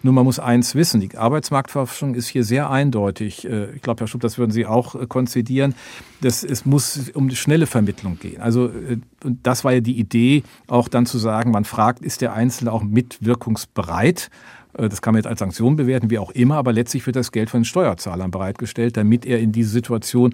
Nur 0.03 0.13
man 0.13 0.25
muss 0.25 0.39
eins 0.39 0.75
wissen, 0.75 0.99
die 0.99 1.15
Arbeitsmarktforschung 1.15 2.15
ist 2.15 2.27
hier 2.27 2.43
sehr 2.43 2.69
eindeutig. 2.69 3.47
Äh, 3.47 3.71
ich 3.75 3.81
glaube, 3.81 4.01
Herr 4.01 4.07
Schub, 4.07 4.21
das 4.21 4.37
würden 4.37 4.51
Sie 4.51 4.65
auch 4.65 4.95
äh, 4.95 5.05
konzidieren. 5.07 5.75
Das, 6.21 6.43
es 6.43 6.65
muss 6.65 7.09
um 7.13 7.29
die 7.29 7.35
schnelle 7.35 7.67
Vermittlung 7.67 8.17
gehen. 8.19 8.41
Also, 8.41 8.67
äh, 8.67 8.97
das 9.43 9.63
war 9.63 9.73
ja 9.73 9.79
die 9.79 9.99
Idee, 9.99 10.43
auch 10.67 10.87
dann 10.87 11.05
zu 11.05 11.17
sagen, 11.17 11.51
man 11.51 11.65
fragt, 11.65 12.03
ist 12.03 12.21
der 12.21 12.33
Einzelne 12.33 12.71
auch 12.71 12.83
mitwirkungsbereit? 12.83 14.29
Das 14.73 15.01
kann 15.01 15.13
man 15.13 15.19
jetzt 15.19 15.27
als 15.27 15.39
Sanktion 15.39 15.75
bewerten, 15.75 16.09
wie 16.09 16.17
auch 16.17 16.31
immer, 16.31 16.55
aber 16.55 16.71
letztlich 16.71 17.05
wird 17.05 17.17
das 17.17 17.33
Geld 17.33 17.49
von 17.49 17.59
den 17.59 17.65
Steuerzahlern 17.65 18.31
bereitgestellt, 18.31 18.95
damit 18.95 19.25
er 19.25 19.39
in 19.39 19.51
diese 19.51 19.69
Situation, 19.69 20.33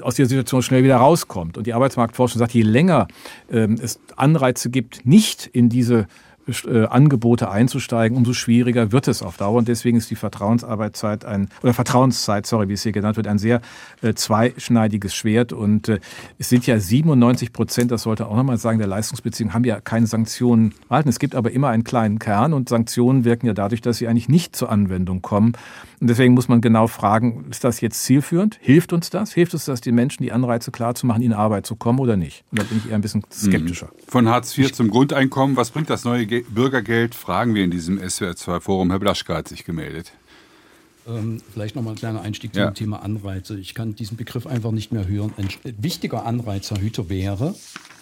aus 0.00 0.14
dieser 0.14 0.30
Situation 0.30 0.62
schnell 0.62 0.82
wieder 0.82 0.96
rauskommt. 0.96 1.58
Und 1.58 1.66
die 1.66 1.74
Arbeitsmarktforschung 1.74 2.38
sagt, 2.38 2.54
je 2.54 2.62
länger 2.62 3.08
äh, 3.50 3.68
es 3.74 4.00
Anreize 4.16 4.70
gibt, 4.70 5.04
nicht 5.04 5.50
in 5.52 5.68
diese 5.68 6.06
äh, 6.66 6.86
Angebote 6.86 7.50
einzusteigen, 7.50 8.16
umso 8.16 8.32
schwieriger 8.32 8.92
wird 8.92 9.08
es 9.08 9.22
auf 9.22 9.36
Dauer. 9.36 9.58
Und 9.58 9.68
deswegen 9.68 9.98
ist 9.98 10.10
die 10.10 10.16
Vertrauensarbeitszeit 10.16 11.24
ein, 11.24 11.48
oder 11.62 11.74
Vertrauenszeit, 11.74 12.46
sorry, 12.46 12.68
wie 12.68 12.72
es 12.72 12.82
hier 12.82 12.92
genannt 12.92 13.16
wird, 13.16 13.26
ein 13.26 13.38
sehr 13.38 13.60
äh, 14.02 14.14
zweischneidiges 14.14 15.14
Schwert. 15.14 15.52
Und 15.52 15.88
äh, 15.88 16.00
es 16.38 16.48
sind 16.48 16.66
ja 16.66 16.78
97 16.78 17.52
Prozent, 17.52 17.90
das 17.90 18.02
sollte 18.02 18.26
auch 18.26 18.36
nochmal 18.36 18.58
sagen, 18.58 18.78
der 18.78 18.88
Leistungsbeziehungen 18.88 19.54
haben 19.54 19.64
ja 19.64 19.80
keine 19.80 20.06
Sanktionen 20.06 20.74
erhalten. 20.88 21.08
Es 21.08 21.18
gibt 21.18 21.34
aber 21.34 21.52
immer 21.52 21.68
einen 21.68 21.84
kleinen 21.84 22.18
Kern 22.18 22.52
und 22.52 22.68
Sanktionen 22.68 23.24
wirken 23.24 23.46
ja 23.46 23.54
dadurch, 23.54 23.80
dass 23.80 23.98
sie 23.98 24.08
eigentlich 24.08 24.28
nicht 24.28 24.56
zur 24.56 24.70
Anwendung 24.70 25.22
kommen. 25.22 25.52
Und 26.02 26.08
deswegen 26.08 26.34
muss 26.34 26.48
man 26.48 26.60
genau 26.60 26.88
fragen, 26.88 27.46
ist 27.48 27.62
das 27.62 27.80
jetzt 27.80 28.02
zielführend? 28.02 28.58
Hilft 28.60 28.92
uns 28.92 29.08
das? 29.08 29.32
Hilft 29.34 29.54
uns 29.54 29.66
das, 29.66 29.80
den 29.82 29.94
Menschen 29.94 30.24
die 30.24 30.32
Anreize 30.32 30.72
klarzumachen, 30.72 31.22
in 31.22 31.32
Arbeit 31.32 31.64
zu 31.64 31.76
kommen 31.76 32.00
oder 32.00 32.16
nicht? 32.16 32.42
Und 32.50 32.58
da 32.58 32.64
bin 32.64 32.78
ich 32.78 32.90
eher 32.90 32.96
ein 32.96 33.02
bisschen 33.02 33.22
skeptischer. 33.32 33.88
Von 34.08 34.28
Hartz 34.28 34.58
IV 34.58 34.72
zum 34.72 34.90
Grundeinkommen, 34.90 35.56
was 35.56 35.70
bringt 35.70 35.88
das 35.90 36.02
neue 36.04 36.26
Bürgergeld? 36.26 37.14
Fragen 37.14 37.54
wir 37.54 37.62
in 37.62 37.70
diesem 37.70 38.00
SWR2-Forum. 38.00 38.90
Herr 38.90 38.98
Blaschka 38.98 39.36
hat 39.36 39.46
sich 39.46 39.64
gemeldet. 39.64 40.10
Ähm, 41.06 41.40
vielleicht 41.52 41.76
nochmal 41.76 41.92
ein 41.92 41.98
kleiner 41.98 42.22
Einstieg 42.22 42.52
zum 42.52 42.64
ja. 42.64 42.70
Thema 42.72 43.04
Anreize. 43.04 43.56
Ich 43.56 43.72
kann 43.72 43.94
diesen 43.94 44.16
Begriff 44.16 44.48
einfach 44.48 44.72
nicht 44.72 44.90
mehr 44.90 45.06
hören. 45.06 45.32
Ein 45.36 45.50
wichtiger 45.78 46.26
Anreiz, 46.26 46.68
Herr 46.72 46.80
Hüter, 46.80 47.10
wäre, 47.10 47.54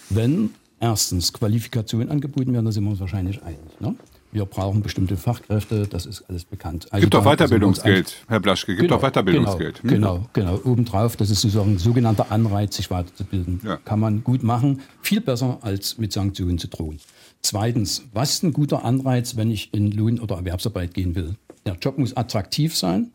wenn 0.08 0.54
erstens 0.80 1.34
Qualifikationen 1.34 2.08
angeboten 2.08 2.54
werden, 2.54 2.64
da 2.64 2.72
sind 2.72 2.84
wir 2.84 2.92
uns 2.92 3.00
wahrscheinlich 3.00 3.42
einig. 3.42 3.78
Ne? 3.78 3.94
Wir 4.32 4.44
brauchen 4.44 4.82
bestimmte 4.82 5.16
Fachkräfte, 5.16 5.88
das 5.88 6.06
ist 6.06 6.22
alles 6.28 6.44
bekannt. 6.44 6.86
Also 6.90 7.04
gibt 7.04 7.16
auch 7.16 7.24
Weiterbildungsgeld, 7.24 8.24
Herr 8.28 8.38
Blaschke, 8.38 8.76
gibt 8.76 8.88
genau, 8.88 8.96
auch 8.96 9.02
Weiterbildungsgeld. 9.02 9.80
Genau, 9.82 10.18
hm? 10.18 10.26
genau, 10.32 10.56
genau. 10.56 10.70
Obendrauf, 10.70 11.16
das 11.16 11.30
ist 11.30 11.40
sozusagen 11.40 11.72
ein 11.72 11.78
sogenannter 11.78 12.30
Anreiz, 12.30 12.76
sich 12.76 12.90
weiterzubilden. 12.90 13.60
Ja. 13.64 13.76
Kann 13.78 13.98
man 13.98 14.22
gut 14.22 14.44
machen, 14.44 14.82
viel 15.02 15.20
besser 15.20 15.58
als 15.62 15.98
mit 15.98 16.12
Sanktionen 16.12 16.58
zu 16.58 16.68
drohen. 16.68 17.00
Zweitens, 17.42 18.04
was 18.12 18.34
ist 18.34 18.44
ein 18.44 18.52
guter 18.52 18.84
Anreiz, 18.84 19.36
wenn 19.36 19.50
ich 19.50 19.74
in 19.74 19.90
Lohn- 19.90 20.20
oder 20.20 20.36
Erwerbsarbeit 20.36 20.94
gehen 20.94 21.16
will? 21.16 21.34
Der 21.66 21.74
Job 21.74 21.98
muss 21.98 22.16
attraktiv 22.16 22.76
sein, 22.76 23.10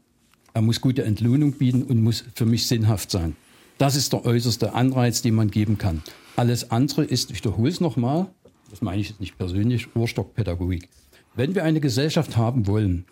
er 0.53 0.61
muss 0.61 0.81
gute 0.81 1.03
Entlohnung 1.03 1.53
bieten 1.53 1.83
und 1.83 2.01
muss 2.01 2.25
für 2.33 2.45
mich 2.45 2.67
sinnhaft 2.67 3.11
sein. 3.11 3.35
Das 3.77 3.95
ist 3.95 4.13
der 4.13 4.25
äußerste 4.25 4.73
Anreiz, 4.73 5.21
den 5.21 5.35
man 5.35 5.51
geben 5.51 5.77
kann. 5.77 6.01
Alles 6.35 6.71
andere 6.71 7.03
ist, 7.03 7.31
ich 7.31 7.37
wiederhole 7.37 7.69
es 7.69 7.79
nochmal, 7.79 8.27
das 8.69 8.81
meine 8.81 9.01
ich 9.01 9.09
jetzt 9.09 9.19
nicht 9.19 9.37
persönlich, 9.37 9.95
Urstockpädagogik. 9.95 10.89
Wenn 11.35 11.53
wir 11.53 11.65
eine 11.65 11.81
Gesellschaft 11.81 12.37
haben 12.37 12.65
wollen, 12.65 13.05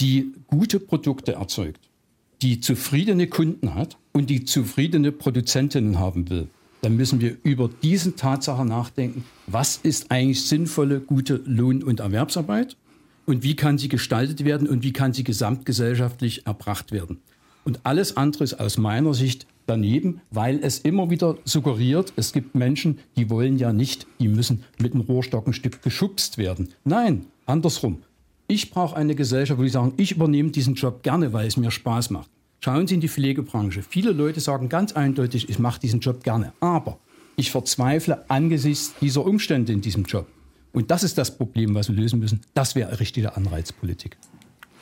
die 0.00 0.32
gute 0.46 0.80
Produkte 0.80 1.32
erzeugt, 1.32 1.88
die 2.42 2.60
zufriedene 2.60 3.26
Kunden 3.26 3.74
hat 3.74 3.96
und 4.12 4.28
die 4.28 4.44
zufriedene 4.44 5.12
Produzentinnen 5.12 5.98
haben 5.98 6.28
will, 6.28 6.48
dann 6.82 6.96
müssen 6.96 7.20
wir 7.20 7.36
über 7.42 7.70
diese 7.82 8.16
Tatsache 8.16 8.64
nachdenken, 8.64 9.24
was 9.46 9.78
ist 9.82 10.10
eigentlich 10.10 10.44
sinnvolle, 10.44 11.00
gute 11.00 11.40
Lohn- 11.46 11.82
und 11.82 12.00
Erwerbsarbeit 12.00 12.76
und 13.26 13.42
wie 13.42 13.56
kann 13.56 13.78
sie 13.78 13.88
gestaltet 13.88 14.44
werden 14.44 14.68
und 14.68 14.82
wie 14.82 14.92
kann 14.92 15.12
sie 15.12 15.24
gesamtgesellschaftlich 15.24 16.46
erbracht 16.46 16.92
werden. 16.92 17.18
Und 17.64 17.80
alles 17.84 18.16
andere 18.16 18.44
ist 18.44 18.54
aus 18.54 18.78
meiner 18.78 19.14
Sicht 19.14 19.46
daneben, 19.66 20.20
weil 20.30 20.60
es 20.62 20.78
immer 20.78 21.10
wieder 21.10 21.36
suggeriert, 21.44 22.12
es 22.16 22.32
gibt 22.32 22.54
Menschen, 22.54 22.98
die 23.16 23.30
wollen 23.30 23.58
ja 23.58 23.72
nicht, 23.72 24.06
die 24.18 24.28
müssen 24.28 24.64
mit 24.78 24.94
einem 24.94 25.02
Rohrstock 25.02 25.46
ein 25.46 25.52
Stück 25.52 25.82
geschubst 25.82 26.38
werden. 26.38 26.70
Nein, 26.84 27.26
andersrum. 27.46 28.02
Ich 28.46 28.70
brauche 28.70 28.96
eine 28.96 29.14
Gesellschaft, 29.14 29.60
wo 29.60 29.64
ich 29.64 29.72
sagen, 29.72 29.94
ich 29.96 30.12
übernehme 30.12 30.50
diesen 30.50 30.74
Job 30.74 31.02
gerne, 31.02 31.32
weil 31.32 31.46
es 31.46 31.56
mir 31.56 31.70
Spaß 31.70 32.10
macht. 32.10 32.28
Schauen 32.62 32.86
Sie 32.86 32.94
in 32.94 33.00
die 33.00 33.08
Pflegebranche. 33.08 33.82
Viele 33.82 34.10
Leute 34.10 34.40
sagen 34.40 34.68
ganz 34.68 34.92
eindeutig, 34.92 35.48
ich 35.48 35.58
mache 35.58 35.80
diesen 35.80 36.00
Job 36.00 36.22
gerne. 36.24 36.52
Aber 36.60 36.98
ich 37.36 37.50
verzweifle 37.50 38.28
angesichts 38.28 38.94
dieser 39.00 39.24
Umstände 39.24 39.72
in 39.72 39.80
diesem 39.80 40.04
Job. 40.04 40.26
Und 40.72 40.90
das 40.90 41.02
ist 41.02 41.16
das 41.16 41.36
Problem, 41.36 41.74
was 41.74 41.88
wir 41.88 41.96
lösen 41.96 42.18
müssen. 42.18 42.40
Das 42.54 42.74
wäre 42.74 43.00
richtige 43.00 43.36
Anreizpolitik. 43.36 44.18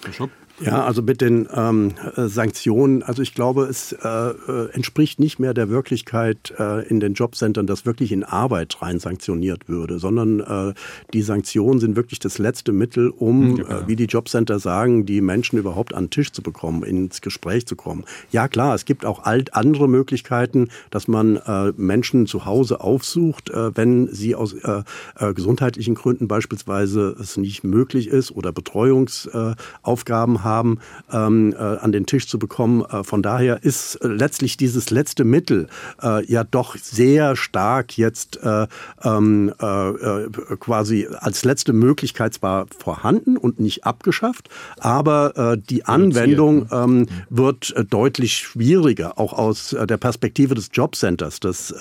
Herr 0.03 0.13
Schupp. 0.13 0.31
Ja, 0.61 0.85
also 0.85 1.03
mit 1.03 1.21
den 1.21 1.49
ähm, 1.55 1.95
äh, 2.17 2.27
Sanktionen, 2.27 3.03
also 3.03 3.23
ich 3.23 3.35
glaube, 3.35 3.65
es 3.65 3.93
äh, 3.93 4.09
äh, 4.09 4.71
entspricht 4.73 5.21
nicht 5.21 5.39
mehr 5.39 5.55
der 5.55 5.69
Wirklichkeit 5.69 6.53
äh, 6.59 6.87
in 6.89 6.99
den 6.99 7.15
Jobcentern, 7.15 7.67
dass 7.67 7.87
wirklich 7.87 8.11
in 8.11 8.25
Arbeit 8.25 8.83
rein 8.83 8.99
sanktioniert 8.99 9.69
würde, 9.69 9.99
sondern 9.99 10.41
äh, 10.41 10.75
die 11.13 11.23
Sanktionen 11.23 11.79
sind 11.79 11.95
wirklich 11.95 12.19
das 12.19 12.39
letzte 12.39 12.73
Mittel, 12.73 13.11
um, 13.11 13.59
ja, 13.59 13.83
äh, 13.83 13.87
wie 13.89 13.95
die 13.95 14.07
Jobcenter 14.07 14.59
sagen, 14.59 15.07
die 15.07 15.21
Menschen 15.21 15.59
überhaupt 15.59 15.95
an 15.95 16.05
den 16.05 16.11
Tisch 16.11 16.33
zu 16.33 16.43
bekommen, 16.43 16.83
ins 16.83 17.21
Gespräch 17.21 17.67
zu 17.67 17.77
kommen. 17.77 18.05
Ja 18.33 18.49
klar, 18.49 18.75
es 18.75 18.85
gibt 18.85 19.05
auch 19.05 19.25
alt 19.25 19.55
andere 19.55 19.89
Möglichkeiten, 19.89 20.71
dass 20.91 21.07
man 21.07 21.37
äh, 21.37 21.73
Menschen 21.77 22.27
zu 22.27 22.47
Hause 22.47 22.81
aufsucht, 22.81 23.51
äh, 23.51 23.77
wenn 23.77 24.09
sie 24.09 24.35
aus 24.35 24.55
äh, 24.55 24.83
gesundheitlichen 25.35 25.95
Gründen 25.95 26.27
beispielsweise 26.27 27.15
es 27.21 27.37
nicht 27.37 27.63
möglich 27.63 28.09
ist 28.09 28.33
oder 28.33 28.53
Betreuungsaufgaben 28.53 30.37
äh, 30.37 30.39
haben 30.39 30.48
haben, 30.49 30.79
ähm, 31.13 31.55
äh, 31.57 31.63
an 31.63 31.93
den 31.93 32.07
Tisch 32.07 32.27
zu 32.27 32.39
bekommen. 32.39 32.85
Äh, 32.85 33.05
von 33.05 33.23
daher 33.23 33.63
ist 33.63 33.97
äh, 33.97 34.09
letztlich 34.09 34.57
dieses 34.57 34.91
letzte 34.91 35.25
Mittel 35.25 35.69
äh, 36.03 36.25
ja 36.27 36.45
doch 36.45 36.77
sehr 36.77 37.37
stark 37.37 37.97
jetzt 37.97 38.41
äh, 38.43 38.67
ähm, 39.03 39.53
äh, 39.61 40.57
quasi 40.59 41.07
als 41.19 41.45
letzte 41.45 41.73
Möglichkeit 41.73 42.35
zwar 42.35 42.67
vorhanden 42.77 43.37
und 43.37 43.61
nicht 43.61 43.85
abgeschafft, 43.85 44.49
aber 44.79 45.57
die 45.69 45.85
Anwendung 45.85 46.61
ne? 46.61 46.69
ähm, 46.73 47.07
wird 47.29 47.75
deutlich 47.91 48.39
schwieriger, 48.39 49.19
auch 49.19 49.33
aus 49.33 49.77
der 49.79 49.97
Perspektive 49.97 50.55
des 50.55 50.71
Jobcenters, 50.73 51.41
das 51.41 51.73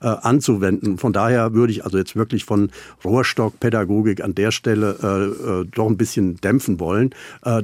anzuwenden. 0.00 0.98
Von 0.98 1.12
daher 1.12 1.54
würde 1.54 1.72
ich 1.72 1.84
also 1.84 1.98
jetzt 1.98 2.16
wirklich 2.16 2.44
von 2.44 2.70
Rohrstockpädagogik 3.04 4.22
an 4.22 4.34
der 4.34 4.50
Stelle 4.50 5.66
doch 5.72 5.88
ein 5.88 5.96
bisschen 5.96 6.36
dämpfen 6.36 6.80
wollen. 6.80 7.14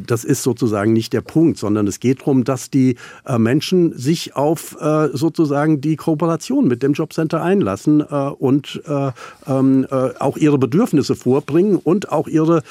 das 0.07 0.25
ist 0.25 0.43
sozusagen 0.47 0.93
nicht 0.93 1.13
der 1.13 1.23
Punkt, 1.23 1.59
sondern 1.59 1.87
es 1.89 1.99
geht 2.01 2.21
darum, 2.21 2.45
dass 2.45 2.71
die 2.71 2.95
äh, 3.27 3.37
Menschen 3.37 3.93
sich 3.99 4.37
auf 4.37 4.77
äh, 4.81 5.09
sozusagen 5.13 5.81
die 5.81 5.97
Kooperation 5.97 6.69
mit 6.69 6.83
dem 6.83 6.93
Jobcenter 6.93 7.43
einlassen 7.43 8.01
äh, 8.01 8.05
und 8.05 8.81
äh, 8.87 9.11
ähm, 9.49 9.87
äh, 9.91 10.11
auch 10.21 10.37
ihre 10.37 10.57
Bedürfnisse 10.57 11.17
vorbringen 11.17 11.77
und 11.77 12.13
auch 12.13 12.29
ihre 12.29 12.63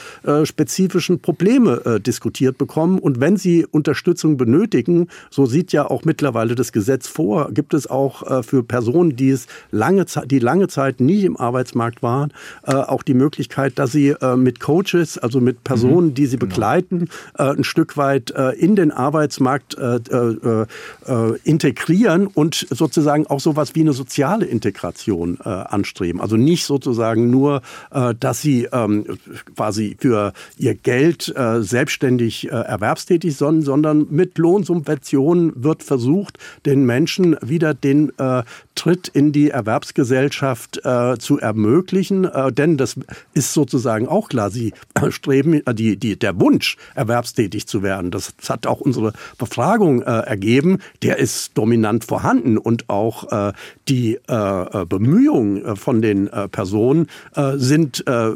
spezifischen 0.43 1.19
Probleme 1.19 1.99
diskutiert 2.05 2.57
bekommen. 2.57 2.99
Und 2.99 3.19
wenn 3.19 3.35
sie 3.38 3.65
Unterstützung 3.65 4.38
benötigen, 4.38 5.07
so 5.29 5.45
sieht 5.45 5.73
ja 5.73 5.89
auch 5.89 6.05
mittlerweile 6.05 6.55
das 6.55 6.71
Gesetz 6.71 7.07
vor, 7.07 7.51
gibt 7.51 7.73
es 7.73 7.88
auch 7.88 8.43
für 8.43 8.63
Personen, 8.63 9.15
die 9.15 9.31
es 9.31 9.47
lange 9.71 10.05
Zeit, 10.05 10.31
die 10.31 10.39
lange 10.39 10.67
Zeit 10.67 11.01
nie 11.01 11.25
im 11.25 11.38
Arbeitsmarkt 11.38 12.01
waren, 12.01 12.31
auch 12.63 13.03
die 13.03 13.13
Möglichkeit, 13.13 13.77
dass 13.77 13.91
sie 13.91 14.15
mit 14.38 14.59
Coaches, 14.59 15.17
also 15.17 15.41
mit 15.41 15.63
Personen, 15.63 16.13
die 16.13 16.25
sie 16.25 16.38
genau. 16.38 16.49
begleiten, 16.49 17.09
ein 17.33 17.63
Stück 17.65 17.97
weit 17.97 18.32
äh, 18.32 18.51
in 18.51 18.75
den 18.75 18.91
Arbeitsmarkt 18.91 19.78
äh, 19.78 19.97
äh, 19.97 20.65
äh, 21.08 21.38
integrieren 21.43 22.28
und 22.28 22.67
sozusagen 22.69 23.28
auch 23.28 23.39
sowas 23.39 23.75
wie 23.75 23.82
eine 23.82 23.93
soziale 23.93 24.45
Integration 24.45 25.39
äh, 25.43 25.49
anstreben. 25.49 26.21
Also 26.21 26.38
nicht 26.38 26.65
sozusagen 26.65 27.30
nur, 27.30 27.62
äh, 27.91 28.13
dass 28.19 28.41
sie 28.41 28.67
ähm, 28.71 29.06
quasi 29.56 29.97
für 29.99 30.34
ihr 30.58 30.75
Geld 30.75 31.34
selbstständig 31.60 32.49
erwerbstätig 32.49 33.36
sind, 33.36 33.63
sondern 33.63 34.08
mit 34.10 34.38
Lohnsubventionen 34.38 35.63
wird 35.63 35.84
versucht, 35.84 36.38
den 36.65 36.86
Menschen 36.86 37.36
wieder 37.41 37.73
den 37.73 38.12
Tritt 38.75 39.08
in 39.08 39.32
die 39.32 39.49
Erwerbsgesellschaft 39.49 40.82
zu 41.19 41.39
ermöglichen. 41.39 42.28
Denn 42.51 42.78
das 42.78 42.95
ist 43.34 43.54
sozusagen 43.54 44.08
auch 44.08 44.30
klar. 44.30 44.49
Sie 44.51 44.73
streben 45.10 45.62
die, 45.73 45.97
die, 45.97 46.17
der 46.17 46.39
Wunsch, 46.39 46.78
erwerbstätig 46.93 47.44
zu 47.49 47.84
werden. 47.84 48.12
Das, 48.12 48.34
hat 48.47 48.67
auch 48.67 48.79
unsere 48.81 49.13
Befragung 49.38 50.01
äh, 50.01 50.05
ergeben. 50.05 50.79
Der 51.03 51.17
ist 51.17 51.58
dominant 51.58 52.05
vorhanden 52.05 52.58
und 52.58 52.89
auch 52.89 53.31
äh, 53.31 53.53
die 53.88 54.19
äh, 54.27 54.81
äh 54.81 54.86
Bemühungen 54.86 55.65
äh, 55.65 55.75
von 55.75 56.01
den 56.01 56.27
äh, 56.27 56.47
Personen 56.47 57.08
äh, 57.36 57.53
sind 57.58 58.05
äh, 58.08 58.29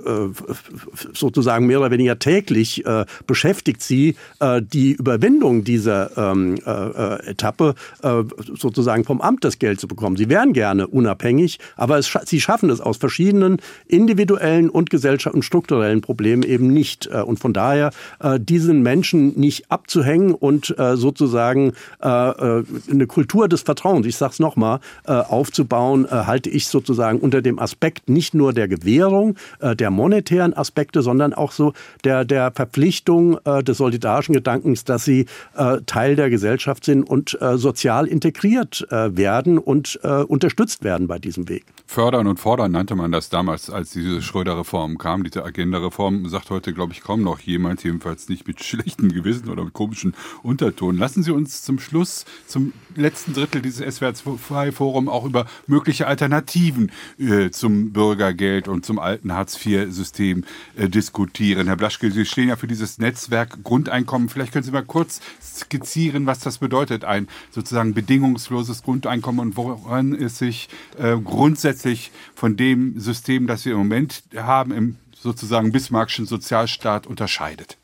sozusagen 1.13 1.67
mehr 1.67 1.79
oder 1.79 1.91
weniger 1.91 2.19
täglich 2.19 2.85
äh, 2.85 3.05
beschäftigt 3.27 3.81
sie 3.81 4.15
äh, 4.39 4.61
die 4.61 4.93
Überwindung 4.93 5.63
dieser 5.63 6.17
ähm, 6.17 6.55
äh, 6.65 7.29
Etappe 7.29 7.75
äh, 8.03 8.23
sozusagen 8.55 9.03
vom 9.05 9.21
Amt 9.21 9.43
das 9.43 9.59
Geld 9.59 9.79
zu 9.79 9.87
bekommen. 9.87 10.15
Sie 10.15 10.29
wären 10.29 10.53
gerne 10.53 10.87
unabhängig, 10.87 11.59
aber 11.75 11.97
es, 11.97 12.11
sie 12.25 12.41
schaffen 12.41 12.69
es 12.69 12.81
aus 12.81 12.97
verschiedenen 12.97 13.57
individuellen 13.87 14.69
und 14.69 14.89
gesellschaftlichen 14.89 15.39
und 15.39 15.43
strukturellen 15.43 16.01
Problemen 16.01 16.43
eben 16.43 16.67
nicht. 16.67 17.07
Und 17.07 17.39
von 17.39 17.53
daher 17.53 17.91
äh, 18.19 18.39
diesen 18.39 18.81
Menschen 18.81 18.98
nicht 19.13 19.71
abzuhängen 19.71 20.33
und 20.33 20.77
äh, 20.77 20.95
sozusagen 20.95 21.73
äh, 22.01 22.07
äh 22.07 22.63
eine 22.89 23.07
Kultur 23.07 23.47
des 23.47 23.61
Vertrauens, 23.61 24.05
ich 24.05 24.17
sage 24.17 24.33
es 24.33 24.39
nochmal, 24.39 24.79
äh, 25.05 25.11
aufzubauen, 25.11 26.05
äh, 26.05 26.09
halte 26.09 26.49
ich 26.49 26.67
sozusagen 26.67 27.19
unter 27.19 27.41
dem 27.41 27.59
Aspekt 27.59 28.09
nicht 28.09 28.33
nur 28.33 28.53
der 28.53 28.67
Gewährung, 28.67 29.35
äh, 29.59 29.75
der 29.75 29.91
monetären 29.91 30.53
Aspekte, 30.53 31.01
sondern 31.01 31.33
auch 31.33 31.51
so 31.51 31.73
der, 32.03 32.25
der 32.25 32.51
Verpflichtung 32.51 33.37
äh, 33.45 33.63
des 33.63 33.77
solidarischen 33.77 34.33
Gedankens, 34.33 34.83
dass 34.83 35.05
sie 35.05 35.25
äh, 35.55 35.77
Teil 35.85 36.15
der 36.15 36.29
Gesellschaft 36.29 36.85
sind 36.85 37.03
und 37.03 37.39
äh, 37.41 37.57
sozial 37.57 38.07
integriert 38.07 38.87
äh, 38.91 39.15
werden 39.15 39.57
und 39.57 39.99
äh, 40.03 40.23
unterstützt 40.23 40.83
werden 40.83 41.07
bei 41.07 41.19
diesem 41.19 41.49
Weg. 41.49 41.65
Fördern 41.85 42.27
und 42.27 42.39
fordern 42.39 42.71
nannte 42.71 42.95
man 42.95 43.11
das 43.11 43.29
damals, 43.29 43.69
als 43.69 43.91
diese 43.91 44.21
Schröder-Reform 44.21 44.97
kam, 44.97 45.23
diese 45.23 45.43
Agenda-Reform, 45.43 46.27
sagt 46.29 46.49
heute, 46.49 46.73
glaube 46.73 46.93
ich, 46.93 47.01
kaum 47.01 47.23
noch 47.23 47.39
jemand, 47.39 47.83
jedenfalls 47.83 48.29
nicht 48.29 48.47
mit 48.47 48.59
schlechtem 48.89 49.11
Gewissen 49.11 49.49
oder 49.49 49.63
mit 49.63 49.73
komischen 49.73 50.13
Unterton. 50.41 50.97
Lassen 50.97 51.21
Sie 51.21 51.31
uns 51.31 51.61
zum 51.61 51.79
Schluss, 51.79 52.25
zum 52.47 52.73
letzten 52.95 53.33
Drittel 53.33 53.61
dieses 53.61 53.81
SWR2-Forum 53.81 55.09
auch 55.09 55.25
über 55.25 55.45
mögliche 55.67 56.07
Alternativen 56.07 56.91
äh, 57.19 57.51
zum 57.51 57.93
Bürgergeld 57.93 58.67
und 58.67 58.85
zum 58.85 58.97
alten 58.97 59.31
Hartz-IV-System 59.33 60.43
äh, 60.75 60.89
diskutieren. 60.89 61.67
Herr 61.67 61.75
Blaschke, 61.75 62.09
Sie 62.11 62.25
stehen 62.25 62.49
ja 62.49 62.55
für 62.55 62.67
dieses 62.67 62.97
Netzwerk 62.97 63.63
Grundeinkommen. 63.63 64.29
Vielleicht 64.29 64.53
können 64.53 64.65
Sie 64.65 64.71
mal 64.71 64.83
kurz 64.83 65.21
skizzieren, 65.41 66.25
was 66.25 66.39
das 66.39 66.57
bedeutet, 66.57 67.05
ein 67.05 67.27
sozusagen 67.51 67.93
bedingungsloses 67.93 68.81
Grundeinkommen 68.83 69.39
und 69.39 69.57
woran 69.57 70.13
es 70.13 70.39
sich 70.39 70.69
äh, 70.97 71.15
grundsätzlich 71.17 72.11
von 72.33 72.57
dem 72.57 72.99
System, 72.99 73.45
das 73.45 73.65
wir 73.65 73.73
im 73.73 73.79
Moment 73.79 74.23
haben, 74.35 74.71
im 74.71 74.95
sozusagen 75.21 75.71
Bismarckschen 75.71 76.25
Sozialstaat 76.25 77.05
unterscheidet. 77.05 77.77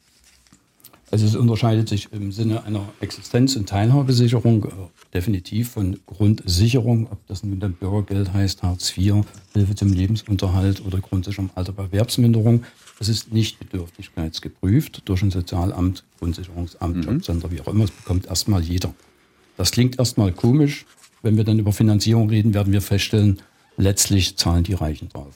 Also 1.11 1.27
es 1.27 1.35
unterscheidet 1.35 1.87
sich 1.87 2.11
im 2.11 2.31
Sinne 2.31 2.63
einer 2.63 2.89
Existenz- 2.99 3.55
und 3.55 3.69
Teilhabesicherung 3.69 4.65
äh, 4.65 4.69
definitiv 5.13 5.69
von 5.71 5.99
Grundsicherung, 6.07 7.07
ob 7.11 7.25
das 7.27 7.43
nun 7.43 7.59
dann 7.59 7.73
Bürgergeld 7.73 8.33
heißt, 8.33 8.63
Hartz 8.63 8.97
IV, 8.97 9.23
Hilfe 9.53 9.75
zum 9.75 9.93
Lebensunterhalt 9.93 10.83
oder 10.85 10.99
Grundsicherung 10.99 11.51
Alter 11.55 11.73
bei 11.73 11.83
Erwerbsminderung. 11.83 12.63
Das 12.97 13.07
ist 13.07 13.31
nicht 13.31 13.59
bedürftigkeitsgeprüft 13.59 15.03
durch 15.05 15.21
ein 15.21 15.31
Sozialamt, 15.31 16.03
Grundsicherungsamt, 16.19 16.97
mhm. 16.97 17.03
Jobcenter, 17.03 17.51
wie 17.51 17.61
auch 17.61 17.67
immer. 17.67 17.83
Es 17.83 17.91
bekommt 17.91 18.25
erstmal 18.25 18.61
jeder. 18.61 18.93
Das 19.57 19.71
klingt 19.71 19.99
erstmal 19.99 20.31
komisch. 20.31 20.85
Wenn 21.21 21.37
wir 21.37 21.43
dann 21.43 21.59
über 21.59 21.71
Finanzierung 21.71 22.29
reden, 22.29 22.53
werden 22.53 22.73
wir 22.73 22.81
feststellen, 22.81 23.41
letztlich 23.77 24.37
zahlen 24.37 24.63
die 24.63 24.73
Reichen 24.73 25.09
drauf. 25.09 25.35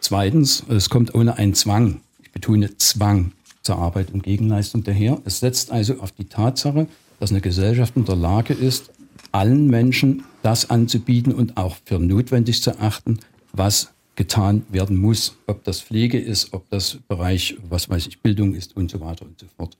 Zweitens, 0.00 0.62
es 0.68 0.90
kommt 0.90 1.14
ohne 1.14 1.36
einen 1.36 1.54
Zwang, 1.54 2.00
ich 2.22 2.30
betone 2.32 2.76
Zwang 2.76 3.32
zur 3.66 3.78
Arbeit 3.78 4.12
und 4.12 4.22
Gegenleistung 4.22 4.82
daher. 4.82 5.20
Es 5.24 5.40
setzt 5.40 5.70
also 5.70 6.00
auf 6.00 6.12
die 6.12 6.24
Tatsache, 6.24 6.86
dass 7.20 7.30
eine 7.30 7.40
Gesellschaft 7.40 7.96
in 7.96 8.04
der 8.04 8.16
Lage 8.16 8.54
ist, 8.54 8.90
allen 9.32 9.66
Menschen 9.66 10.24
das 10.42 10.70
anzubieten 10.70 11.32
und 11.32 11.56
auch 11.56 11.76
für 11.84 11.98
notwendig 11.98 12.62
zu 12.62 12.78
achten, 12.80 13.18
was 13.52 13.92
getan 14.14 14.62
werden 14.70 14.96
muss, 14.96 15.36
ob 15.46 15.64
das 15.64 15.80
Pflege 15.80 16.18
ist, 16.18 16.54
ob 16.54 16.70
das 16.70 16.98
Bereich, 17.08 17.56
was 17.68 17.90
weiß 17.90 18.06
ich, 18.06 18.20
Bildung 18.22 18.54
ist 18.54 18.76
und 18.76 18.90
so 18.90 19.00
weiter 19.00 19.26
und 19.26 19.38
so 19.38 19.46
fort. 19.56 19.76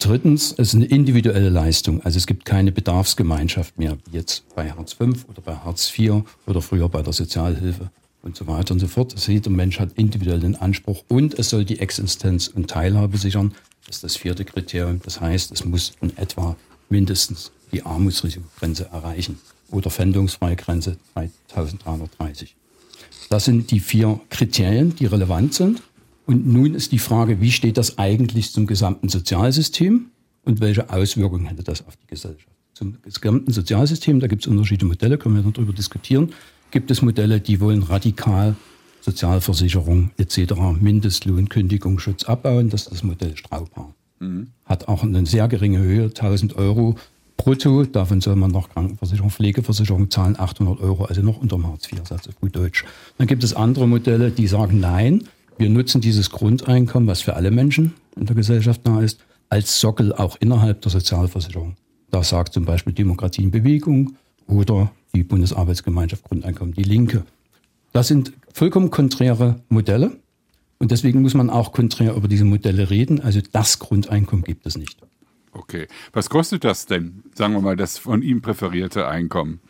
Drittens, 0.00 0.52
es 0.52 0.68
ist 0.68 0.74
eine 0.74 0.86
individuelle 0.86 1.50
Leistung. 1.50 2.02
Also 2.02 2.18
es 2.18 2.26
gibt 2.26 2.44
keine 2.44 2.72
Bedarfsgemeinschaft 2.72 3.78
mehr, 3.78 3.96
wie 4.04 4.16
jetzt 4.16 4.44
bei 4.54 4.70
Hartz 4.70 4.94
V 4.94 5.04
oder 5.04 5.40
bei 5.42 5.54
Hartz 5.54 5.92
IV 5.96 6.24
oder 6.46 6.60
früher 6.60 6.88
bei 6.88 7.02
der 7.02 7.12
Sozialhilfe 7.12 7.90
und 8.24 8.36
so 8.36 8.46
weiter 8.46 8.72
und 8.72 8.80
so 8.80 8.88
fort. 8.88 9.12
Also 9.14 9.30
jeder 9.30 9.50
Mensch 9.50 9.78
hat 9.78 9.92
individuellen 9.94 10.56
Anspruch 10.56 11.04
und 11.08 11.38
es 11.38 11.50
soll 11.50 11.64
die 11.64 11.78
Existenz 11.78 12.48
und 12.48 12.68
Teilhabe 12.68 13.18
sichern. 13.18 13.52
Das 13.86 13.96
ist 13.96 14.04
das 14.04 14.16
vierte 14.16 14.44
Kriterium. 14.44 15.00
Das 15.04 15.20
heißt, 15.20 15.52
es 15.52 15.64
muss 15.64 15.92
in 16.00 16.16
etwa 16.16 16.56
mindestens 16.88 17.52
die 17.72 17.82
Armutsrisikogrenze 17.82 18.88
erreichen 18.92 19.38
oder 19.70 19.90
Pfändungsfreie 19.90 20.56
Grenze 20.56 20.96
3330. 21.48 22.56
Das 23.28 23.44
sind 23.44 23.70
die 23.70 23.80
vier 23.80 24.20
Kriterien, 24.30 24.94
die 24.96 25.06
relevant 25.06 25.54
sind. 25.54 25.82
Und 26.26 26.46
nun 26.46 26.74
ist 26.74 26.92
die 26.92 26.98
Frage, 26.98 27.40
wie 27.40 27.52
steht 27.52 27.76
das 27.76 27.98
eigentlich 27.98 28.52
zum 28.52 28.66
gesamten 28.66 29.10
Sozialsystem 29.10 30.06
und 30.44 30.60
welche 30.60 30.88
Auswirkungen 30.90 31.46
hätte 31.46 31.62
das 31.62 31.86
auf 31.86 31.96
die 31.96 32.06
Gesellschaft? 32.06 32.48
Zum 32.72 32.96
gesamten 33.02 33.52
Sozialsystem, 33.52 34.20
da 34.20 34.26
gibt 34.26 34.42
es 34.42 34.46
unterschiedliche 34.46 34.86
Modelle, 34.86 35.18
können 35.18 35.36
wir 35.36 35.52
darüber 35.52 35.72
diskutieren. 35.72 36.32
Gibt 36.74 36.90
es 36.90 37.02
Modelle, 37.02 37.40
die 37.40 37.60
wollen 37.60 37.84
radikal 37.84 38.56
Sozialversicherung 39.00 40.10
etc., 40.16 40.54
Mindestlohn, 40.80 41.48
Kündigungsschutz 41.48 42.24
abbauen. 42.24 42.68
Das 42.68 42.82
ist 42.82 42.90
das 42.90 43.04
Modell 43.04 43.36
Straubhaar. 43.36 43.94
Mhm. 44.18 44.48
Hat 44.64 44.88
auch 44.88 45.04
eine 45.04 45.24
sehr 45.24 45.46
geringe 45.46 45.78
Höhe, 45.78 46.06
1000 46.06 46.56
Euro 46.56 46.96
brutto. 47.36 47.84
Davon 47.84 48.20
soll 48.20 48.34
man 48.34 48.50
noch 48.50 48.70
Krankenversicherung, 48.70 49.30
Pflegeversicherung 49.30 50.10
zahlen, 50.10 50.36
800 50.36 50.80
Euro, 50.80 51.04
also 51.04 51.22
noch 51.22 51.40
unter 51.40 51.54
dem 51.54 51.68
Hartz-IV-Satz 51.68 52.26
auf 52.26 52.40
gut 52.40 52.56
Deutsch. 52.56 52.84
Dann 53.18 53.28
gibt 53.28 53.44
es 53.44 53.54
andere 53.54 53.86
Modelle, 53.86 54.32
die 54.32 54.48
sagen, 54.48 54.80
nein, 54.80 55.28
wir 55.56 55.70
nutzen 55.70 56.00
dieses 56.00 56.30
Grundeinkommen, 56.30 57.06
was 57.06 57.20
für 57.20 57.36
alle 57.36 57.52
Menschen 57.52 57.92
in 58.16 58.26
der 58.26 58.34
Gesellschaft 58.34 58.80
da 58.82 59.00
ist, 59.00 59.20
als 59.48 59.78
Sockel 59.78 60.12
auch 60.12 60.38
innerhalb 60.40 60.82
der 60.82 60.90
Sozialversicherung. 60.90 61.76
Da 62.10 62.24
sagt 62.24 62.52
zum 62.52 62.64
Beispiel 62.64 62.92
Demokratie 62.92 63.44
in 63.44 63.52
Bewegung 63.52 64.16
oder 64.48 64.90
die 65.14 65.24
Bundesarbeitsgemeinschaft 65.24 66.24
Grundeinkommen, 66.24 66.74
die 66.74 66.82
Linke. 66.82 67.24
Das 67.92 68.08
sind 68.08 68.32
vollkommen 68.52 68.90
konträre 68.90 69.60
Modelle 69.68 70.18
und 70.78 70.90
deswegen 70.90 71.22
muss 71.22 71.34
man 71.34 71.50
auch 71.50 71.72
konträr 71.72 72.14
über 72.14 72.28
diese 72.28 72.44
Modelle 72.44 72.90
reden. 72.90 73.20
Also 73.20 73.40
das 73.52 73.78
Grundeinkommen 73.78 74.44
gibt 74.44 74.66
es 74.66 74.76
nicht. 74.76 74.98
Okay. 75.52 75.86
Was 76.12 76.28
kostet 76.28 76.64
das 76.64 76.86
denn, 76.86 77.22
sagen 77.34 77.54
wir 77.54 77.60
mal, 77.60 77.76
das 77.76 77.98
von 77.98 78.22
ihm 78.22 78.42
präferierte 78.42 79.06
Einkommen? 79.06 79.60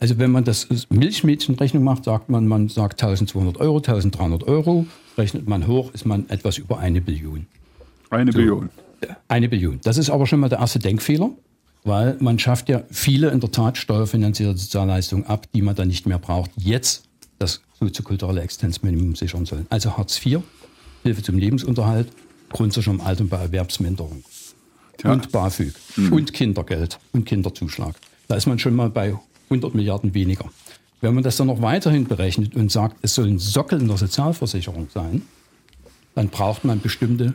Also 0.00 0.18
wenn 0.18 0.32
man 0.32 0.44
das 0.44 0.68
Milchmädchenrechnung 0.90 1.84
macht, 1.84 2.04
sagt 2.04 2.28
man, 2.28 2.46
man 2.48 2.68
sagt 2.68 3.00
1200 3.02 3.58
Euro, 3.58 3.76
1300 3.76 4.42
Euro, 4.42 4.86
rechnet 5.16 5.48
man 5.48 5.66
hoch, 5.68 5.94
ist 5.94 6.04
man 6.04 6.28
etwas 6.28 6.58
über 6.58 6.78
eine 6.78 7.00
Billion. 7.00 7.46
Eine 8.10 8.32
so, 8.32 8.38
Billion. 8.38 8.70
Eine 9.28 9.48
Billion. 9.48 9.80
Das 9.84 9.96
ist 9.96 10.10
aber 10.10 10.26
schon 10.26 10.40
mal 10.40 10.48
der 10.48 10.58
erste 10.58 10.80
Denkfehler, 10.80 11.30
weil 11.84 12.16
man 12.18 12.38
schafft 12.38 12.68
ja 12.68 12.82
viele 12.90 13.28
in 13.30 13.40
der 13.40 13.52
Tat 13.52 13.76
steuerfinanzierte 13.76 14.56
Sozialleistungen 14.56 15.26
ab, 15.26 15.46
die 15.54 15.62
man 15.62 15.74
dann 15.74 15.88
nicht 15.88 16.06
mehr 16.06 16.18
braucht, 16.18 16.50
jetzt 16.56 17.04
das 17.38 17.60
soziokulturelle 17.78 18.40
Existenzminimum 18.40 19.14
sichern 19.14 19.44
sollen. 19.44 19.66
Also 19.68 19.96
Hartz 19.96 20.24
IV, 20.24 20.40
Hilfe 21.02 21.22
zum 21.22 21.38
Lebensunterhalt, 21.38 22.08
Grundsicherung 22.48 23.00
im 23.00 23.06
Alter 23.06 23.22
und 23.22 23.28
bei 23.28 23.38
Erwerbsminderung. 23.38 24.24
Ja. 25.02 25.12
Und 25.12 25.30
BAföG. 25.30 25.74
Mhm. 25.96 26.12
Und 26.12 26.32
Kindergeld 26.32 26.98
und 27.12 27.26
Kinderzuschlag. 27.26 27.96
Da 28.28 28.36
ist 28.36 28.46
man 28.46 28.58
schon 28.58 28.74
mal 28.74 28.88
bei 28.88 29.18
100 29.50 29.74
Milliarden 29.74 30.14
weniger. 30.14 30.50
Wenn 31.02 31.14
man 31.14 31.22
das 31.22 31.36
dann 31.36 31.48
noch 31.48 31.60
weiterhin 31.60 32.06
berechnet 32.06 32.56
und 32.56 32.72
sagt, 32.72 32.96
es 33.02 33.14
soll 33.14 33.26
ein 33.26 33.38
Sockel 33.38 33.80
in 33.80 33.88
der 33.88 33.98
Sozialversicherung 33.98 34.88
sein, 34.94 35.22
dann 36.14 36.28
braucht 36.28 36.64
man 36.64 36.80
bestimmte 36.80 37.34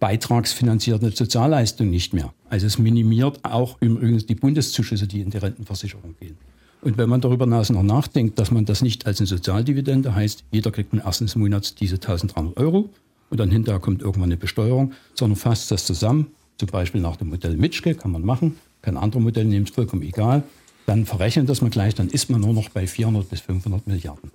beitragsfinanzierte 0.00 1.10
Sozialleistungen 1.10 1.90
nicht 1.90 2.12
mehr. 2.12 2.32
Also 2.48 2.66
es 2.66 2.78
minimiert 2.78 3.44
auch 3.44 3.76
übrigens 3.80 4.26
die 4.26 4.34
Bundeszuschüsse, 4.34 5.06
die 5.06 5.20
in 5.20 5.30
die 5.30 5.38
Rentenversicherung 5.38 6.16
gehen. 6.18 6.36
Und 6.82 6.96
wenn 6.96 7.08
man 7.08 7.20
darüber 7.20 7.46
noch 7.46 7.82
nachdenkt, 7.82 8.38
dass 8.38 8.50
man 8.50 8.64
das 8.64 8.80
nicht 8.80 9.06
als 9.06 9.20
eine 9.20 9.26
Sozialdividende 9.26 10.14
heißt, 10.14 10.44
jeder 10.50 10.70
kriegt 10.70 10.92
im 10.94 11.00
ersten 11.00 11.28
Monats 11.38 11.74
diese 11.74 11.96
1300 11.96 12.56
Euro 12.56 12.88
und 13.28 13.38
dann 13.38 13.50
hinterher 13.50 13.80
kommt 13.80 14.00
irgendwann 14.00 14.30
eine 14.30 14.38
Besteuerung, 14.38 14.92
sondern 15.14 15.36
fasst 15.36 15.70
das 15.70 15.84
zusammen, 15.84 16.28
zum 16.58 16.68
Beispiel 16.70 17.02
nach 17.02 17.16
dem 17.16 17.28
Modell 17.28 17.56
Mitschke, 17.56 17.94
kann 17.94 18.10
man 18.10 18.24
machen, 18.24 18.56
kein 18.80 18.96
anderes 18.96 19.22
Modell 19.22 19.44
nehmen, 19.44 19.66
ist 19.66 19.74
vollkommen 19.74 20.02
egal 20.02 20.42
dann 20.90 21.06
verrechnet 21.06 21.48
das 21.48 21.60
mal 21.60 21.70
gleich, 21.70 21.94
dann 21.94 22.08
ist 22.08 22.30
man 22.30 22.40
nur 22.40 22.52
noch 22.52 22.68
bei 22.70 22.84
400 22.84 23.28
bis 23.28 23.40
500 23.42 23.86
Milliarden. 23.86 24.32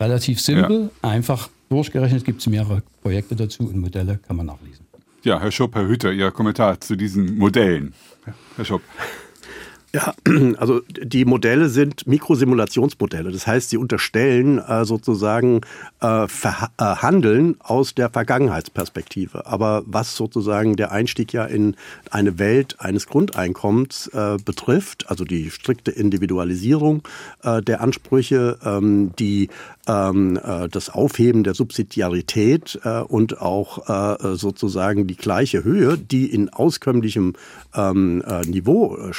Relativ 0.00 0.40
simpel, 0.40 0.90
ja. 1.02 1.08
einfach 1.08 1.48
durchgerechnet, 1.68 2.24
gibt 2.24 2.40
es 2.40 2.46
mehrere 2.46 2.82
Projekte 3.02 3.36
dazu 3.36 3.64
und 3.68 3.76
Modelle 3.76 4.18
kann 4.26 4.36
man 4.36 4.46
nachlesen. 4.46 4.86
Ja, 5.22 5.40
Herr 5.40 5.50
Schopp, 5.50 5.74
Herr 5.74 5.86
Hütter, 5.86 6.12
Ihr 6.12 6.30
Kommentar 6.30 6.80
zu 6.80 6.96
diesen 6.96 7.38
Modellen. 7.38 7.94
Herr 8.56 8.64
Schopp. 8.64 8.82
Ja, 9.94 10.12
also 10.58 10.80
die 10.88 11.24
Modelle 11.24 11.68
sind 11.68 12.08
Mikrosimulationsmodelle. 12.08 13.30
Das 13.30 13.46
heißt, 13.46 13.70
sie 13.70 13.76
unterstellen 13.76 14.58
äh, 14.58 14.84
sozusagen 14.84 15.60
äh, 16.00 16.26
Handeln 16.80 17.54
aus 17.60 17.94
der 17.94 18.10
Vergangenheitsperspektive. 18.10 19.46
Aber 19.46 19.84
was 19.86 20.16
sozusagen 20.16 20.74
der 20.74 20.90
Einstieg 20.90 21.32
ja 21.32 21.44
in 21.44 21.76
eine 22.10 22.40
Welt 22.40 22.80
eines 22.80 23.06
Grundeinkommens 23.06 24.08
äh, 24.08 24.36
betrifft, 24.44 25.08
also 25.10 25.24
die 25.24 25.52
strikte 25.52 25.92
Individualisierung 25.92 27.06
äh, 27.44 27.62
der 27.62 27.80
Ansprüche, 27.80 28.58
ähm, 28.64 29.12
die 29.16 29.48
ähm, 29.86 30.40
äh, 30.42 30.68
das 30.68 30.90
Aufheben 30.90 31.44
der 31.44 31.54
Subsidiarität 31.54 32.80
äh, 32.84 33.00
und 33.00 33.40
auch 33.40 33.88
äh, 33.88 34.36
sozusagen 34.36 35.06
die 35.06 35.16
gleiche 35.16 35.62
Höhe, 35.62 35.98
die 35.98 36.26
in 36.26 36.48
auskömmlichem 36.48 37.34
ähm, 37.74 38.24
äh, 38.26 38.42
Niveau 38.42 38.96
äh, 38.96 39.12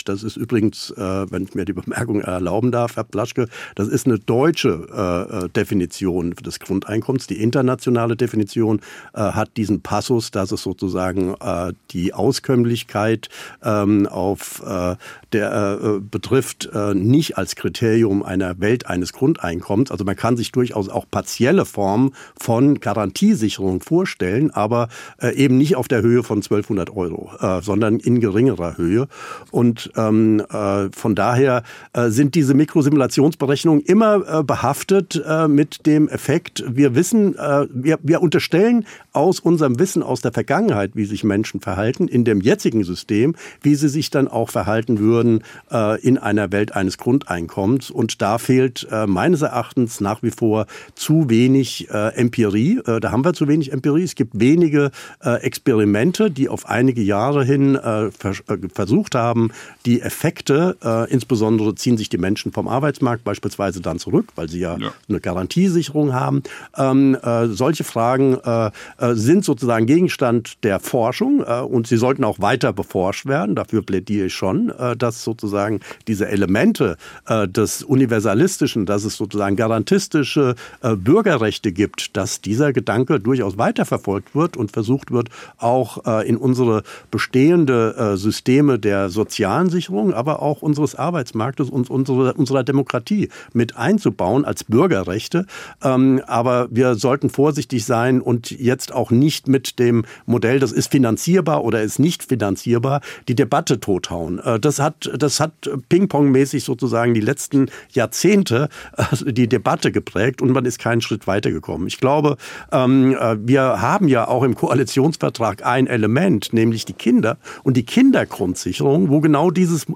stattfindet. 0.00 0.10
Das 0.10 0.22
ist 0.24 0.36
übrigens, 0.36 0.90
äh, 0.90 1.30
wenn 1.30 1.44
ich 1.44 1.54
mir 1.54 1.64
die 1.64 1.72
Bemerkung 1.72 2.20
erlauben 2.20 2.72
darf, 2.72 2.96
Herr 2.96 3.04
Plaschke, 3.04 3.48
das 3.74 3.88
ist 3.88 4.06
eine 4.06 4.18
deutsche 4.18 4.86
äh, 4.92 5.44
äh 5.44 5.48
Definition 5.48 6.32
des 6.32 6.58
Grundeinkommens. 6.60 7.26
Die 7.26 7.40
internationale 7.42 8.16
Definition 8.16 8.80
äh, 9.14 9.20
hat 9.20 9.56
diesen 9.56 9.82
Passus, 9.82 10.30
dass 10.30 10.52
es 10.52 10.62
sozusagen 10.62 11.34
äh, 11.40 11.72
die 11.90 12.14
Auskömmlichkeit 12.14 13.28
ähm, 13.62 14.06
auf 14.06 14.62
äh, 14.66 14.96
der 15.32 16.00
betrifft, 16.00 16.68
nicht 16.94 17.38
als 17.38 17.54
Kriterium 17.54 18.24
einer 18.24 18.58
Welt 18.58 18.86
eines 18.86 19.12
Grundeinkommens, 19.12 19.92
also 19.92 20.04
man 20.04 20.16
kann 20.16 20.36
sich 20.36 20.50
durchaus 20.50 20.88
auch 20.88 21.06
partielle 21.08 21.64
Formen 21.64 22.14
von 22.36 22.80
Garantiesicherung 22.80 23.80
vorstellen, 23.80 24.50
aber 24.50 24.88
eben 25.34 25.56
nicht 25.56 25.76
auf 25.76 25.86
der 25.86 26.02
Höhe 26.02 26.24
von 26.24 26.38
1200 26.38 26.90
Euro, 26.90 27.30
sondern 27.62 28.00
in 28.00 28.18
geringerer 28.18 28.76
Höhe. 28.76 29.06
Und 29.52 29.89
ähm, 29.96 30.40
äh, 30.50 30.88
von 30.92 31.14
daher 31.14 31.62
äh, 31.92 32.08
sind 32.08 32.34
diese 32.34 32.54
Mikrosimulationsberechnungen 32.54 33.82
immer 33.82 34.40
äh, 34.40 34.42
behaftet 34.42 35.22
äh, 35.26 35.48
mit 35.48 35.86
dem 35.86 36.08
Effekt, 36.08 36.64
wir 36.66 36.94
wissen, 36.94 37.36
äh, 37.36 37.66
wir, 37.72 37.98
wir 38.02 38.22
unterstellen 38.22 38.86
aus 39.12 39.40
unserem 39.40 39.78
Wissen 39.78 40.02
aus 40.02 40.20
der 40.20 40.32
Vergangenheit, 40.32 40.92
wie 40.94 41.04
sich 41.04 41.24
Menschen 41.24 41.60
verhalten, 41.60 42.08
in 42.08 42.24
dem 42.24 42.40
jetzigen 42.40 42.84
System, 42.84 43.34
wie 43.62 43.74
sie 43.74 43.88
sich 43.88 44.10
dann 44.10 44.28
auch 44.28 44.50
verhalten 44.50 44.98
würden 44.98 45.42
äh, 45.70 46.00
in 46.00 46.18
einer 46.18 46.52
Welt 46.52 46.74
eines 46.74 46.98
Grundeinkommens. 46.98 47.90
Und 47.90 48.22
da 48.22 48.38
fehlt 48.38 48.86
meines 49.06 49.42
Erachtens 49.42 50.00
nach 50.00 50.22
wie 50.22 50.30
vor 50.30 50.66
zu 50.94 51.28
wenig 51.30 51.88
Empirie. 51.90 52.80
Da 52.84 53.10
haben 53.10 53.24
wir 53.24 53.32
zu 53.32 53.48
wenig 53.48 53.72
Empirie. 53.72 54.02
Es 54.02 54.14
gibt 54.14 54.38
wenige 54.38 54.90
Experimente, 55.20 56.30
die 56.30 56.48
auf 56.48 56.66
einige 56.66 57.02
Jahre 57.02 57.44
hin 57.44 57.78
vers 58.18 58.42
versucht 58.72 59.14
haben, 59.14 59.50
die 59.86 60.02
Effekte, 60.02 60.76
äh, 60.84 61.10
insbesondere 61.10 61.74
ziehen 61.74 61.96
sich 61.96 62.08
die 62.08 62.18
Menschen 62.18 62.52
vom 62.52 62.68
Arbeitsmarkt 62.68 63.24
beispielsweise 63.24 63.80
dann 63.80 63.98
zurück, 63.98 64.26
weil 64.34 64.48
sie 64.48 64.60
ja, 64.60 64.76
ja. 64.78 64.92
eine 65.08 65.20
Garantiesicherung 65.20 66.12
haben. 66.12 66.42
Ähm, 66.76 67.16
äh, 67.22 67.46
solche 67.48 67.84
Fragen 67.84 68.38
äh, 68.44 68.70
äh 68.98 69.14
sind 69.14 69.44
sozusagen 69.44 69.86
Gegenstand 69.86 70.62
der 70.64 70.80
Forschung 70.80 71.42
äh, 71.46 71.60
und 71.60 71.86
sie 71.86 71.96
sollten 71.96 72.24
auch 72.24 72.40
weiter 72.40 72.72
beforscht 72.72 73.26
werden. 73.26 73.54
Dafür 73.54 73.82
plädiere 73.82 74.26
ich 74.26 74.34
schon, 74.34 74.70
äh, 74.70 74.96
dass 74.96 75.24
sozusagen 75.24 75.80
diese 76.06 76.28
Elemente 76.28 76.96
des 77.28 77.82
Universalistischen, 77.82 78.86
dass 78.86 79.04
es 79.04 79.16
sozusagen 79.16 79.56
garantistische 79.56 80.54
Bürgerrechte 80.82 81.72
gibt, 81.72 82.16
dass 82.16 82.40
dieser 82.40 82.72
Gedanke 82.72 83.20
durchaus 83.20 83.58
weiterverfolgt 83.58 84.34
wird 84.34 84.56
und 84.56 84.70
versucht 84.70 85.10
wird, 85.10 85.28
auch 85.58 86.22
in 86.22 86.36
unsere 86.36 86.82
bestehende 87.10 88.16
Systeme 88.16 88.78
der 88.78 89.08
sozialen 89.08 89.69
Sicherung, 89.70 90.12
aber 90.12 90.42
auch 90.42 90.62
unseres 90.62 90.94
Arbeitsmarktes 90.94 91.70
und 91.70 91.90
unsere, 91.90 92.34
unserer 92.34 92.64
Demokratie 92.64 93.28
mit 93.52 93.76
einzubauen 93.76 94.44
als 94.44 94.64
Bürgerrechte. 94.64 95.46
Ähm, 95.82 96.20
aber 96.26 96.68
wir 96.70 96.94
sollten 96.94 97.30
vorsichtig 97.30 97.84
sein 97.84 98.20
und 98.20 98.50
jetzt 98.50 98.92
auch 98.92 99.10
nicht 99.10 99.48
mit 99.48 99.78
dem 99.78 100.04
Modell, 100.26 100.60
das 100.60 100.72
ist 100.72 100.90
finanzierbar 100.90 101.64
oder 101.64 101.82
ist 101.82 101.98
nicht 101.98 102.22
finanzierbar, 102.24 103.00
die 103.28 103.34
Debatte 103.34 103.80
tothauen. 103.80 104.38
Äh, 104.38 104.60
das 104.60 104.78
hat, 104.78 105.10
das 105.16 105.40
hat 105.40 105.52
Ping-Pong-mäßig 105.88 106.64
sozusagen 106.64 107.14
die 107.14 107.20
letzten 107.20 107.70
Jahrzehnte 107.92 108.68
äh, 108.96 109.32
die 109.32 109.48
Debatte 109.48 109.92
geprägt 109.92 110.42
und 110.42 110.52
man 110.52 110.64
ist 110.64 110.78
keinen 110.78 111.00
Schritt 111.00 111.26
weitergekommen. 111.26 111.86
Ich 111.86 111.98
glaube, 111.98 112.36
ähm, 112.72 113.16
äh, 113.18 113.36
wir 113.40 113.80
haben 113.80 114.08
ja 114.08 114.28
auch 114.28 114.42
im 114.42 114.54
Koalitionsvertrag 114.54 115.64
ein 115.64 115.86
Element, 115.86 116.52
nämlich 116.52 116.84
die 116.84 116.92
Kinder 116.92 117.38
und 117.62 117.76
die 117.76 117.84
Kindergrundsicherung, 117.84 119.10
wo 119.10 119.20
genau 119.20 119.50
dieses 119.60 119.86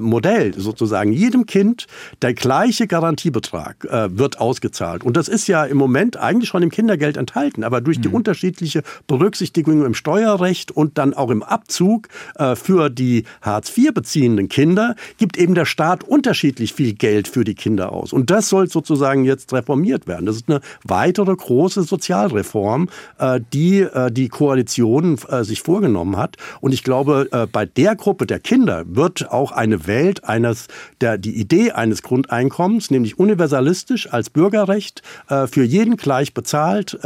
Modell 0.00 0.54
sozusagen 0.54 1.12
jedem 1.12 1.46
Kind 1.46 1.86
der 2.20 2.34
gleiche 2.34 2.86
Garantiebetrag 2.86 3.86
wird 4.10 4.40
ausgezahlt. 4.40 5.04
Und 5.04 5.16
das 5.16 5.28
ist 5.28 5.46
ja 5.46 5.64
im 5.64 5.76
Moment 5.76 6.16
eigentlich 6.16 6.48
schon 6.48 6.62
im 6.62 6.70
Kindergeld 6.70 7.16
enthalten, 7.16 7.64
aber 7.64 7.80
durch 7.80 8.00
die 8.00 8.08
mhm. 8.08 8.14
unterschiedliche 8.14 8.82
Berücksichtigung 9.06 9.84
im 9.84 9.94
Steuerrecht 9.94 10.70
und 10.70 10.98
dann 10.98 11.14
auch 11.14 11.30
im 11.30 11.42
Abzug 11.42 12.08
äh, 12.36 12.56
für 12.56 12.90
die 12.90 13.24
Hartz 13.40 13.76
IV 13.76 13.94
beziehenden 13.94 14.48
Kinder 14.48 14.96
gibt 15.18 15.36
eben 15.36 15.54
der 15.54 15.64
Staat 15.64 16.04
unterschiedlich 16.04 16.72
viel 16.72 16.94
Geld 16.94 17.28
für 17.28 17.44
die 17.44 17.54
Kinder 17.54 17.92
aus. 17.92 18.12
Und 18.12 18.30
das 18.30 18.48
soll 18.48 18.68
sozusagen 18.68 19.24
jetzt 19.24 19.52
reformiert 19.52 20.06
werden. 20.06 20.26
Das 20.26 20.36
ist 20.36 20.48
eine 20.48 20.60
weitere 20.84 21.34
große 21.34 21.82
Sozialreform, 21.82 22.88
äh, 23.18 23.40
die 23.52 23.80
äh, 23.80 24.10
die 24.10 24.28
Koalition 24.28 25.18
äh, 25.28 25.44
sich 25.44 25.62
vorgenommen 25.62 26.16
hat. 26.16 26.36
Und 26.60 26.72
ich 26.72 26.82
glaube, 26.82 27.28
äh, 27.32 27.46
bei 27.46 27.66
der 27.66 27.96
Gruppe 27.96 28.26
der 28.26 28.40
Kinder 28.40 28.71
wird 28.86 29.30
auch 29.30 29.52
eine 29.52 29.86
Welt 29.86 30.24
eines, 30.24 30.68
der, 31.00 31.18
die 31.18 31.38
Idee 31.38 31.72
eines 31.72 32.02
Grundeinkommens, 32.02 32.90
nämlich 32.90 33.18
universalistisch 33.18 34.12
als 34.12 34.30
Bürgerrecht, 34.30 35.02
äh, 35.28 35.46
für 35.46 35.62
jeden 35.62 35.96
gleich 35.96 36.34
bezahlt, 36.34 36.98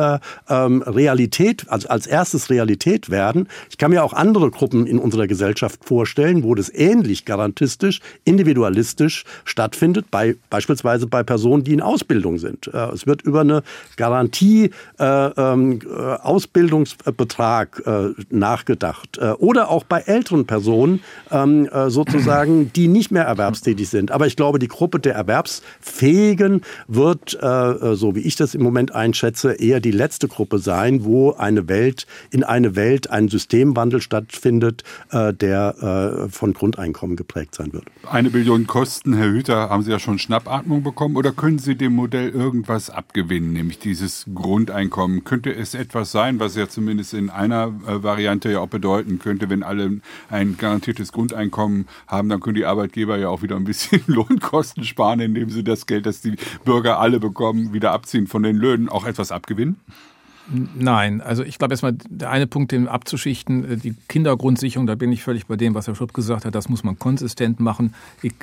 ähm, 0.48 0.82
Realität, 0.82 1.66
also 1.68 1.88
als 1.88 2.06
erstes 2.06 2.50
Realität 2.50 3.10
werden. 3.10 3.48
Ich 3.70 3.78
kann 3.78 3.90
mir 3.90 4.04
auch 4.04 4.12
andere 4.12 4.50
Gruppen 4.50 4.86
in 4.86 4.98
unserer 4.98 5.26
Gesellschaft 5.26 5.84
vorstellen, 5.84 6.42
wo 6.42 6.54
das 6.54 6.72
ähnlich 6.72 7.24
garantistisch, 7.24 8.00
individualistisch 8.24 9.24
stattfindet, 9.44 10.06
bei, 10.10 10.36
beispielsweise 10.50 11.06
bei 11.06 11.22
Personen, 11.22 11.64
die 11.64 11.72
in 11.72 11.82
Ausbildung 11.82 12.38
sind. 12.38 12.68
Äh, 12.68 12.92
es 12.92 13.06
wird 13.06 13.22
über 13.22 13.40
eine 13.40 13.62
Garantie 13.96 14.70
äh, 14.98 15.04
ähm, 15.04 15.80
äh, 15.84 15.98
Ausbildungsbetrag 15.98 17.82
äh, 17.86 18.08
nachgedacht. 18.30 19.18
Äh, 19.18 19.30
oder 19.32 19.70
auch 19.70 19.84
bei 19.84 20.00
älteren 20.00 20.46
Personen 20.46 21.00
äh, 21.64 21.88
sozusagen, 21.88 22.70
die 22.74 22.88
nicht 22.88 23.10
mehr 23.10 23.24
erwerbstätig 23.24 23.88
sind. 23.88 24.10
Aber 24.10 24.26
ich 24.26 24.36
glaube, 24.36 24.58
die 24.58 24.68
Gruppe 24.68 25.00
der 25.00 25.14
Erwerbsfähigen 25.14 26.60
wird, 26.88 27.38
so 27.40 28.14
wie 28.14 28.20
ich 28.20 28.36
das 28.36 28.54
im 28.54 28.62
Moment 28.62 28.94
einschätze, 28.94 29.52
eher 29.54 29.80
die 29.80 29.90
letzte 29.90 30.28
Gruppe 30.28 30.58
sein, 30.58 31.04
wo 31.04 31.32
eine 31.32 31.68
Welt, 31.68 32.06
in 32.30 32.44
eine 32.44 32.76
Welt 32.76 33.10
ein 33.10 33.28
Systemwandel 33.28 34.00
stattfindet, 34.00 34.84
äh, 35.10 35.32
der 35.32 36.26
äh, 36.26 36.28
von 36.28 36.52
Grundeinkommen 36.52 37.16
geprägt 37.16 37.54
sein 37.54 37.72
wird. 37.72 37.84
Eine 38.10 38.30
Billion 38.30 38.66
Kosten, 38.66 39.14
Herr 39.14 39.28
Hüter, 39.28 39.70
haben 39.70 39.82
Sie 39.82 39.90
ja 39.90 39.98
schon 39.98 40.18
Schnappatmung 40.18 40.82
bekommen 40.82 41.16
oder 41.16 41.32
können 41.32 41.58
Sie 41.58 41.76
dem 41.76 41.94
Modell 41.94 42.30
irgendwas 42.30 42.90
abgewinnen, 42.90 43.52
nämlich 43.52 43.78
dieses 43.78 44.26
Grundeinkommen? 44.34 45.24
Könnte 45.24 45.54
es 45.54 45.74
etwas 45.74 46.12
sein, 46.12 46.38
was 46.40 46.56
ja 46.56 46.68
zumindest 46.68 47.14
in 47.14 47.30
einer 47.30 47.72
äh, 47.86 48.02
Variante 48.02 48.50
ja 48.50 48.60
auch 48.60 48.68
bedeuten 48.68 49.18
könnte, 49.18 49.50
wenn 49.50 49.62
alle 49.62 50.00
ein 50.30 50.56
garantiertes 50.58 51.12
Grundeinkommen 51.12 51.45
haben, 51.52 52.28
dann 52.28 52.40
können 52.40 52.54
die 52.54 52.64
Arbeitgeber 52.64 53.18
ja 53.18 53.28
auch 53.28 53.42
wieder 53.42 53.56
ein 53.56 53.64
bisschen 53.64 54.02
Lohnkosten 54.06 54.84
sparen, 54.84 55.20
indem 55.20 55.50
sie 55.50 55.64
das 55.64 55.86
Geld, 55.86 56.06
das 56.06 56.20
die 56.20 56.36
Bürger 56.64 56.98
alle 56.98 57.20
bekommen, 57.20 57.72
wieder 57.72 57.92
abziehen 57.92 58.26
von 58.26 58.42
den 58.42 58.56
Löhnen, 58.56 58.88
auch 58.88 59.06
etwas 59.06 59.32
abgewinnen? 59.32 59.76
Nein, 60.48 61.20
also 61.20 61.42
ich 61.42 61.58
glaube 61.58 61.72
erstmal, 61.72 61.94
der 62.08 62.30
eine 62.30 62.46
Punkt, 62.46 62.70
den 62.70 62.86
abzuschichten, 62.86 63.72
äh, 63.72 63.76
die 63.76 63.94
Kindergrundsicherung, 64.08 64.86
da 64.86 64.94
bin 64.94 65.10
ich 65.10 65.22
völlig 65.22 65.46
bei 65.46 65.56
dem, 65.56 65.74
was 65.74 65.88
Herr 65.88 65.96
Schrupp 65.96 66.14
gesagt 66.14 66.44
hat, 66.44 66.54
das 66.54 66.68
muss 66.68 66.84
man 66.84 66.98
konsistent 66.98 67.58
machen. 67.58 67.94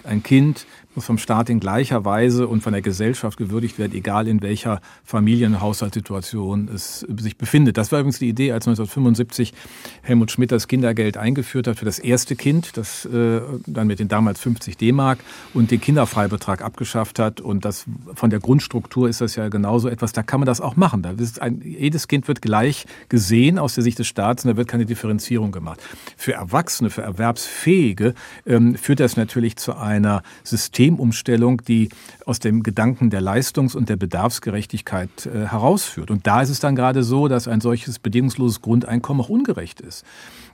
Ein 0.03 0.21
Kind 0.21 0.65
muss 0.95 1.05
vom 1.05 1.17
Staat 1.17 1.49
in 1.49 1.59
gleicher 1.59 2.05
Weise 2.05 2.47
und 2.47 2.61
von 2.61 2.73
der 2.73 2.81
Gesellschaft 2.81 3.37
gewürdigt 3.37 3.79
werden, 3.79 3.93
egal 3.93 4.27
in 4.27 4.41
welcher 4.41 4.81
Familienhaushaltssituation 5.03 6.69
es 6.73 6.99
sich 7.17 7.37
befindet. 7.37 7.77
Das 7.77 7.91
war 7.91 7.99
übrigens 7.99 8.19
die 8.19 8.29
Idee, 8.29 8.51
als 8.51 8.67
1975 8.67 9.53
Helmut 10.01 10.31
Schmidt 10.31 10.51
das 10.51 10.67
Kindergeld 10.67 11.17
eingeführt 11.17 11.67
hat 11.67 11.77
für 11.77 11.85
das 11.85 11.99
erste 11.99 12.35
Kind, 12.35 12.77
das 12.77 13.05
äh, 13.05 13.41
dann 13.65 13.87
mit 13.87 13.99
den 13.99 14.07
damals 14.07 14.39
50 14.39 14.77
D-Mark 14.77 15.19
und 15.53 15.71
den 15.71 15.81
Kinderfreibetrag 15.81 16.61
abgeschafft 16.61 17.19
hat. 17.19 17.41
Und 17.41 17.65
das 17.65 17.85
von 18.13 18.29
der 18.29 18.39
Grundstruktur 18.39 19.09
ist 19.09 19.21
das 19.21 19.35
ja 19.35 19.49
genauso 19.49 19.87
etwas, 19.87 20.13
da 20.13 20.23
kann 20.23 20.39
man 20.39 20.47
das 20.47 20.61
auch 20.61 20.75
machen. 20.75 21.01
Da 21.01 21.11
ist 21.11 21.41
ein, 21.41 21.61
jedes 21.63 22.07
Kind 22.07 22.27
wird 22.27 22.41
gleich 22.41 22.85
gesehen 23.09 23.59
aus 23.59 23.75
der 23.75 23.83
Sicht 23.83 23.99
des 23.99 24.07
Staates 24.07 24.45
und 24.45 24.51
da 24.51 24.57
wird 24.57 24.67
keine 24.67 24.85
Differenzierung 24.85 25.51
gemacht. 25.51 25.81
Für 26.17 26.33
Erwachsene, 26.33 26.89
für 26.89 27.01
Erwerbsfähige 27.01 28.13
ähm, 28.45 28.75
führt 28.75 28.99
das 28.99 29.17
natürlich 29.17 29.55
zu 29.55 29.75
einer 29.75 30.23
System 30.43 30.82
Systemumstellung, 30.83 31.61
die 31.65 31.89
aus 32.25 32.39
dem 32.39 32.63
Gedanken 32.63 33.09
der 33.09 33.21
Leistungs- 33.21 33.75
und 33.75 33.89
der 33.89 33.95
Bedarfsgerechtigkeit 33.95 35.25
äh, 35.25 35.47
herausführt. 35.47 36.11
Und 36.11 36.27
da 36.27 36.41
ist 36.41 36.49
es 36.49 36.59
dann 36.59 36.75
gerade 36.75 37.03
so, 37.03 37.27
dass 37.27 37.47
ein 37.47 37.61
solches 37.61 37.99
bedingungsloses 37.99 38.61
Grundeinkommen 38.61 39.23
auch 39.23 39.29
ungerecht 39.29 39.79
ist 39.81 40.05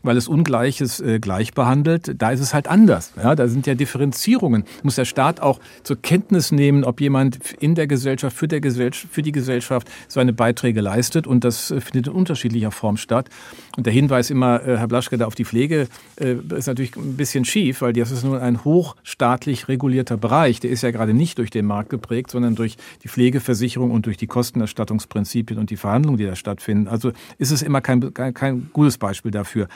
weil 0.04 0.18
es 0.18 0.28
Ungleiches 0.28 1.00
äh, 1.00 1.20
gleich 1.20 1.54
behandelt. 1.54 2.16
Da 2.18 2.32
ist 2.32 2.40
es 2.40 2.54
halt 2.54 2.68
anders. 2.68 3.14
Ja, 3.18 3.36
da 3.36 3.48
sind 3.48 3.68
ja 3.68 3.76
Differenzierungen. 3.76 4.64
Muss 4.84 4.96
der 4.96 5.06
Staat 5.06 5.42
auch 5.42 5.60
zur 5.84 6.02
Kenntnis 6.02 6.52
nehmen, 6.52 6.84
ob 6.84 7.02
jemand 7.02 7.40
in 7.60 7.76
der 7.76 7.88
Gesellschaft, 7.88 8.36
für, 8.36 8.48
der 8.48 8.62
Gesellschaft, 8.62 9.14
für 9.14 9.22
die 9.22 9.32
Gesellschaft 9.32 9.88
seine 10.08 10.34
Beiträge 10.34 10.82
leistet. 10.82 11.28
Und 11.28 11.44
das 11.44 11.72
äh, 11.72 11.82
findet 11.82 12.08
in 12.08 12.14
unterschiedlicher 12.14 12.72
Form 12.72 12.98
statt. 12.98 13.30
Und 13.78 13.86
der 13.86 13.94
Hinweis 13.94 14.30
immer, 14.30 14.66
äh, 14.66 14.78
Herr 14.78 14.88
Blaschke, 14.88 15.18
da 15.18 15.26
auf 15.26 15.36
die 15.36 15.46
Pflege 15.46 15.88
äh, 16.18 16.36
ist 16.56 16.68
natürlich 16.68 16.96
ein 16.96 17.18
bisschen 17.18 17.46
schief, 17.46 17.82
weil 17.82 17.94
das 17.94 18.12
ist 18.12 18.24
nun 18.24 18.38
ein 18.38 18.64
hochstaatlich 18.64 19.68
regulierter 19.68 20.18
Bereich. 20.18 20.60
Der 20.60 20.70
ist 20.70 20.84
ja 20.84 20.92
gerade 20.92 21.14
nicht 21.14 21.38
durch 21.38 21.50
den 21.50 21.66
Markt 21.66 21.90
geprägt, 21.90 22.32
sondern 22.32 22.56
durch 22.56 22.78
die 23.04 23.08
Pflegeversicherung 23.08 23.92
und 23.92 24.06
durch 24.06 24.18
die 24.18 24.28
Kostenerstattungsprinzipien 24.28 25.60
und 25.60 25.70
die 25.70 25.78
Verhandlungen, 25.78 26.18
die 26.18 26.26
da 26.26 26.36
stattfinden. 26.36 26.88
Also 26.88 27.12
ist 27.38 27.52
es 27.52 27.62
immer 27.62 27.82
kein, 27.82 28.14
kein, 28.14 28.34
kein 28.34 28.70
gutes 28.74 28.98
Beispiel 28.98 29.32
dafür. 29.32 29.68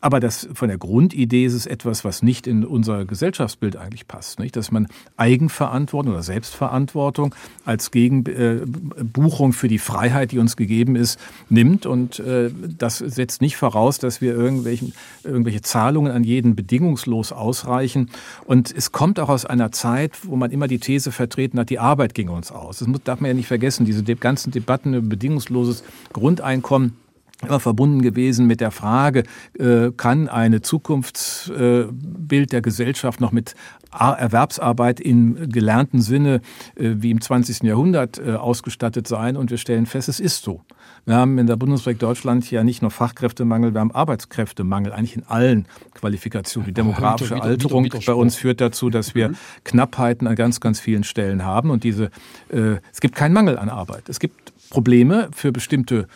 Aber 0.00 0.20
das, 0.20 0.48
von 0.54 0.68
der 0.68 0.78
Grundidee 0.78 1.44
ist 1.44 1.54
es 1.54 1.66
etwas, 1.66 2.04
was 2.04 2.22
nicht 2.22 2.46
in 2.46 2.64
unser 2.64 3.04
Gesellschaftsbild 3.04 3.76
eigentlich 3.76 4.08
passt. 4.08 4.38
Nicht? 4.38 4.56
Dass 4.56 4.70
man 4.70 4.88
Eigenverantwortung 5.16 6.12
oder 6.12 6.22
Selbstverantwortung 6.22 7.34
als 7.64 7.90
Gegenbuchung 7.90 9.50
äh, 9.50 9.52
für 9.52 9.68
die 9.68 9.78
Freiheit, 9.78 10.32
die 10.32 10.38
uns 10.38 10.56
gegeben 10.56 10.96
ist, 10.96 11.18
nimmt. 11.48 11.86
Und 11.86 12.18
äh, 12.20 12.50
das 12.78 12.98
setzt 12.98 13.42
nicht 13.42 13.56
voraus, 13.56 13.98
dass 13.98 14.20
wir 14.20 14.34
irgendwelchen, 14.34 14.94
irgendwelche 15.24 15.60
Zahlungen 15.60 16.12
an 16.12 16.24
jeden 16.24 16.56
bedingungslos 16.56 17.32
ausreichen. 17.32 18.10
Und 18.46 18.74
es 18.74 18.92
kommt 18.92 19.20
auch 19.20 19.28
aus 19.28 19.44
einer 19.44 19.72
Zeit, 19.72 20.12
wo 20.24 20.36
man 20.36 20.50
immer 20.50 20.68
die 20.68 20.78
These 20.78 21.12
vertreten 21.12 21.58
hat, 21.58 21.70
die 21.70 21.78
Arbeit 21.78 22.14
ging 22.14 22.28
uns 22.28 22.52
aus. 22.52 22.78
Das 22.78 22.88
darf 23.04 23.20
man 23.20 23.28
ja 23.28 23.34
nicht 23.34 23.48
vergessen. 23.48 23.84
Diese 23.84 24.02
ganzen 24.02 24.50
Debatten 24.50 24.94
über 24.94 25.08
bedingungsloses 25.08 25.84
Grundeinkommen 26.12 26.94
immer 27.42 27.60
verbunden 27.60 28.02
gewesen 28.02 28.46
mit 28.46 28.60
der 28.60 28.70
Frage, 28.70 29.24
äh, 29.58 29.90
kann 29.96 30.28
eine 30.28 30.60
Zukunftsbild 30.60 32.52
der 32.52 32.60
Gesellschaft 32.60 33.20
noch 33.20 33.32
mit 33.32 33.54
Erwerbsarbeit 33.92 35.00
im 35.00 35.50
gelernten 35.50 36.00
Sinne 36.00 36.42
äh, 36.76 36.94
wie 36.98 37.10
im 37.10 37.20
20. 37.20 37.64
Jahrhundert 37.64 38.18
äh, 38.18 38.34
ausgestattet 38.34 39.08
sein? 39.08 39.36
Und 39.36 39.50
wir 39.50 39.58
stellen 39.58 39.86
fest, 39.86 40.08
es 40.08 40.20
ist 40.20 40.42
so. 40.42 40.60
Wir 41.06 41.16
haben 41.16 41.38
in 41.38 41.46
der 41.46 41.56
Bundesrepublik 41.56 41.98
Deutschland 41.98 42.48
ja 42.50 42.62
nicht 42.62 42.82
nur 42.82 42.90
Fachkräftemangel, 42.90 43.72
wir 43.72 43.80
haben 43.80 43.90
Arbeitskräftemangel, 43.90 44.92
eigentlich 44.92 45.16
in 45.16 45.24
allen 45.24 45.66
Qualifikationen. 45.94 46.66
Die 46.66 46.74
demografische 46.74 47.42
Alterung 47.42 47.88
bei 48.06 48.12
uns 48.12 48.36
führt 48.36 48.60
dazu, 48.60 48.90
dass 48.90 49.14
wir 49.14 49.30
mhm. 49.30 49.36
Knappheiten 49.64 50.26
an 50.26 50.36
ganz, 50.36 50.60
ganz 50.60 50.78
vielen 50.78 51.04
Stellen 51.04 51.42
haben. 51.44 51.70
Und 51.70 51.84
diese, 51.84 52.10
es 52.48 53.00
gibt 53.00 53.14
keinen 53.14 53.32
Mangel 53.32 53.58
an 53.58 53.70
Arbeit. 53.70 54.08
Es 54.08 54.20
gibt 54.20 54.52
Probleme 54.70 55.28
für 55.32 55.52
bestimmte 55.52 56.06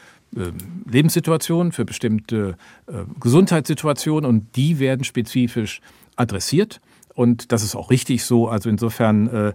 Lebenssituationen, 0.90 1.72
für 1.72 1.84
bestimmte 1.84 2.56
äh, 2.86 3.04
Gesundheitssituationen 3.20 4.28
und 4.28 4.56
die 4.56 4.78
werden 4.78 5.04
spezifisch 5.04 5.80
adressiert. 6.16 6.80
Und 7.14 7.52
das 7.52 7.62
ist 7.62 7.76
auch 7.76 7.90
richtig 7.90 8.24
so. 8.24 8.48
Also 8.48 8.68
insofern, 8.68 9.28
äh, 9.28 9.52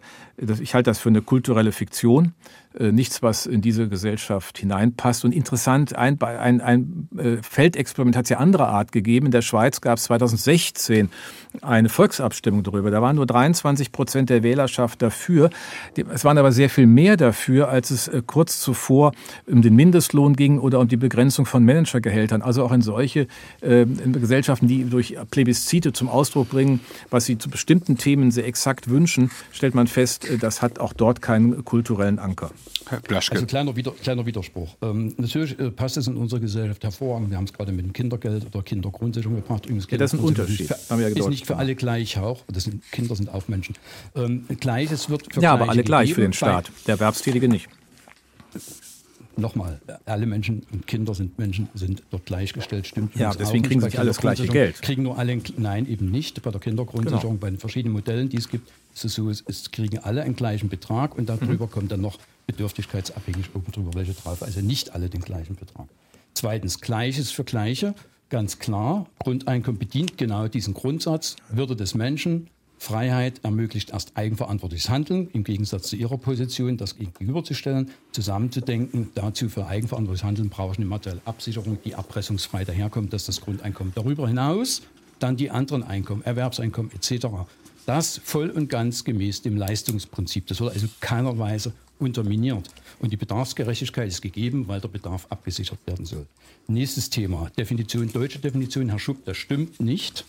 ich 0.62 0.74
halte 0.74 0.90
das 0.90 1.00
für 1.00 1.10
eine 1.10 1.22
kulturelle 1.22 1.72
Fiktion. 1.72 2.34
Äh, 2.78 2.92
nichts, 2.92 3.24
was 3.24 3.48
in 3.48 3.62
diese 3.62 3.90
Gesellschaft 3.90 4.60
hineinpasst. 4.60 5.26
Und 5.26 5.34
interessant, 5.34 5.96
ein, 5.96 6.22
ein, 6.22 6.62
ein 6.62 7.10
äh, 7.18 7.38
Feldexperiment 7.42 8.16
hat 8.16 8.26
es 8.26 8.30
ja 8.30 8.38
anderer 8.38 8.68
Art 8.68 8.92
gegeben. 8.92 9.26
In 9.26 9.32
der 9.32 9.42
Schweiz 9.42 9.82
gab 9.82 9.98
es 9.98 10.04
2016 10.04 11.10
eine 11.64 11.90
Volksabstimmung 11.90 12.62
darüber. 12.62 12.92
Da 12.92 13.02
waren 13.02 13.16
nur 13.16 13.26
23 13.26 13.92
Prozent 13.92 14.30
der 14.30 14.44
Wählerschaft 14.44 15.02
dafür. 15.02 15.50
Es 16.14 16.24
waren 16.24 16.38
aber 16.38 16.52
sehr 16.52 16.70
viel 16.70 16.86
mehr 16.86 17.18
dafür, 17.18 17.70
als 17.70 17.90
es 17.90 18.08
äh, 18.08 18.22
kurz 18.24 18.62
zuvor 18.62 19.14
um 19.48 19.64
den 19.64 19.76
Mindestlohn 19.76 20.36
ging 20.36 20.60
oder 20.60 20.80
um 20.80 20.88
die 20.88 20.98
Begrenzung 20.98 21.48
von 21.48 21.66
Managergehältern. 21.66 22.44
Also 22.44 22.64
auch 22.64 22.72
in 22.72 22.82
solche 22.82 23.28
in 23.62 24.14
Gesellschaften, 24.14 24.68
die 24.68 24.86
durch 24.86 25.18
Plebiszite 25.32 25.92
zum 25.92 26.08
Ausdruck 26.08 26.50
bringen, 26.50 26.82
was 27.10 27.26
sie 27.26 27.38
zu 27.38 27.50
bestimmten 27.50 27.98
Themen 27.98 28.32
sehr 28.32 28.46
exakt 28.46 28.90
wünschen, 28.90 29.32
stellt 29.52 29.76
man 29.76 29.88
fest, 29.88 30.29
das 30.38 30.62
hat 30.62 30.80
auch 30.80 30.94
dort 30.94 31.22
keinen 31.22 31.64
kulturellen 31.66 32.20
Anker. 32.20 32.52
Herr 32.88 33.00
Blaschke. 33.00 33.36
Also 33.36 33.46
kleiner, 33.46 33.76
Wider, 33.76 33.92
kleiner 33.92 34.26
Widerspruch. 34.26 34.76
Ähm, 34.82 35.14
natürlich 35.18 35.60
äh, 35.60 35.72
passt 35.72 35.98
es 35.98 36.08
in 36.08 36.18
unserer 36.18 36.40
Gesellschaft 36.40 36.84
hervorragend. 36.84 37.30
Wir 37.30 37.38
haben 37.38 37.46
es 37.46 37.54
gerade 37.54 37.72
mit 37.72 37.86
dem 37.86 37.94
Kindergeld 37.94 38.46
oder 38.46 38.64
Kindergrundsicherung 38.64 39.36
gebracht. 39.38 39.66
Übrigens, 39.66 39.88
ja, 39.90 39.98
das 39.98 40.14
ist 40.14 40.20
ein 40.20 40.26
Unterschied. 40.26 40.72
Ist, 40.72 40.88
für, 40.88 41.04
ist 41.04 41.30
nicht 41.30 41.48
für 41.48 41.58
alle 41.58 41.76
gleich 41.76 42.18
auch. 42.18 42.42
Das 42.52 42.64
sind, 42.66 42.84
Kinder 42.92 43.16
sind 43.16 43.30
auch 43.34 43.48
Menschen. 43.48 43.76
Ähm, 44.16 44.46
Gleiches 44.60 45.10
wird 45.10 45.34
für 45.34 45.42
Ja, 45.42 45.54
aber 45.54 45.70
alle 45.70 45.84
gleich 45.84 46.14
für 46.14 46.22
den 46.22 46.34
Staat. 46.34 46.72
Der 46.88 46.96
Erwerbstätige 46.96 47.48
nicht. 47.48 47.70
Nochmal, 49.38 49.80
alle 50.06 50.26
Menschen 50.26 50.64
und 50.72 50.86
Kinder 50.88 51.14
sind 51.14 51.40
Menschen, 51.40 51.70
sind 51.74 52.04
dort 52.10 52.26
gleichgestellt, 52.26 52.88
stimmt. 52.88 53.16
Ja, 53.16 53.34
deswegen 53.34 53.64
kriegen 53.64 53.80
sie 53.80 53.88
nicht 53.88 54.00
alles 54.00 54.18
gleiche 54.18 54.48
Geld. 54.48 54.82
Kriegen 54.82 55.04
nur 55.04 55.18
alle, 55.18 55.42
nein, 55.58 55.88
eben 55.88 56.12
nicht. 56.12 56.42
Bei 56.42 56.52
der 56.52 56.60
Kindergrundsicherung, 56.60 57.34
genau. 57.34 57.42
bei 57.42 57.50
den 57.50 57.60
verschiedenen 57.60 57.94
Modellen, 57.94 58.30
die 58.30 58.38
es 58.38 58.50
gibt, 58.50 58.70
ist 58.94 59.06
es 59.06 59.14
so, 59.14 59.30
es, 59.30 59.44
es 59.48 59.72
kriegen 59.72 60.00
alle 60.00 60.24
einen 60.24 60.36
gleichen 60.36 60.70
Betrag 60.70 61.18
und 61.18 61.30
darüber 61.30 61.68
mhm. 61.68 61.72
kommt 61.72 61.92
dann 61.92 62.02
noch 62.02 62.18
bedürftigkeitsabhängig 62.48 63.56
oben 63.56 63.72
drüber 63.72 63.94
welche 63.94 64.14
drauf. 64.14 64.44
Also 64.44 64.62
nicht 64.62 64.94
alle 64.94 65.10
den 65.10 65.22
gleichen 65.22 65.56
Betrag. 65.56 65.88
Zweitens, 66.34 66.82
Gleiches 66.82 67.32
für 67.32 67.44
Gleiche. 67.44 67.94
Ganz 68.30 68.60
klar, 68.60 69.08
Grundeinkommen 69.20 69.80
bedient 69.80 70.18
genau 70.18 70.48
diesen 70.48 70.76
Grundsatz, 70.76 71.36
Würde 71.50 71.76
des 71.76 71.96
Menschen, 71.96 72.48
Freiheit 72.80 73.42
ermöglicht 73.44 73.92
erst 73.92 74.16
eigenverantwortliches 74.16 74.90
Handeln, 74.90 75.30
im 75.34 75.44
Gegensatz 75.44 75.90
zu 75.90 75.98
Ihrer 75.98 76.18
Position, 76.18 76.78
das 76.78 76.98
gegenüberzustellen, 76.98 77.92
zusammenzudenken. 78.14 79.10
Dazu 79.16 79.50
für 79.50 79.68
eigenverantwortliches 79.68 80.24
Handeln 80.24 80.50
brauche 80.50 80.72
ich 80.72 80.78
eine 80.80 80.88
materielle 80.88 81.22
Absicherung, 81.26 81.78
die 81.84 81.92
erpressungsfrei 81.92 82.64
daherkommt, 82.64 83.12
dass 83.12 83.26
das 83.26 83.42
Grundeinkommen. 83.42 83.92
Darüber 83.96 84.28
hinaus 84.28 84.82
dann 85.20 85.36
die 85.36 85.52
anderen 85.52 85.84
Einkommen, 85.84 86.24
Erwerbseinkommen 86.24 86.92
etc. 86.94 87.28
Das 87.86 88.22
voll 88.24 88.50
und 88.50 88.70
ganz 88.70 89.04
gemäß 89.04 89.42
dem 89.42 89.58
Leistungsprinzip. 89.58 90.48
Das 90.48 90.58
soll 90.58 90.70
also 90.70 90.88
keinerweise 91.02 91.74
unterminiert. 92.00 92.70
Und 93.00 93.12
die 93.12 93.18
Bedarfsgerechtigkeit 93.18 94.08
ist 94.08 94.22
gegeben, 94.22 94.68
weil 94.68 94.80
der 94.80 94.88
Bedarf 94.88 95.28
abgesichert 95.30 95.80
werden 95.86 96.06
soll. 96.06 96.26
Nächstes 96.68 97.10
Thema, 97.10 97.52
Definition, 97.58 98.12
deutsche 98.12 98.40
Definition, 98.40 98.90
Herr 98.90 99.00
Schupp, 99.00 99.26
das 99.26 99.38
stimmt 99.38 99.82
nicht. 99.82 100.26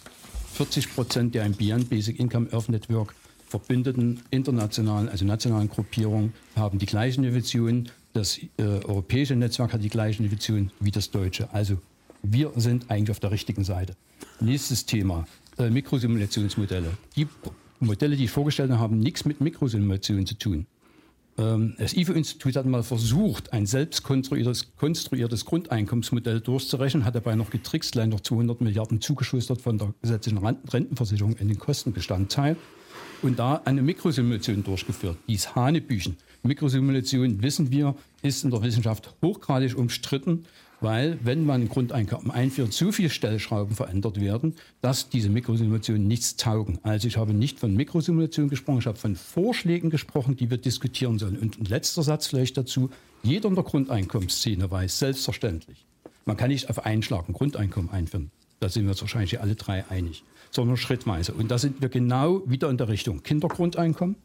40 0.61 0.95
Prozent 0.95 1.35
der 1.35 1.47
im 1.47 1.55
BIAN 1.55 1.87
Basic 1.87 2.21
Income 2.21 2.49
Earth 2.53 2.69
Network 2.69 3.15
verbündeten 3.49 4.21
internationalen, 4.31 5.09
also 5.09 5.25
nationalen 5.25 5.71
Gruppierungen 5.71 6.35
haben 6.55 6.79
die 6.79 6.85
gleichen 6.85 7.23
Definitionen. 7.23 7.89
Das 8.13 8.37
äh, 8.37 8.63
europäische 8.63 9.35
Netzwerk 9.37 9.73
hat 9.73 9.83
die 9.83 9.89
gleichen 9.89 10.25
Definitionen 10.25 10.71
wie 10.79 10.91
das 10.91 11.11
deutsche. 11.11 11.49
Also 11.55 11.79
wir 12.23 12.53
sind 12.57 12.91
eigentlich 12.91 13.11
auf 13.11 13.21
der 13.21 13.31
richtigen 13.31 13.65
Seite. 13.65 13.97
Nächstes 14.39 14.85
Thema, 14.85 15.27
äh, 15.57 15.71
Mikrosimulationsmodelle. 15.71 16.91
Die 17.17 17.27
Modelle, 17.79 18.15
die 18.15 18.25
ich 18.25 18.31
vorgestellt 18.31 18.71
habe, 18.71 18.81
haben 18.83 18.99
nichts 18.99 19.25
mit 19.25 19.41
Mikrosimulationen 19.41 20.27
zu 20.27 20.35
tun. 20.35 20.67
Ähm, 21.41 21.75
das 21.79 21.95
IFO-Institut 21.95 22.57
hat 22.57 22.67
mal 22.67 22.83
versucht, 22.83 23.53
ein 23.53 23.67
selbst 23.67 24.03
konstruiertes, 24.03 24.67
Grundeinkommensmodell 24.77 26.41
durchzurechnen, 26.41 27.05
hat 27.05 27.15
dabei 27.15 27.35
noch 27.35 27.51
getrickst, 27.51 27.95
leider 27.95 28.09
noch 28.09 28.21
200 28.21 28.61
Milliarden 28.61 29.01
zugeschustert 29.01 29.61
von 29.61 29.79
der 29.79 29.95
gesetzlichen 30.03 30.39
Rentenversicherung 30.39 31.37
in 31.37 31.49
den 31.49 31.59
Kostenbestandteil 31.59 32.57
und 33.23 33.39
da 33.39 33.63
eine 33.65 33.83
Mikrosimulation 33.83 34.63
durchgeführt. 34.63 35.17
Dies 35.29 35.55
Hanebüchen. 35.55 36.17
Mikrosimulation, 36.43 37.43
wissen 37.43 37.71
wir, 37.71 37.95
ist 38.23 38.45
in 38.45 38.51
der 38.51 38.63
Wissenschaft 38.63 39.15
hochgradig 39.23 39.77
umstritten 39.77 40.45
weil 40.81 41.19
wenn 41.23 41.45
man 41.45 41.63
ein 41.63 41.69
Grundeinkommen 41.69 42.31
einführt, 42.31 42.73
so 42.73 42.93
viele 42.93 43.11
Stellschrauben 43.11 43.75
verändert 43.77 44.21
werden, 44.21 44.55
dass 44.81 45.09
diese 45.09 45.29
Mikrosimulationen 45.29 46.07
nichts 46.07 46.37
taugen. 46.37 46.79
Also 46.83 47.09
ich 47.09 47.17
habe 47.17 47.35
nicht 47.35 47.61
von 47.61 47.75
Mikrosimulationen 47.75 48.51
gesprochen, 48.51 48.79
ich 48.79 48.87
habe 48.87 48.99
von 48.99 49.17
Vorschlägen 49.17 49.91
gesprochen, 49.91 50.37
die 50.37 50.51
wir 50.51 50.59
diskutieren 50.59 51.19
sollen. 51.19 51.39
Und 51.39 51.61
ein 51.61 51.67
letzter 51.67 52.03
Satz 52.03 52.27
vielleicht 52.27 52.57
dazu. 52.57 52.91
Jeder 53.23 53.49
in 53.49 53.55
der 53.55 53.65
Grundeinkommensszene 53.65 54.71
weiß 54.71 54.99
selbstverständlich, 54.99 55.85
man 56.25 56.37
kann 56.37 56.49
nicht 56.49 56.71
auf 56.71 56.85
einen 56.87 57.03
Schlag 57.03 57.29
ein 57.29 57.35
Grundeinkommen 57.35 57.91
einführen. 57.91 58.31
Da 58.61 58.69
sind 58.69 58.85
wir 58.85 58.91
uns 58.91 59.01
wahrscheinlich 59.01 59.41
alle 59.41 59.57
drei 59.57 59.85
einig, 59.91 60.25
sondern 60.51 60.77
schrittweise. 60.77 61.33
Und 61.33 61.51
da 61.51 61.59
sind 61.59 61.81
wir 61.83 61.89
genau 61.89 62.43
wieder 62.47 62.71
in 62.71 62.77
der 62.77 62.89
Richtung 62.89 63.23
Kindergrundeinkommen, 63.23 64.17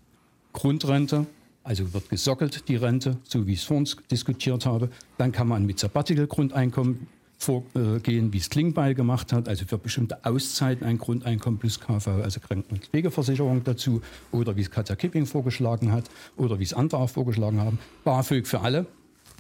Grundrente, 0.54 1.26
also 1.66 1.94
wird 1.94 2.10
gesockelt 2.10 2.68
die 2.70 2.76
Rente, 2.76 3.18
so 3.24 3.46
wie 3.48 3.54
ich 3.54 3.60
es 3.60 3.66
vorhin 3.66 3.90
diskutiert 4.10 4.66
habe. 4.66 4.90
Dann 5.18 5.32
kann 5.32 5.48
man 5.48 5.66
mit 5.66 5.80
Sabbatical-Grundeinkommen 5.80 7.08
vorgehen, 7.38 8.32
wie 8.32 8.38
es 8.38 8.50
Klingbeil 8.50 8.94
gemacht 8.94 9.34
hat, 9.34 9.50
also 9.50 9.66
für 9.66 9.78
bestimmte 9.78 10.24
Auszeiten 10.24 10.86
ein 10.86 10.98
Grundeinkommen 10.98 11.60
plus 11.60 11.80
KV, 11.80 12.08
also 12.08 12.40
Kranken- 12.40 12.76
und 12.76 12.86
Pflegeversicherung 12.86 13.64
dazu, 13.64 14.02
oder 14.32 14.56
wie 14.56 14.62
es 14.62 14.72
Katja 14.72 14.96
Kipping 14.96 15.26
vorgeschlagen 15.26 15.92
hat, 15.92 16.06
oder 16.38 16.60
wie 16.60 16.64
es 16.64 16.74
andere 16.74 17.02
auch 17.02 17.10
vorgeschlagen 17.10 17.60
haben. 17.60 17.80
BAföG 18.04 18.48
für 18.48 18.62
alle, 18.62 18.86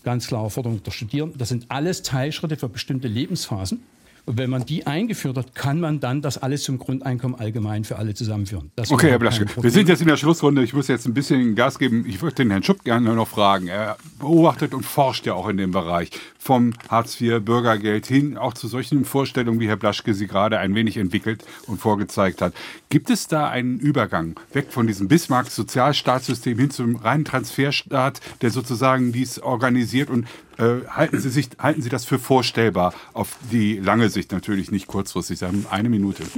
ganz 0.03 0.27
klare 0.27 0.49
Forderung 0.49 0.83
der 0.83 0.91
Studierenden. 0.91 1.37
Das 1.37 1.49
sind 1.49 1.67
alles 1.69 2.01
Teilschritte 2.01 2.57
für 2.57 2.69
bestimmte 2.69 3.07
Lebensphasen. 3.07 3.81
Und 4.25 4.39
wenn 4.39 4.49
man 4.49 4.65
die 4.65 4.87
eingeführt 4.87 5.37
hat, 5.37 5.53
kann 5.53 5.79
man 5.79 5.99
dann 5.99 6.21
das 6.21 6.37
alles 6.39 6.63
zum 6.63 6.79
Grundeinkommen 6.79 7.39
allgemein 7.39 7.83
für 7.83 7.97
alle 7.97 8.15
zusammenführen. 8.15 8.71
Das 8.75 8.91
okay, 8.91 9.11
Herr 9.11 9.19
Blaschke, 9.19 9.45
wir 9.61 9.69
sind 9.69 9.87
jetzt 9.87 10.01
in 10.01 10.07
der 10.07 10.17
Schlussrunde. 10.17 10.63
Ich 10.63 10.73
muss 10.73 10.87
jetzt 10.87 11.05
ein 11.05 11.13
bisschen 11.13 11.53
Gas 11.55 11.77
geben. 11.77 12.05
Ich 12.07 12.21
würde 12.21 12.35
den 12.35 12.49
Herrn 12.49 12.63
Schupp 12.63 12.83
gerne 12.83 13.13
noch 13.13 13.27
fragen. 13.27 13.67
Er 13.67 13.97
beobachtet 14.19 14.73
und 14.73 14.83
forscht 14.83 15.27
ja 15.27 15.35
auch 15.35 15.47
in 15.47 15.57
dem 15.57 15.71
Bereich 15.71 16.09
vom 16.39 16.73
Hartz 16.89 17.19
IV 17.19 17.41
Bürgergeld 17.41 18.05
hin, 18.05 18.37
auch 18.37 18.53
zu 18.53 18.67
solchen 18.67 19.03
Vorstellungen, 19.03 19.59
wie 19.59 19.67
Herr 19.67 19.77
Blaschke 19.77 20.13
sie 20.13 20.27
gerade 20.27 20.59
ein 20.59 20.75
wenig 20.75 20.97
entwickelt 20.97 21.43
und 21.65 21.79
vorgezeigt 21.79 22.41
hat. 22.41 22.53
Gibt 22.89 23.09
es 23.09 23.27
da 23.27 23.49
einen 23.49 23.79
Übergang 23.79 24.39
weg 24.53 24.67
von 24.69 24.85
diesem 24.85 25.07
Bismarck-Sozialstaatssystem 25.07 26.57
hin 26.59 26.69
zum 26.69 26.97
reinen 26.97 27.25
Transferstaat, 27.25 28.21
der 28.41 28.51
sozusagen 28.51 29.11
dies 29.11 29.39
organisiert 29.39 30.09
und 30.11 30.27
äh, 30.57 30.87
halten, 30.89 31.19
Sie 31.19 31.29
sich, 31.29 31.49
halten 31.59 31.81
Sie 31.81 31.89
das 31.89 32.05
für 32.05 32.19
vorstellbar 32.19 32.93
auf 33.13 33.35
die 33.51 33.79
lange 33.79 34.09
Sicht 34.09 34.31
natürlich, 34.31 34.71
nicht 34.71 34.87
kurzfristig? 34.87 35.39
Sie 35.39 35.45
haben 35.45 35.65
eine 35.69 35.89
Minute. 35.89 36.23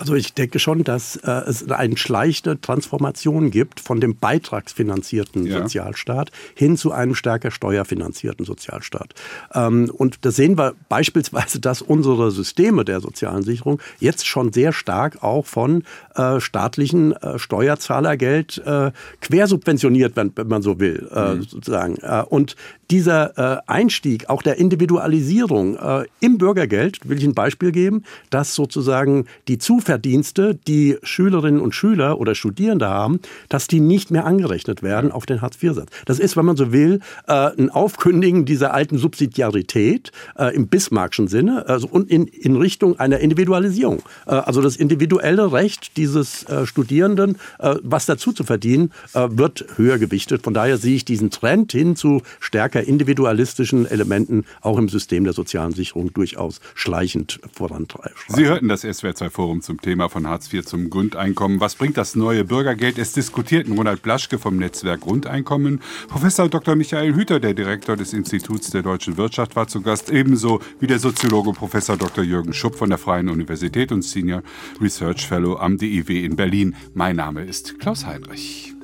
Also 0.00 0.14
ich 0.14 0.32
denke 0.32 0.58
schon, 0.58 0.82
dass 0.82 1.16
äh, 1.16 1.30
es 1.30 1.70
eine 1.70 1.98
schleichte 1.98 2.58
Transformation 2.58 3.50
gibt 3.50 3.80
von 3.80 4.00
dem 4.00 4.16
beitragsfinanzierten 4.16 5.44
ja. 5.44 5.58
Sozialstaat 5.60 6.30
hin 6.54 6.78
zu 6.78 6.90
einem 6.90 7.14
stärker 7.14 7.50
steuerfinanzierten 7.50 8.46
Sozialstaat. 8.46 9.12
Ähm, 9.52 9.92
und 9.94 10.24
da 10.24 10.30
sehen 10.30 10.56
wir 10.56 10.72
beispielsweise, 10.88 11.60
dass 11.60 11.82
unsere 11.82 12.30
Systeme 12.30 12.86
der 12.86 13.00
sozialen 13.00 13.42
Sicherung 13.42 13.78
jetzt 13.98 14.26
schon 14.26 14.54
sehr 14.54 14.72
stark 14.72 15.22
auch 15.22 15.44
von 15.44 15.84
äh, 16.14 16.40
staatlichen 16.40 17.12
äh, 17.12 17.38
Steuerzahlergeld 17.38 18.56
äh, 18.64 18.92
quersubventioniert 19.20 20.16
werden, 20.16 20.32
wenn 20.34 20.48
man 20.48 20.62
so 20.62 20.80
will, 20.80 21.10
mhm. 21.14 21.42
sozusagen. 21.42 21.96
Und 22.30 22.56
dieser 22.90 23.19
äh, 23.26 23.56
Einstieg 23.66 24.28
auch 24.28 24.42
der 24.42 24.58
Individualisierung 24.58 25.76
äh, 25.76 26.04
im 26.20 26.38
Bürgergeld, 26.38 27.08
will 27.08 27.18
ich 27.18 27.24
ein 27.24 27.34
Beispiel 27.34 27.72
geben, 27.72 28.04
dass 28.30 28.54
sozusagen 28.54 29.26
die 29.48 29.58
Zuverdienste, 29.58 30.54
die 30.54 30.96
Schülerinnen 31.02 31.60
und 31.60 31.74
Schüler 31.74 32.20
oder 32.20 32.34
Studierende 32.34 32.88
haben, 32.88 33.20
dass 33.48 33.66
die 33.66 33.80
nicht 33.80 34.10
mehr 34.10 34.24
angerechnet 34.24 34.82
werden 34.82 35.12
auf 35.12 35.26
den 35.26 35.42
Hartz-IV-Satz. 35.42 35.90
Das 36.06 36.18
ist, 36.18 36.36
wenn 36.36 36.44
man 36.44 36.56
so 36.56 36.72
will, 36.72 37.00
äh, 37.26 37.32
ein 37.32 37.70
Aufkündigen 37.70 38.44
dieser 38.44 38.74
alten 38.74 38.98
Subsidiarität 38.98 40.12
äh, 40.38 40.54
im 40.54 40.68
Bismarckschen 40.68 41.28
Sinne 41.28 41.66
also, 41.66 41.88
und 41.88 42.10
in, 42.10 42.26
in 42.26 42.56
Richtung 42.56 42.98
einer 42.98 43.18
Individualisierung. 43.18 44.02
Äh, 44.26 44.30
also 44.30 44.62
das 44.62 44.76
individuelle 44.76 45.52
Recht 45.52 45.96
dieses 45.96 46.44
äh, 46.44 46.66
Studierenden, 46.66 47.38
was 47.82 48.06
dazu 48.06 48.32
zu 48.32 48.44
verdienen, 48.44 48.92
wird 49.12 49.64
höher 49.76 49.98
gewichtet. 49.98 50.42
Von 50.42 50.54
daher 50.54 50.76
sehe 50.76 50.94
ich 50.94 51.04
diesen 51.04 51.30
Trend 51.30 51.72
hin 51.72 51.96
zu 51.96 52.22
stärker 52.38 52.60
stärker 52.60 52.86
individualistischen 53.10 53.86
Elementen 53.86 54.44
auch 54.60 54.78
im 54.78 54.88
System 54.88 55.24
der 55.24 55.32
sozialen 55.32 55.72
Sicherung 55.72 56.12
durchaus 56.12 56.60
schleichend 56.74 57.40
vorantreiben. 57.52 58.14
Sie 58.28 58.46
hörten 58.46 58.68
das 58.68 58.84
SWR2 58.84 59.30
Forum 59.30 59.62
zum 59.62 59.70
zum 59.70 59.80
Thema 59.80 60.08
von 60.08 60.26
Hartz 60.26 60.52
IV 60.52 60.64
zum 60.64 60.90
Grundeinkommen. 60.90 61.60
Was 61.60 61.76
bringt 61.76 61.96
das 61.96 62.16
neue 62.16 62.44
Bürgergeld? 62.44 62.98
Es 62.98 63.12
diskutierten 63.12 63.76
Ronald 63.76 64.02
Blaschke 64.02 64.36
vom 64.36 64.56
Netzwerk 64.56 65.02
Grundeinkommen. 65.02 65.80
Professor 66.08 66.48
Dr. 66.48 66.74
Michael 66.74 67.14
Hüter, 67.14 67.38
der 67.38 67.54
Direktor 67.54 67.96
des 67.96 68.12
Instituts 68.12 68.70
der 68.70 68.82
deutschen 68.82 69.16
Wirtschaft, 69.16 69.54
war 69.54 69.68
zu 69.68 69.80
Gast, 69.80 70.10
ebenso 70.10 70.60
wie 70.80 70.88
der 70.88 70.98
Soziologe 70.98 71.52
Professor 71.52 71.96
Dr. 71.96 72.24
Jürgen 72.24 72.52
Schupp 72.52 72.74
von 72.74 72.88
der 72.88 72.98
Freien 72.98 73.28
Universität 73.28 73.92
und 73.92 74.02
Senior 74.02 74.42
Research 74.80 75.26
Fellow 75.26 75.56
am 75.56 75.78
DIW 75.78 76.24
in 76.24 76.34
Berlin. 76.34 76.74
Mein 76.92 77.14
Name 77.14 77.44
ist 77.44 77.78
Klaus 77.78 78.06
Heinrich. 78.06 78.74